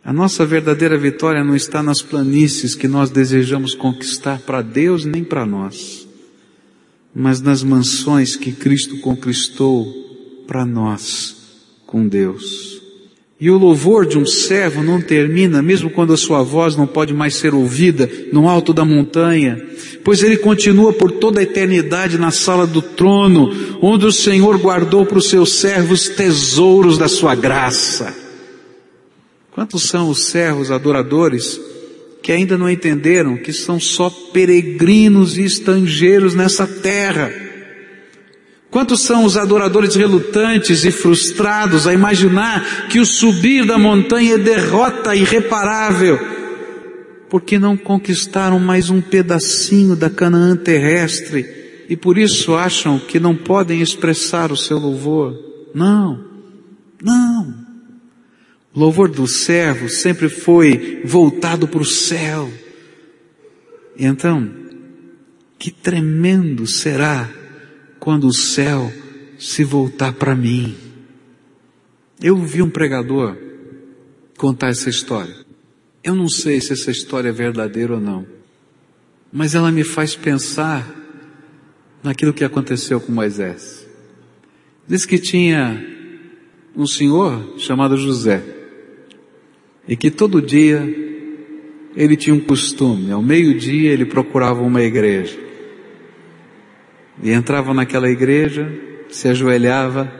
A 0.03 0.11
nossa 0.11 0.47
verdadeira 0.47 0.97
vitória 0.97 1.45
não 1.45 1.55
está 1.55 1.83
nas 1.83 2.01
planícies 2.01 2.75
que 2.75 2.89
nós 2.89 3.11
desejamos 3.11 3.75
conquistar 3.75 4.41
para 4.41 4.63
Deus 4.63 5.05
nem 5.05 5.23
para 5.23 5.45
nós, 5.45 6.09
mas 7.15 7.43
nas 7.43 7.63
mansões 7.63 8.35
que 8.35 8.51
Cristo 8.51 9.01
conquistou 9.01 9.85
para 10.47 10.65
nós 10.65 11.37
com 11.85 12.09
Deus. 12.09 12.80
E 13.41 13.51
o 13.51 13.57
louvor 13.57 14.05
de 14.05 14.19
um 14.19 14.27
servo 14.27 14.83
não 14.83 15.01
termina, 15.01 15.63
mesmo 15.63 15.89
quando 15.89 16.13
a 16.13 16.17
sua 16.17 16.43
voz 16.43 16.77
não 16.77 16.87
pode 16.87 17.15
mais 17.15 17.37
ser 17.37 17.55
ouvida 17.55 18.11
no 18.31 18.47
alto 18.47 18.75
da 18.75 18.85
montanha, 18.85 19.59
pois 20.05 20.23
ele 20.23 20.37
continua 20.37 20.93
por 20.93 21.11
toda 21.11 21.41
a 21.41 21.43
eternidade 21.43 22.19
na 22.19 22.31
sala 22.31 22.67
do 22.67 22.83
trono, 22.83 23.51
onde 23.81 24.05
o 24.05 24.13
Senhor 24.13 24.59
guardou 24.59 25.07
para 25.07 25.17
os 25.17 25.31
seus 25.31 25.55
servos 25.55 26.11
tesouros 26.11 26.99
da 26.99 27.09
sua 27.09 27.35
graça. 27.35 28.15
Quantos 29.53 29.85
são 29.85 30.11
os 30.11 30.25
servos 30.25 30.71
adoradores 30.71 31.59
que 32.23 32.33
ainda 32.33 32.59
não 32.59 32.69
entenderam 32.69 33.39
que 33.39 33.55
são 33.55 33.81
só 33.81 34.11
peregrinos 34.35 35.39
e 35.39 35.45
estrangeiros 35.45 36.35
nessa 36.35 36.67
terra? 36.67 37.50
Quantos 38.71 39.01
são 39.01 39.25
os 39.25 39.37
adoradores 39.37 39.97
relutantes 39.97 40.85
e 40.85 40.93
frustrados 40.93 41.89
a 41.89 41.93
imaginar 41.93 42.87
que 42.89 43.01
o 43.01 43.07
subir 43.07 43.67
da 43.67 43.77
montanha 43.77 44.35
é 44.35 44.39
derrota 44.39 45.17
irreparável, 45.17 46.19
porque 47.29 47.59
não 47.59 47.77
conquistaram 47.77 48.61
mais 48.61 48.89
um 48.89 49.01
pedacinho 49.01 49.97
da 49.97 50.09
Canaã 50.09 50.57
terrestre 50.57 51.85
e 51.89 51.97
por 51.97 52.17
isso 52.17 52.55
acham 52.55 53.01
que 53.01 53.19
não 53.19 53.35
podem 53.35 53.81
expressar 53.81 54.53
o 54.53 54.57
seu 54.57 54.79
louvor? 54.79 55.35
Não, 55.75 56.25
não. 57.03 57.53
O 58.73 58.79
louvor 58.79 59.09
do 59.09 59.27
servo 59.27 59.89
sempre 59.89 60.29
foi 60.29 61.03
voltado 61.05 61.67
para 61.67 61.81
o 61.81 61.85
céu. 61.85 62.49
E 63.97 64.07
então, 64.07 64.49
que 65.59 65.73
tremendo 65.73 66.69
será 66.69 67.29
quando 68.01 68.27
o 68.27 68.35
céu 68.35 68.91
se 69.39 69.63
voltar 69.63 70.15
para 70.15 70.35
mim. 70.35 70.75
Eu 72.21 72.37
vi 72.37 72.63
um 72.63 72.71
pregador 72.71 73.37
contar 74.37 74.69
essa 74.69 74.89
história. 74.89 75.35
Eu 76.03 76.15
não 76.15 76.29
sei 76.29 76.61
se 76.61 76.73
essa 76.73 76.91
história 76.91 77.29
é 77.29 77.33
verdadeira 77.33 77.95
ou 77.95 78.01
não, 78.01 78.27
mas 79.31 79.55
ela 79.55 79.71
me 79.71 79.85
faz 79.85 80.17
pensar 80.17 80.97
naquilo 82.03 82.33
que 82.33 82.43
aconteceu 82.43 82.99
com 83.01 83.13
Moisés. 83.13 83.87
Diz 84.89 85.05
que 85.05 85.19
tinha 85.19 85.87
um 86.75 86.87
senhor 86.87 87.59
chamado 87.59 87.97
José, 87.99 88.43
e 89.87 89.95
que 89.97 90.11
todo 90.11 90.41
dia 90.41 90.83
ele 91.95 92.17
tinha 92.17 92.35
um 92.35 92.41
costume, 92.41 93.11
ao 93.11 93.23
meio-dia 93.23 93.91
ele 93.91 94.05
procurava 94.07 94.63
uma 94.63 94.83
igreja. 94.83 95.50
E 97.23 97.31
entrava 97.31 97.75
naquela 97.75 98.09
igreja, 98.11 98.71
se 99.09 99.29
ajoelhava 99.29 100.11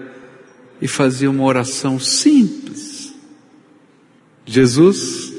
e 0.81 0.89
fazia 0.89 1.31
uma 1.31 1.45
oração 1.45 1.99
simples. 1.99 3.15
Jesus, 4.45 5.33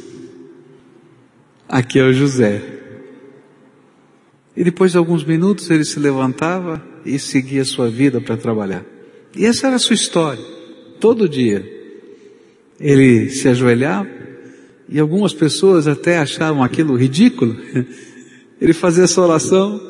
aqui 1.67 1.99
é 1.99 2.03
o 2.03 2.13
José. 2.13 2.61
E 4.55 4.63
depois 4.63 4.91
de 4.91 4.97
alguns 4.97 5.23
minutos 5.23 5.69
ele 5.69 5.85
se 5.85 5.99
levantava 5.99 6.83
e 7.05 7.17
seguia 7.17 7.65
sua 7.65 7.89
vida 7.89 8.19
para 8.19 8.37
trabalhar. 8.37 8.85
E 9.35 9.45
essa 9.45 9.67
era 9.67 9.75
a 9.75 9.79
sua 9.79 9.93
história. 9.93 10.43
Todo 10.99 11.27
dia. 11.27 11.79
Ele 12.79 13.29
se 13.29 13.47
ajoelhava 13.47 14.09
e 14.89 14.99
algumas 14.99 15.33
pessoas 15.33 15.87
até 15.87 16.17
achavam 16.17 16.63
aquilo 16.63 16.95
ridículo. 16.95 17.55
Ele 18.59 18.73
fazia 18.73 19.05
essa 19.05 19.21
oração, 19.21 19.81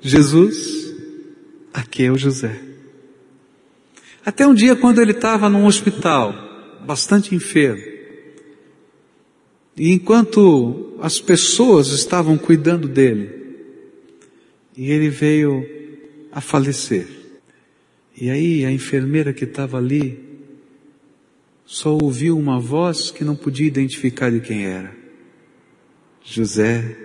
Jesus, 0.00 0.81
Aqui 1.72 2.04
é 2.04 2.10
o 2.10 2.18
José. 2.18 2.60
Até 4.24 4.46
um 4.46 4.54
dia 4.54 4.76
quando 4.76 5.00
ele 5.00 5.12
estava 5.12 5.48
num 5.48 5.66
hospital, 5.66 6.34
bastante 6.84 7.34
enfermo, 7.34 7.82
e 9.76 9.90
enquanto 9.90 10.96
as 11.00 11.20
pessoas 11.20 11.88
estavam 11.88 12.36
cuidando 12.36 12.86
dele, 12.86 13.42
e 14.76 14.90
ele 14.90 15.08
veio 15.08 15.66
a 16.30 16.40
falecer. 16.40 17.08
E 18.16 18.30
aí 18.30 18.64
a 18.64 18.70
enfermeira 18.70 19.32
que 19.32 19.44
estava 19.44 19.78
ali 19.78 20.32
só 21.64 21.96
ouviu 21.96 22.38
uma 22.38 22.60
voz 22.60 23.10
que 23.10 23.24
não 23.24 23.34
podia 23.34 23.66
identificar 23.66 24.30
de 24.30 24.40
quem 24.40 24.66
era. 24.66 24.94
José, 26.22 26.96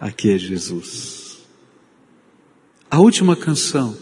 aqui 0.00 0.32
é 0.32 0.38
Jesus. 0.38 1.25
A 2.90 3.00
última 3.00 3.34
canção 3.34 3.96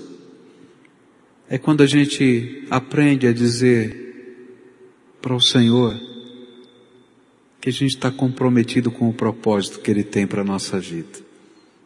é 1.49 1.57
quando 1.57 1.83
a 1.83 1.87
gente 1.87 2.67
aprende 2.71 3.27
a 3.27 3.33
dizer 3.33 4.05
para 5.23 5.35
o 5.35 5.41
Senhor 5.41 5.99
que 7.61 7.71
a 7.71 7.73
gente 7.73 7.95
está 7.95 8.11
comprometido 8.11 8.91
com 8.91 9.09
o 9.09 9.15
propósito 9.15 9.81
que 9.81 9.91
Ele 9.91 10.05
tem 10.05 10.27
para 10.27 10.43
a 10.43 10.45
nossa 10.45 10.79
vida. 10.79 11.19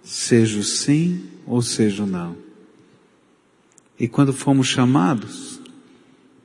Seja 0.02 0.58
o 0.58 0.64
sim 0.64 1.24
ou 1.46 1.62
seja 1.62 2.02
o 2.02 2.06
não. 2.06 2.36
E 3.98 4.08
quando 4.08 4.32
fomos 4.32 4.66
chamados, 4.66 5.60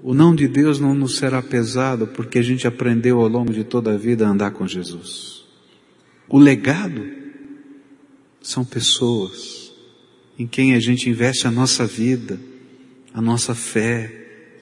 o 0.03 0.13
não 0.13 0.35
de 0.35 0.47
Deus 0.47 0.79
não 0.79 0.93
nos 0.93 1.17
será 1.17 1.41
pesado 1.41 2.05
porque 2.07 2.37
a 2.37 2.43
gente 2.43 2.67
aprendeu 2.67 3.21
ao 3.21 3.27
longo 3.27 3.51
de 3.51 3.63
toda 3.63 3.93
a 3.93 3.97
vida 3.97 4.27
a 4.27 4.29
andar 4.29 4.51
com 4.51 4.67
Jesus. 4.67 5.45
O 6.29 6.37
legado 6.37 7.03
são 8.39 8.63
pessoas 8.63 9.62
em 10.37 10.47
quem 10.47 10.73
a 10.73 10.79
gente 10.79 11.09
investe 11.09 11.47
a 11.47 11.51
nossa 11.51 11.85
vida, 11.85 12.39
a 13.13 13.21
nossa 13.21 13.53
fé, 13.53 14.11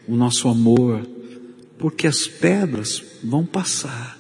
o 0.08 0.16
nosso 0.16 0.48
amor, 0.48 1.08
porque 1.78 2.06
as 2.06 2.28
pedras 2.28 3.04
vão 3.24 3.46
passar, 3.46 4.20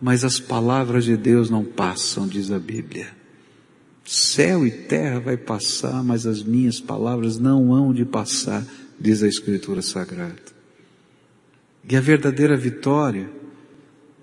mas 0.00 0.24
as 0.24 0.40
palavras 0.40 1.04
de 1.04 1.16
Deus 1.16 1.48
não 1.48 1.64
passam, 1.64 2.26
diz 2.26 2.50
a 2.50 2.58
Bíblia. 2.58 3.08
Céu 4.04 4.66
e 4.66 4.70
terra 4.70 5.20
vai 5.20 5.36
passar, 5.36 6.02
mas 6.02 6.26
as 6.26 6.42
minhas 6.42 6.80
palavras 6.80 7.38
não 7.38 7.72
hão 7.72 7.94
de 7.94 8.04
passar, 8.04 8.66
diz 8.98 9.22
a 9.22 9.28
Escritura 9.28 9.80
Sagrada. 9.80 10.52
E 11.88 11.96
a 11.96 12.00
verdadeira 12.00 12.56
vitória 12.56 13.30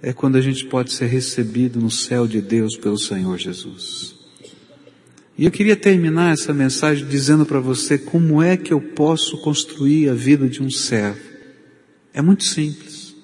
é 0.01 0.11
quando 0.13 0.35
a 0.35 0.41
gente 0.41 0.65
pode 0.65 0.91
ser 0.91 1.07
recebido 1.07 1.79
no 1.79 1.91
céu 1.91 2.27
de 2.27 2.41
Deus 2.41 2.75
pelo 2.75 2.97
Senhor 2.97 3.37
Jesus. 3.37 4.18
E 5.39 5.45
eu 5.45 5.51
queria 5.51 5.77
terminar 5.77 6.33
essa 6.33 6.53
mensagem 6.53 7.07
dizendo 7.07 7.45
para 7.45 7.61
você 7.61 7.97
como 7.97 8.43
é 8.43 8.57
que 8.57 8.73
eu 8.73 8.81
posso 8.81 9.37
construir 9.37 10.09
a 10.09 10.13
vida 10.13 10.49
de 10.49 10.61
um 10.61 10.69
servo. 10.69 11.21
É 12.13 12.21
muito 12.21 12.43
simples. 12.43 13.15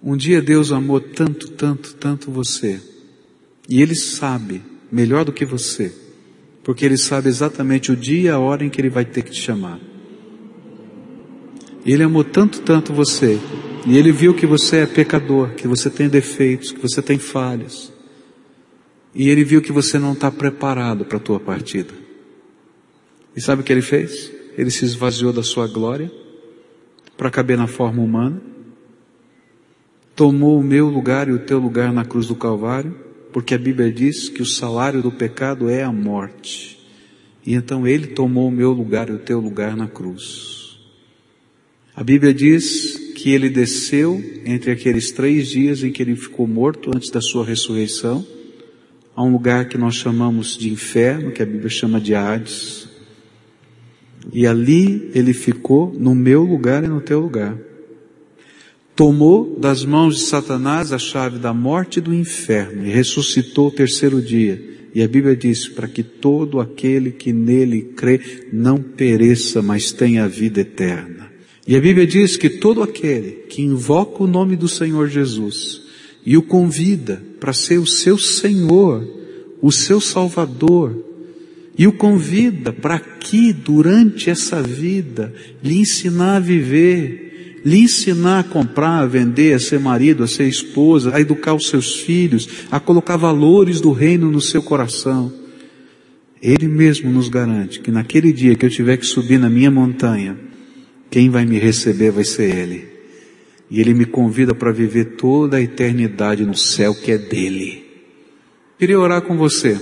Um 0.00 0.16
dia 0.16 0.40
Deus 0.40 0.70
amou 0.70 1.00
tanto, 1.00 1.48
tanto, 1.48 1.94
tanto 1.94 2.30
você. 2.30 2.80
E 3.68 3.82
Ele 3.82 3.96
sabe, 3.96 4.62
melhor 4.92 5.24
do 5.24 5.32
que 5.32 5.44
você, 5.44 5.92
porque 6.62 6.84
Ele 6.84 6.96
sabe 6.96 7.28
exatamente 7.28 7.90
o 7.90 7.96
dia 7.96 8.20
e 8.20 8.28
a 8.28 8.38
hora 8.38 8.64
em 8.64 8.70
que 8.70 8.80
Ele 8.80 8.88
vai 8.88 9.04
ter 9.04 9.22
que 9.22 9.32
te 9.32 9.40
chamar. 9.40 9.80
Ele 11.84 12.04
amou 12.04 12.22
tanto, 12.22 12.60
tanto 12.60 12.92
você, 12.92 13.36
e 13.84 13.98
Ele 13.98 14.12
viu 14.12 14.32
que 14.32 14.46
você 14.46 14.76
é 14.76 14.86
pecador, 14.86 15.56
que 15.56 15.66
você 15.66 15.90
tem 15.90 16.08
defeitos, 16.08 16.70
que 16.70 16.80
você 16.80 17.02
tem 17.02 17.18
falhas. 17.18 17.95
E 19.16 19.28
ele 19.28 19.42
viu 19.42 19.60
que 19.60 19.72
você 19.72 19.98
não 19.98 20.12
está 20.12 20.30
preparado 20.30 21.04
para 21.04 21.16
a 21.16 21.20
tua 21.20 21.40
partida. 21.40 21.92
E 23.34 23.40
sabe 23.40 23.62
o 23.62 23.64
que 23.64 23.72
ele 23.72 23.82
fez? 23.82 24.36
ele 24.56 24.70
se 24.70 24.84
esvaziou 24.84 25.32
da 25.32 25.42
sua 25.42 25.68
glória 25.68 26.10
para 27.16 27.30
caber 27.30 27.56
na 27.56 27.66
forma 27.66 28.02
humana, 28.02 28.40
tomou 30.14 30.58
o 30.58 30.64
meu 30.64 30.88
lugar 30.88 31.28
e 31.28 31.32
o 31.32 31.38
teu 31.38 31.58
lugar 31.58 31.92
na 31.92 32.04
cruz 32.04 32.26
do 32.26 32.34
Calvário, 32.34 32.94
porque 33.32 33.54
a 33.54 33.58
Bíblia 33.58 33.92
diz 33.92 34.28
que 34.28 34.40
o 34.40 34.46
salário 34.46 35.02
do 35.02 35.12
pecado 35.12 35.68
é 35.68 35.82
a 35.82 35.92
morte. 35.92 36.78
E 37.44 37.54
então 37.54 37.86
ele 37.86 38.08
tomou 38.08 38.48
o 38.48 38.50
meu 38.50 38.72
lugar 38.72 39.08
e 39.08 39.12
o 39.12 39.18
teu 39.18 39.38
lugar 39.38 39.76
na 39.76 39.86
cruz. 39.86 40.78
A 41.94 42.02
Bíblia 42.02 42.32
diz 42.32 43.12
que 43.14 43.30
ele 43.30 43.48
desceu 43.48 44.22
entre 44.44 44.70
aqueles 44.70 45.10
três 45.10 45.48
dias 45.48 45.82
em 45.82 45.92
que 45.92 46.02
ele 46.02 46.16
ficou 46.16 46.46
morto 46.46 46.90
antes 46.94 47.10
da 47.10 47.20
sua 47.20 47.44
ressurreição, 47.44 48.26
a 49.16 49.22
um 49.22 49.32
lugar 49.32 49.66
que 49.66 49.78
nós 49.78 49.94
chamamos 49.94 50.58
de 50.58 50.70
inferno, 50.70 51.32
que 51.32 51.42
a 51.42 51.46
Bíblia 51.46 51.70
chama 51.70 51.98
de 51.98 52.14
Hades. 52.14 52.86
E 54.30 54.46
ali 54.46 55.10
ele 55.14 55.32
ficou 55.32 55.90
no 55.98 56.14
meu 56.14 56.42
lugar 56.42 56.84
e 56.84 56.88
no 56.88 57.00
teu 57.00 57.18
lugar. 57.18 57.56
Tomou 58.94 59.58
das 59.58 59.86
mãos 59.86 60.16
de 60.16 60.22
Satanás 60.22 60.92
a 60.92 60.98
chave 60.98 61.38
da 61.38 61.54
morte 61.54 61.96
e 61.96 62.02
do 62.02 62.12
inferno 62.12 62.86
e 62.86 62.90
ressuscitou 62.90 63.68
o 63.68 63.70
terceiro 63.70 64.20
dia. 64.20 64.62
E 64.94 65.02
a 65.02 65.08
Bíblia 65.08 65.34
diz, 65.34 65.66
para 65.66 65.88
que 65.88 66.02
todo 66.02 66.60
aquele 66.60 67.10
que 67.10 67.32
nele 67.32 67.82
crê 67.96 68.20
não 68.52 68.78
pereça, 68.78 69.62
mas 69.62 69.92
tenha 69.92 70.28
vida 70.28 70.60
eterna. 70.60 71.30
E 71.66 71.74
a 71.74 71.80
Bíblia 71.80 72.06
diz 72.06 72.36
que 72.36 72.50
todo 72.50 72.82
aquele 72.82 73.44
que 73.48 73.62
invoca 73.62 74.22
o 74.22 74.26
nome 74.26 74.56
do 74.56 74.68
Senhor 74.68 75.08
Jesus 75.08 75.85
e 76.26 76.36
o 76.36 76.42
convida 76.42 77.22
para 77.38 77.52
ser 77.52 77.78
o 77.78 77.86
seu 77.86 78.18
Senhor, 78.18 79.06
o 79.62 79.70
seu 79.70 80.00
Salvador, 80.00 81.04
e 81.78 81.86
o 81.86 81.92
convida 81.92 82.72
para 82.72 82.98
que 82.98 83.52
durante 83.52 84.28
essa 84.28 84.60
vida 84.60 85.32
lhe 85.62 85.78
ensinar 85.78 86.36
a 86.36 86.40
viver, 86.40 87.60
lhe 87.64 87.78
ensinar 87.78 88.40
a 88.40 88.44
comprar, 88.44 89.02
a 89.02 89.06
vender, 89.06 89.54
a 89.54 89.60
ser 89.60 89.78
marido, 89.78 90.24
a 90.24 90.26
ser 90.26 90.48
esposa, 90.48 91.14
a 91.14 91.20
educar 91.20 91.54
os 91.54 91.68
seus 91.68 92.00
filhos, 92.00 92.48
a 92.72 92.80
colocar 92.80 93.16
valores 93.16 93.80
do 93.80 93.92
reino 93.92 94.30
no 94.30 94.40
seu 94.40 94.62
coração. 94.62 95.32
Ele 96.42 96.66
mesmo 96.66 97.10
nos 97.10 97.28
garante 97.28 97.78
que 97.78 97.90
naquele 97.90 98.32
dia 98.32 98.56
que 98.56 98.66
eu 98.66 98.70
tiver 98.70 98.96
que 98.96 99.06
subir 99.06 99.38
na 99.38 99.48
minha 99.48 99.70
montanha, 99.70 100.36
quem 101.08 101.30
vai 101.30 101.44
me 101.44 101.58
receber 101.58 102.10
vai 102.10 102.24
ser 102.24 102.54
Ele. 102.54 102.95
E 103.70 103.80
Ele 103.80 103.94
me 103.94 104.04
convida 104.04 104.54
para 104.54 104.72
viver 104.72 105.16
toda 105.16 105.56
a 105.56 105.62
eternidade 105.62 106.44
no 106.44 106.56
céu 106.56 106.94
que 106.94 107.10
é 107.10 107.18
dele. 107.18 107.84
Queria 108.78 108.98
orar 108.98 109.22
com 109.22 109.36
você. 109.36 109.78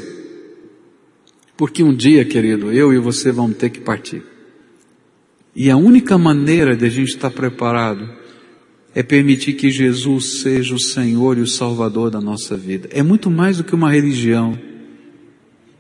Porque 1.57 1.83
um 1.83 1.95
dia, 1.95 2.25
querido, 2.25 2.73
eu 2.73 2.93
e 2.93 2.99
você 2.99 3.31
vamos 3.31 3.57
ter 3.57 3.71
que 3.71 3.81
partir. 3.81 4.23
E 5.55 5.71
a 5.71 5.77
única 5.77 6.19
maneira 6.19 6.77
de 6.77 6.85
a 6.85 6.89
gente 6.89 7.11
estar 7.11 7.31
preparado 7.31 8.09
é 8.95 9.03
permitir 9.03 9.55
que 9.55 9.71
Jesus 9.71 10.41
seja 10.41 10.75
o 10.75 10.81
Senhor 10.81 11.39
e 11.39 11.41
o 11.41 11.47
Salvador 11.47 12.11
da 12.11 12.21
nossa 12.21 12.57
vida. 12.57 12.89
É 12.93 13.03
muito 13.03 13.31
mais 13.31 13.59
do 13.59 13.65
que 13.65 13.75
uma 13.75 13.91
religião. 13.91 14.59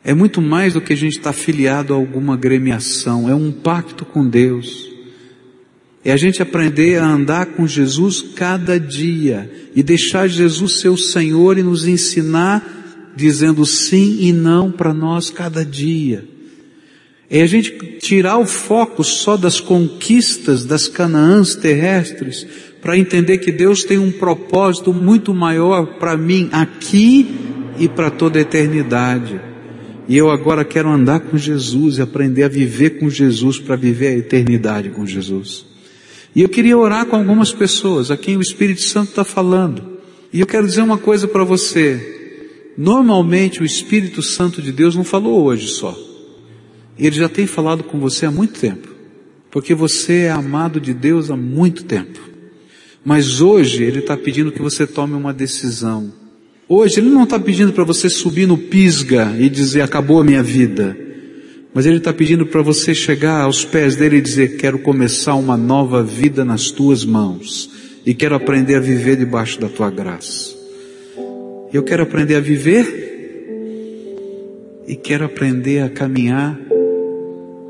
É 0.02 0.12
muito 0.12 0.42
mais 0.42 0.74
do 0.74 0.80
que 0.80 0.92
a 0.92 0.96
gente 0.96 1.16
estar 1.16 1.30
afiliado 1.30 1.92
a 1.92 1.96
alguma 1.96 2.36
gremiação. 2.36 3.28
É 3.28 3.34
um 3.34 3.50
pacto 3.50 4.04
com 4.04 4.28
Deus. 4.28 4.93
É 6.04 6.12
a 6.12 6.16
gente 6.16 6.42
aprender 6.42 6.98
a 6.98 7.06
andar 7.06 7.46
com 7.46 7.66
Jesus 7.66 8.22
cada 8.34 8.78
dia 8.78 9.50
e 9.74 9.82
deixar 9.82 10.28
Jesus 10.28 10.80
ser 10.80 10.90
o 10.90 10.98
Senhor 10.98 11.56
e 11.56 11.62
nos 11.62 11.86
ensinar 11.86 13.12
dizendo 13.16 13.64
sim 13.64 14.18
e 14.20 14.32
não 14.32 14.70
para 14.70 14.92
nós 14.92 15.30
cada 15.30 15.64
dia. 15.64 16.24
É 17.30 17.40
a 17.42 17.46
gente 17.46 17.98
tirar 18.00 18.38
o 18.38 18.46
foco 18.46 19.02
só 19.02 19.36
das 19.36 19.60
conquistas 19.60 20.64
das 20.64 20.88
Canaãs 20.88 21.54
terrestres 21.54 22.46
para 22.82 22.98
entender 22.98 23.38
que 23.38 23.50
Deus 23.50 23.82
tem 23.82 23.98
um 23.98 24.12
propósito 24.12 24.92
muito 24.92 25.32
maior 25.32 25.98
para 25.98 26.16
mim 26.16 26.50
aqui 26.52 27.34
e 27.78 27.88
para 27.88 28.10
toda 28.10 28.38
a 28.38 28.42
eternidade. 28.42 29.40
E 30.06 30.16
eu 30.18 30.30
agora 30.30 30.66
quero 30.66 30.90
andar 30.90 31.20
com 31.20 31.38
Jesus 31.38 31.96
e 31.96 32.02
aprender 32.02 32.42
a 32.42 32.48
viver 32.48 32.98
com 32.98 33.08
Jesus 33.08 33.58
para 33.58 33.74
viver 33.74 34.08
a 34.08 34.18
eternidade 34.18 34.90
com 34.90 35.06
Jesus. 35.06 35.73
E 36.34 36.42
eu 36.42 36.48
queria 36.48 36.76
orar 36.76 37.06
com 37.06 37.16
algumas 37.16 37.52
pessoas 37.52 38.10
a 38.10 38.16
quem 38.16 38.36
o 38.36 38.40
Espírito 38.40 38.82
Santo 38.82 39.10
está 39.10 39.24
falando. 39.24 39.98
E 40.32 40.40
eu 40.40 40.46
quero 40.46 40.66
dizer 40.66 40.82
uma 40.82 40.98
coisa 40.98 41.28
para 41.28 41.44
você. 41.44 42.72
Normalmente 42.76 43.62
o 43.62 43.64
Espírito 43.64 44.20
Santo 44.20 44.60
de 44.60 44.72
Deus 44.72 44.96
não 44.96 45.04
falou 45.04 45.44
hoje 45.44 45.68
só. 45.68 45.96
Ele 46.98 47.14
já 47.14 47.28
tem 47.28 47.46
falado 47.46 47.84
com 47.84 48.00
você 48.00 48.26
há 48.26 48.32
muito 48.32 48.58
tempo. 48.58 48.88
Porque 49.48 49.74
você 49.74 50.22
é 50.22 50.30
amado 50.32 50.80
de 50.80 50.92
Deus 50.92 51.30
há 51.30 51.36
muito 51.36 51.84
tempo. 51.84 52.18
Mas 53.04 53.40
hoje 53.40 53.84
Ele 53.84 54.00
está 54.00 54.16
pedindo 54.16 54.50
que 54.50 54.60
você 54.60 54.88
tome 54.88 55.14
uma 55.14 55.32
decisão. 55.32 56.12
Hoje 56.68 56.98
Ele 56.98 57.10
não 57.10 57.22
está 57.22 57.38
pedindo 57.38 57.72
para 57.72 57.84
você 57.84 58.10
subir 58.10 58.48
no 58.48 58.58
pisga 58.58 59.36
e 59.38 59.48
dizer 59.48 59.82
acabou 59.82 60.20
a 60.20 60.24
minha 60.24 60.42
vida. 60.42 61.03
Mas 61.74 61.86
Ele 61.86 61.96
está 61.96 62.12
pedindo 62.12 62.46
para 62.46 62.62
você 62.62 62.94
chegar 62.94 63.42
aos 63.42 63.64
pés 63.64 63.96
dele 63.96 64.18
e 64.18 64.20
dizer 64.20 64.56
quero 64.56 64.78
começar 64.78 65.34
uma 65.34 65.56
nova 65.56 66.04
vida 66.04 66.44
nas 66.44 66.70
tuas 66.70 67.04
mãos. 67.04 67.68
E 68.06 68.14
quero 68.14 68.36
aprender 68.36 68.76
a 68.76 68.80
viver 68.80 69.16
debaixo 69.16 69.60
da 69.60 69.68
tua 69.68 69.90
graça. 69.90 70.54
Eu 71.72 71.82
quero 71.82 72.04
aprender 72.04 72.36
a 72.36 72.40
viver 72.40 73.02
e 74.86 74.94
quero 74.94 75.24
aprender 75.24 75.80
a 75.80 75.88
caminhar 75.88 76.56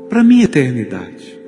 para 0.07 0.21
a 0.21 0.23
minha 0.23 0.43
eternidade. 0.43 1.39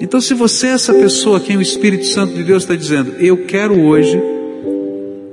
Então, 0.00 0.20
se 0.20 0.34
você 0.34 0.68
é 0.68 0.70
essa 0.70 0.94
pessoa 0.94 1.38
a 1.38 1.40
quem 1.40 1.56
o 1.56 1.62
Espírito 1.62 2.06
Santo 2.06 2.34
de 2.34 2.42
Deus 2.42 2.64
está 2.64 2.74
dizendo, 2.74 3.14
eu 3.20 3.44
quero 3.46 3.80
hoje 3.80 4.20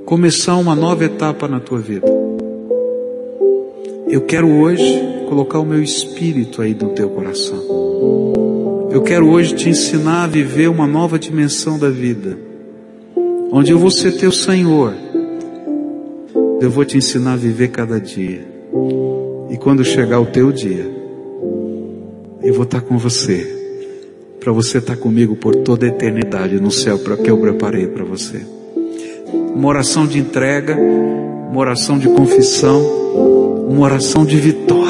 começar 0.04 0.56
uma 0.56 0.74
nova 0.74 1.04
etapa 1.04 1.48
na 1.48 1.58
tua 1.58 1.78
vida. 1.78 2.06
Eu 4.08 4.20
quero 4.22 4.48
hoje 4.48 5.15
colocar 5.26 5.58
o 5.58 5.66
meu 5.66 5.82
espírito 5.82 6.62
aí 6.62 6.74
no 6.74 6.90
teu 6.90 7.10
coração. 7.10 7.62
Eu 8.90 9.02
quero 9.02 9.28
hoje 9.28 9.54
te 9.54 9.68
ensinar 9.68 10.24
a 10.24 10.26
viver 10.26 10.68
uma 10.68 10.86
nova 10.86 11.18
dimensão 11.18 11.78
da 11.78 11.90
vida, 11.90 12.38
onde 13.52 13.70
eu 13.70 13.78
vou 13.78 13.90
ser 13.90 14.12
teu 14.12 14.32
Senhor 14.32 14.94
eu 16.60 16.70
vou 16.70 16.84
te 16.84 16.96
ensinar 16.96 17.34
a 17.34 17.36
viver 17.36 17.68
cada 17.68 18.00
dia. 18.00 18.46
E 19.50 19.56
quando 19.56 19.84
chegar 19.84 20.20
o 20.20 20.26
teu 20.26 20.50
dia, 20.50 20.90
eu 22.42 22.54
vou 22.54 22.64
estar 22.64 22.80
com 22.80 22.96
você. 22.96 23.54
Para 24.40 24.52
você 24.52 24.78
estar 24.78 24.96
comigo 24.96 25.36
por 25.36 25.54
toda 25.56 25.84
a 25.84 25.88
eternidade 25.88 26.60
no 26.60 26.70
céu 26.70 26.98
para 26.98 27.16
que 27.16 27.30
eu 27.30 27.36
preparei 27.38 27.86
para 27.86 28.04
você. 28.04 28.40
Uma 29.54 29.68
oração 29.68 30.06
de 30.06 30.18
entrega, 30.18 30.76
uma 30.76 31.60
oração 31.60 31.98
de 31.98 32.08
confissão, 32.08 32.80
uma 33.68 33.82
oração 33.82 34.24
de 34.24 34.38
vitória. 34.38 34.85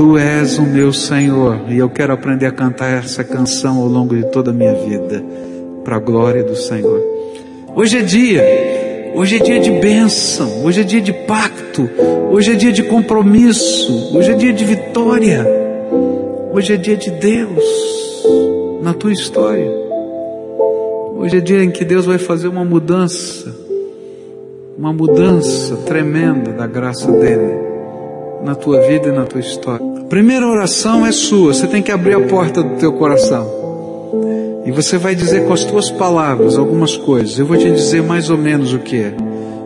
Tu 0.00 0.16
és 0.16 0.56
o 0.56 0.62
meu 0.62 0.94
Senhor 0.94 1.60
e 1.68 1.76
eu 1.76 1.90
quero 1.90 2.14
aprender 2.14 2.46
a 2.46 2.50
cantar 2.50 2.90
essa 2.90 3.22
canção 3.22 3.76
ao 3.76 3.86
longo 3.86 4.16
de 4.16 4.24
toda 4.30 4.50
a 4.50 4.54
minha 4.54 4.72
vida, 4.72 5.22
para 5.84 5.96
a 5.96 5.98
glória 5.98 6.42
do 6.42 6.56
Senhor. 6.56 7.02
Hoje 7.76 7.98
é 7.98 8.00
dia 8.00 8.42
Hoje 9.14 9.36
é 9.36 9.38
dia 9.40 9.60
de 9.60 9.70
bênção, 9.72 10.64
hoje 10.64 10.80
é 10.80 10.84
dia 10.84 11.02
de 11.02 11.12
pacto, 11.12 11.86
hoje 12.30 12.52
é 12.52 12.54
dia 12.54 12.72
de 12.72 12.82
compromisso, 12.84 14.16
hoje 14.16 14.30
é 14.30 14.34
dia 14.34 14.54
de 14.54 14.64
vitória, 14.64 15.46
hoje 16.50 16.72
é 16.72 16.76
dia 16.78 16.96
de 16.96 17.10
Deus 17.10 17.62
na 18.80 18.94
tua 18.94 19.12
história. 19.12 19.70
Hoje 21.18 21.36
é 21.36 21.40
dia 21.40 21.62
em 21.62 21.70
que 21.70 21.84
Deus 21.84 22.06
vai 22.06 22.16
fazer 22.16 22.48
uma 22.48 22.64
mudança, 22.64 23.54
uma 24.78 24.94
mudança 24.94 25.76
tremenda 25.84 26.52
da 26.52 26.66
graça 26.66 27.12
dele 27.12 27.68
na 28.42 28.54
tua 28.54 28.80
vida 28.80 29.08
e 29.08 29.12
na 29.12 29.26
tua 29.26 29.40
história. 29.40 29.89
Primeira 30.10 30.44
oração 30.44 31.06
é 31.06 31.12
sua, 31.12 31.54
você 31.54 31.68
tem 31.68 31.80
que 31.80 31.92
abrir 31.92 32.14
a 32.14 32.20
porta 32.20 32.64
do 32.64 32.76
teu 32.78 32.92
coração. 32.92 33.48
E 34.66 34.72
você 34.72 34.98
vai 34.98 35.14
dizer 35.14 35.46
com 35.46 35.52
as 35.52 35.62
tuas 35.62 35.88
palavras 35.88 36.58
algumas 36.58 36.96
coisas. 36.96 37.38
Eu 37.38 37.46
vou 37.46 37.56
te 37.56 37.70
dizer 37.70 38.02
mais 38.02 38.28
ou 38.28 38.36
menos 38.36 38.72
o 38.72 38.80
que 38.80 38.96
é. 38.96 39.14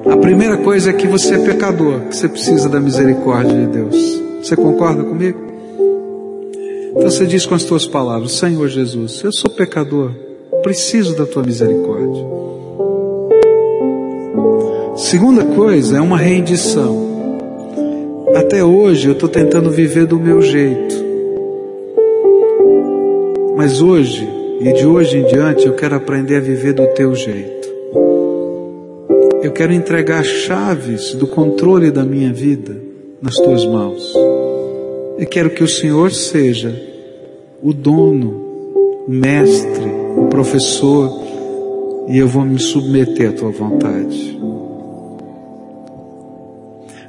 A 0.05 0.19
primeira 0.19 0.59
coisa 0.59 0.91
é 0.91 0.93
que 0.93 1.07
você 1.07 1.37
é 1.37 1.39
pecador, 1.39 2.01
que 2.11 2.17
você 2.17 2.29
precisa 2.29 2.69
da 2.69 2.79
misericórdia 2.79 3.55
de 3.59 3.67
Deus. 3.69 4.23
Você 4.43 4.55
concorda 4.55 5.03
comigo? 5.03 5.41
Então 6.91 7.11
você 7.11 7.25
diz 7.25 7.47
com 7.47 7.55
as 7.55 7.65
tuas 7.65 7.87
palavras: 7.87 8.33
Senhor 8.33 8.69
Jesus, 8.69 9.23
eu 9.25 9.33
sou 9.33 9.49
pecador, 9.51 10.11
preciso 10.63 11.17
da 11.17 11.25
tua 11.25 11.43
misericórdia. 11.43 12.23
Segunda 14.95 15.43
coisa 15.43 15.97
é 15.97 16.01
uma 16.03 16.19
rendição. 16.19 17.04
Até 18.35 18.65
hoje 18.65 19.07
eu 19.07 19.13
estou 19.13 19.29
tentando 19.29 19.71
viver 19.71 20.07
do 20.07 20.19
meu 20.19 20.43
jeito. 20.43 21.05
Mas 23.57 23.81
hoje 23.81 24.29
e 24.61 24.73
de 24.73 24.85
hoje 24.85 25.19
em 25.19 25.27
diante 25.27 25.67
eu 25.67 25.75
quero 25.75 25.95
aprender 25.95 26.37
a 26.37 26.41
viver 26.41 26.73
do 26.73 26.85
teu 26.89 27.15
jeito. 27.15 27.69
Eu 29.41 29.53
quero 29.53 29.73
entregar 29.73 30.25
chaves 30.25 31.15
do 31.15 31.29
controle 31.29 31.93
da 31.93 32.05
minha 32.05 32.33
vida 32.33 32.77
nas 33.23 33.37
tuas 33.37 33.65
mãos. 33.65 34.13
Eu 35.17 35.27
quero 35.27 35.51
que 35.51 35.63
o 35.63 35.69
Senhor 35.69 36.11
seja 36.11 36.75
o 37.63 37.73
dono, 37.73 38.43
o 39.07 39.11
mestre, 39.11 39.87
o 40.17 40.27
professor, 40.27 41.09
e 42.09 42.19
eu 42.19 42.27
vou 42.27 42.45
me 42.45 42.59
submeter 42.59 43.31
à 43.31 43.33
tua 43.33 43.51
vontade. 43.51 44.39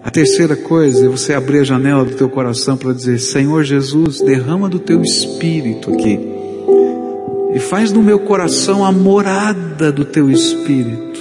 A 0.05 0.11
terceira 0.11 0.55
coisa 0.55 1.07
é 1.07 1.09
você 1.09 1.33
abrir 1.33 1.61
a 1.61 1.63
janela 1.63 2.05
do 2.05 2.13
teu 2.13 2.29
coração 2.29 2.77
para 2.77 2.93
dizer: 2.93 3.17
Senhor 3.17 3.63
Jesus, 3.63 4.21
derrama 4.21 4.69
do 4.69 4.77
teu 4.77 5.01
espírito 5.01 5.91
aqui 5.91 6.19
e 7.55 7.59
faz 7.59 7.91
no 7.91 8.03
meu 8.03 8.19
coração 8.19 8.85
a 8.85 8.91
morada 8.91 9.91
do 9.91 10.05
teu 10.05 10.29
espírito. 10.29 11.19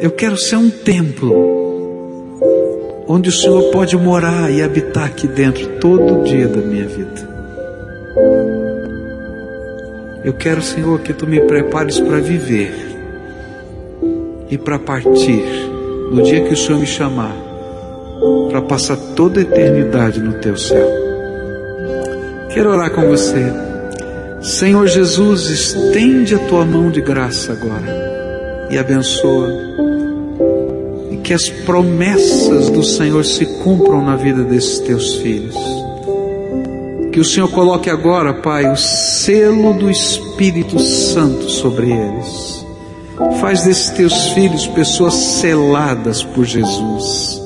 Eu 0.00 0.10
quero 0.10 0.36
ser 0.36 0.56
um 0.56 0.68
templo 0.68 1.32
onde 3.06 3.28
o 3.28 3.32
Senhor 3.32 3.70
pode 3.70 3.96
morar 3.96 4.50
e 4.50 4.60
habitar 4.60 5.04
aqui 5.04 5.28
dentro 5.28 5.78
todo 5.78 6.24
dia 6.24 6.48
da 6.48 6.60
minha 6.60 6.88
vida. 6.88 7.28
Eu 10.24 10.32
quero, 10.32 10.60
Senhor, 10.60 10.98
que 10.98 11.12
tu 11.12 11.28
me 11.28 11.40
prepares 11.42 12.00
para 12.00 12.18
viver 12.18 12.74
e 14.50 14.58
para 14.58 14.80
partir 14.80 15.77
no 16.10 16.22
dia 16.22 16.44
que 16.44 16.54
o 16.54 16.56
Senhor 16.56 16.78
me 16.78 16.86
chamar, 16.86 17.36
para 18.50 18.62
passar 18.62 18.96
toda 19.14 19.40
a 19.40 19.42
eternidade 19.42 20.20
no 20.20 20.34
teu 20.34 20.56
céu. 20.56 20.88
Quero 22.52 22.70
orar 22.70 22.90
com 22.90 23.06
você. 23.06 23.44
Senhor 24.40 24.86
Jesus, 24.86 25.50
estende 25.50 26.34
a 26.34 26.38
tua 26.38 26.64
mão 26.64 26.90
de 26.90 27.00
graça 27.00 27.52
agora 27.52 28.68
e 28.70 28.78
abençoa. 28.78 29.48
E 31.10 31.16
que 31.18 31.34
as 31.34 31.48
promessas 31.48 32.70
do 32.70 32.82
Senhor 32.82 33.24
se 33.24 33.44
cumpram 33.62 34.02
na 34.02 34.16
vida 34.16 34.44
desses 34.44 34.78
teus 34.80 35.16
filhos. 35.16 35.56
Que 37.12 37.20
o 37.20 37.24
Senhor 37.24 37.48
coloque 37.50 37.90
agora, 37.90 38.32
Pai, 38.32 38.70
o 38.70 38.76
selo 38.76 39.74
do 39.74 39.90
Espírito 39.90 40.78
Santo 40.78 41.48
sobre 41.50 41.90
eles. 41.90 42.57
Faz 43.40 43.64
desses 43.64 43.90
teus 43.90 44.28
filhos 44.30 44.66
pessoas 44.68 45.14
seladas 45.14 46.22
por 46.22 46.44
Jesus. 46.44 47.40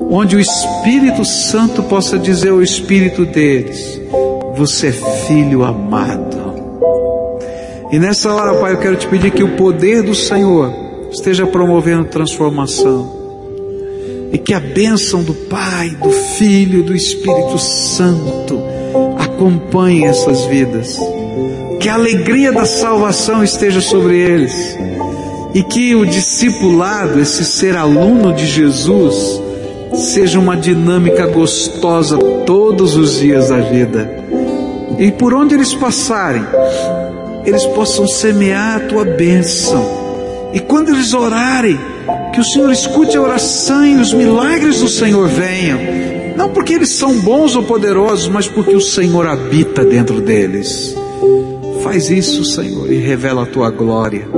Onde 0.00 0.36
o 0.36 0.40
Espírito 0.40 1.24
Santo 1.24 1.82
possa 1.84 2.18
dizer 2.18 2.50
ao 2.50 2.62
Espírito 2.62 3.24
deles: 3.24 4.00
Você 4.56 4.88
é 4.88 4.92
filho 4.92 5.64
amado. 5.64 6.36
E 7.90 7.98
nessa 7.98 8.32
hora, 8.34 8.58
Pai, 8.58 8.72
eu 8.72 8.78
quero 8.78 8.96
te 8.96 9.06
pedir 9.06 9.30
que 9.30 9.44
o 9.44 9.56
poder 9.56 10.02
do 10.02 10.14
Senhor 10.14 10.72
esteja 11.10 11.46
promovendo 11.46 12.04
transformação. 12.04 13.14
E 14.32 14.38
que 14.38 14.52
a 14.52 14.60
bênção 14.60 15.22
do 15.22 15.32
Pai, 15.32 15.90
do 15.90 16.10
Filho, 16.10 16.82
do 16.82 16.94
Espírito 16.94 17.58
Santo 17.58 18.60
acompanhe 19.18 20.04
essas 20.04 20.44
vidas. 20.46 20.98
Que 21.80 21.88
a 21.88 21.94
alegria 21.94 22.52
da 22.52 22.64
salvação 22.64 23.44
esteja 23.44 23.80
sobre 23.80 24.18
eles. 24.18 24.76
E 25.56 25.62
que 25.62 25.94
o 25.94 26.04
discipulado, 26.04 27.18
esse 27.18 27.42
ser 27.42 27.76
aluno 27.76 28.34
de 28.34 28.46
Jesus, 28.46 29.40
seja 29.94 30.38
uma 30.38 30.54
dinâmica 30.54 31.26
gostosa 31.26 32.18
todos 32.44 32.94
os 32.94 33.18
dias 33.18 33.48
da 33.48 33.56
vida. 33.56 34.06
E 34.98 35.10
por 35.10 35.32
onde 35.32 35.54
eles 35.54 35.72
passarem, 35.72 36.44
eles 37.46 37.64
possam 37.64 38.06
semear 38.06 38.76
a 38.76 38.80
tua 38.80 39.04
bênção. 39.06 39.82
E 40.52 40.60
quando 40.60 40.90
eles 40.90 41.14
orarem, 41.14 41.80
que 42.34 42.40
o 42.40 42.44
Senhor 42.44 42.70
escute 42.70 43.16
a 43.16 43.22
oração 43.22 43.86
e 43.86 43.96
os 43.96 44.12
milagres 44.12 44.80
do 44.80 44.88
Senhor 44.88 45.26
venham 45.26 45.78
não 46.36 46.50
porque 46.50 46.74
eles 46.74 46.90
são 46.90 47.18
bons 47.20 47.56
ou 47.56 47.62
poderosos, 47.62 48.28
mas 48.28 48.46
porque 48.46 48.76
o 48.76 48.80
Senhor 48.80 49.26
habita 49.26 49.82
dentro 49.82 50.20
deles. 50.20 50.94
Faz 51.82 52.10
isso, 52.10 52.44
Senhor, 52.44 52.92
e 52.92 52.98
revela 52.98 53.44
a 53.44 53.46
tua 53.46 53.70
glória. 53.70 54.28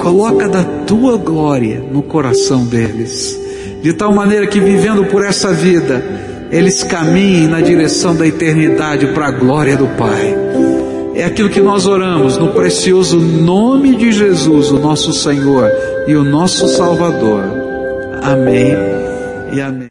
Coloca 0.00 0.48
da 0.48 0.64
tua 0.86 1.16
glória 1.16 1.82
no 1.92 2.02
coração 2.02 2.64
deles, 2.64 3.38
de 3.82 3.92
tal 3.92 4.12
maneira 4.12 4.46
que 4.46 4.58
vivendo 4.58 5.04
por 5.04 5.24
essa 5.24 5.52
vida, 5.52 6.02
eles 6.50 6.82
caminhem 6.82 7.46
na 7.46 7.60
direção 7.60 8.14
da 8.14 8.26
eternidade 8.26 9.08
para 9.08 9.28
a 9.28 9.30
glória 9.30 9.76
do 9.76 9.86
Pai. 9.96 10.34
É 11.14 11.24
aquilo 11.24 11.50
que 11.50 11.60
nós 11.60 11.86
oramos 11.86 12.38
no 12.38 12.48
precioso 12.48 13.18
nome 13.18 13.94
de 13.94 14.10
Jesus, 14.10 14.70
o 14.70 14.78
nosso 14.78 15.12
Senhor 15.12 15.70
e 16.06 16.14
o 16.14 16.24
nosso 16.24 16.66
Salvador. 16.68 17.44
Amém 18.22 18.74
e 19.52 19.60
amém. 19.60 19.88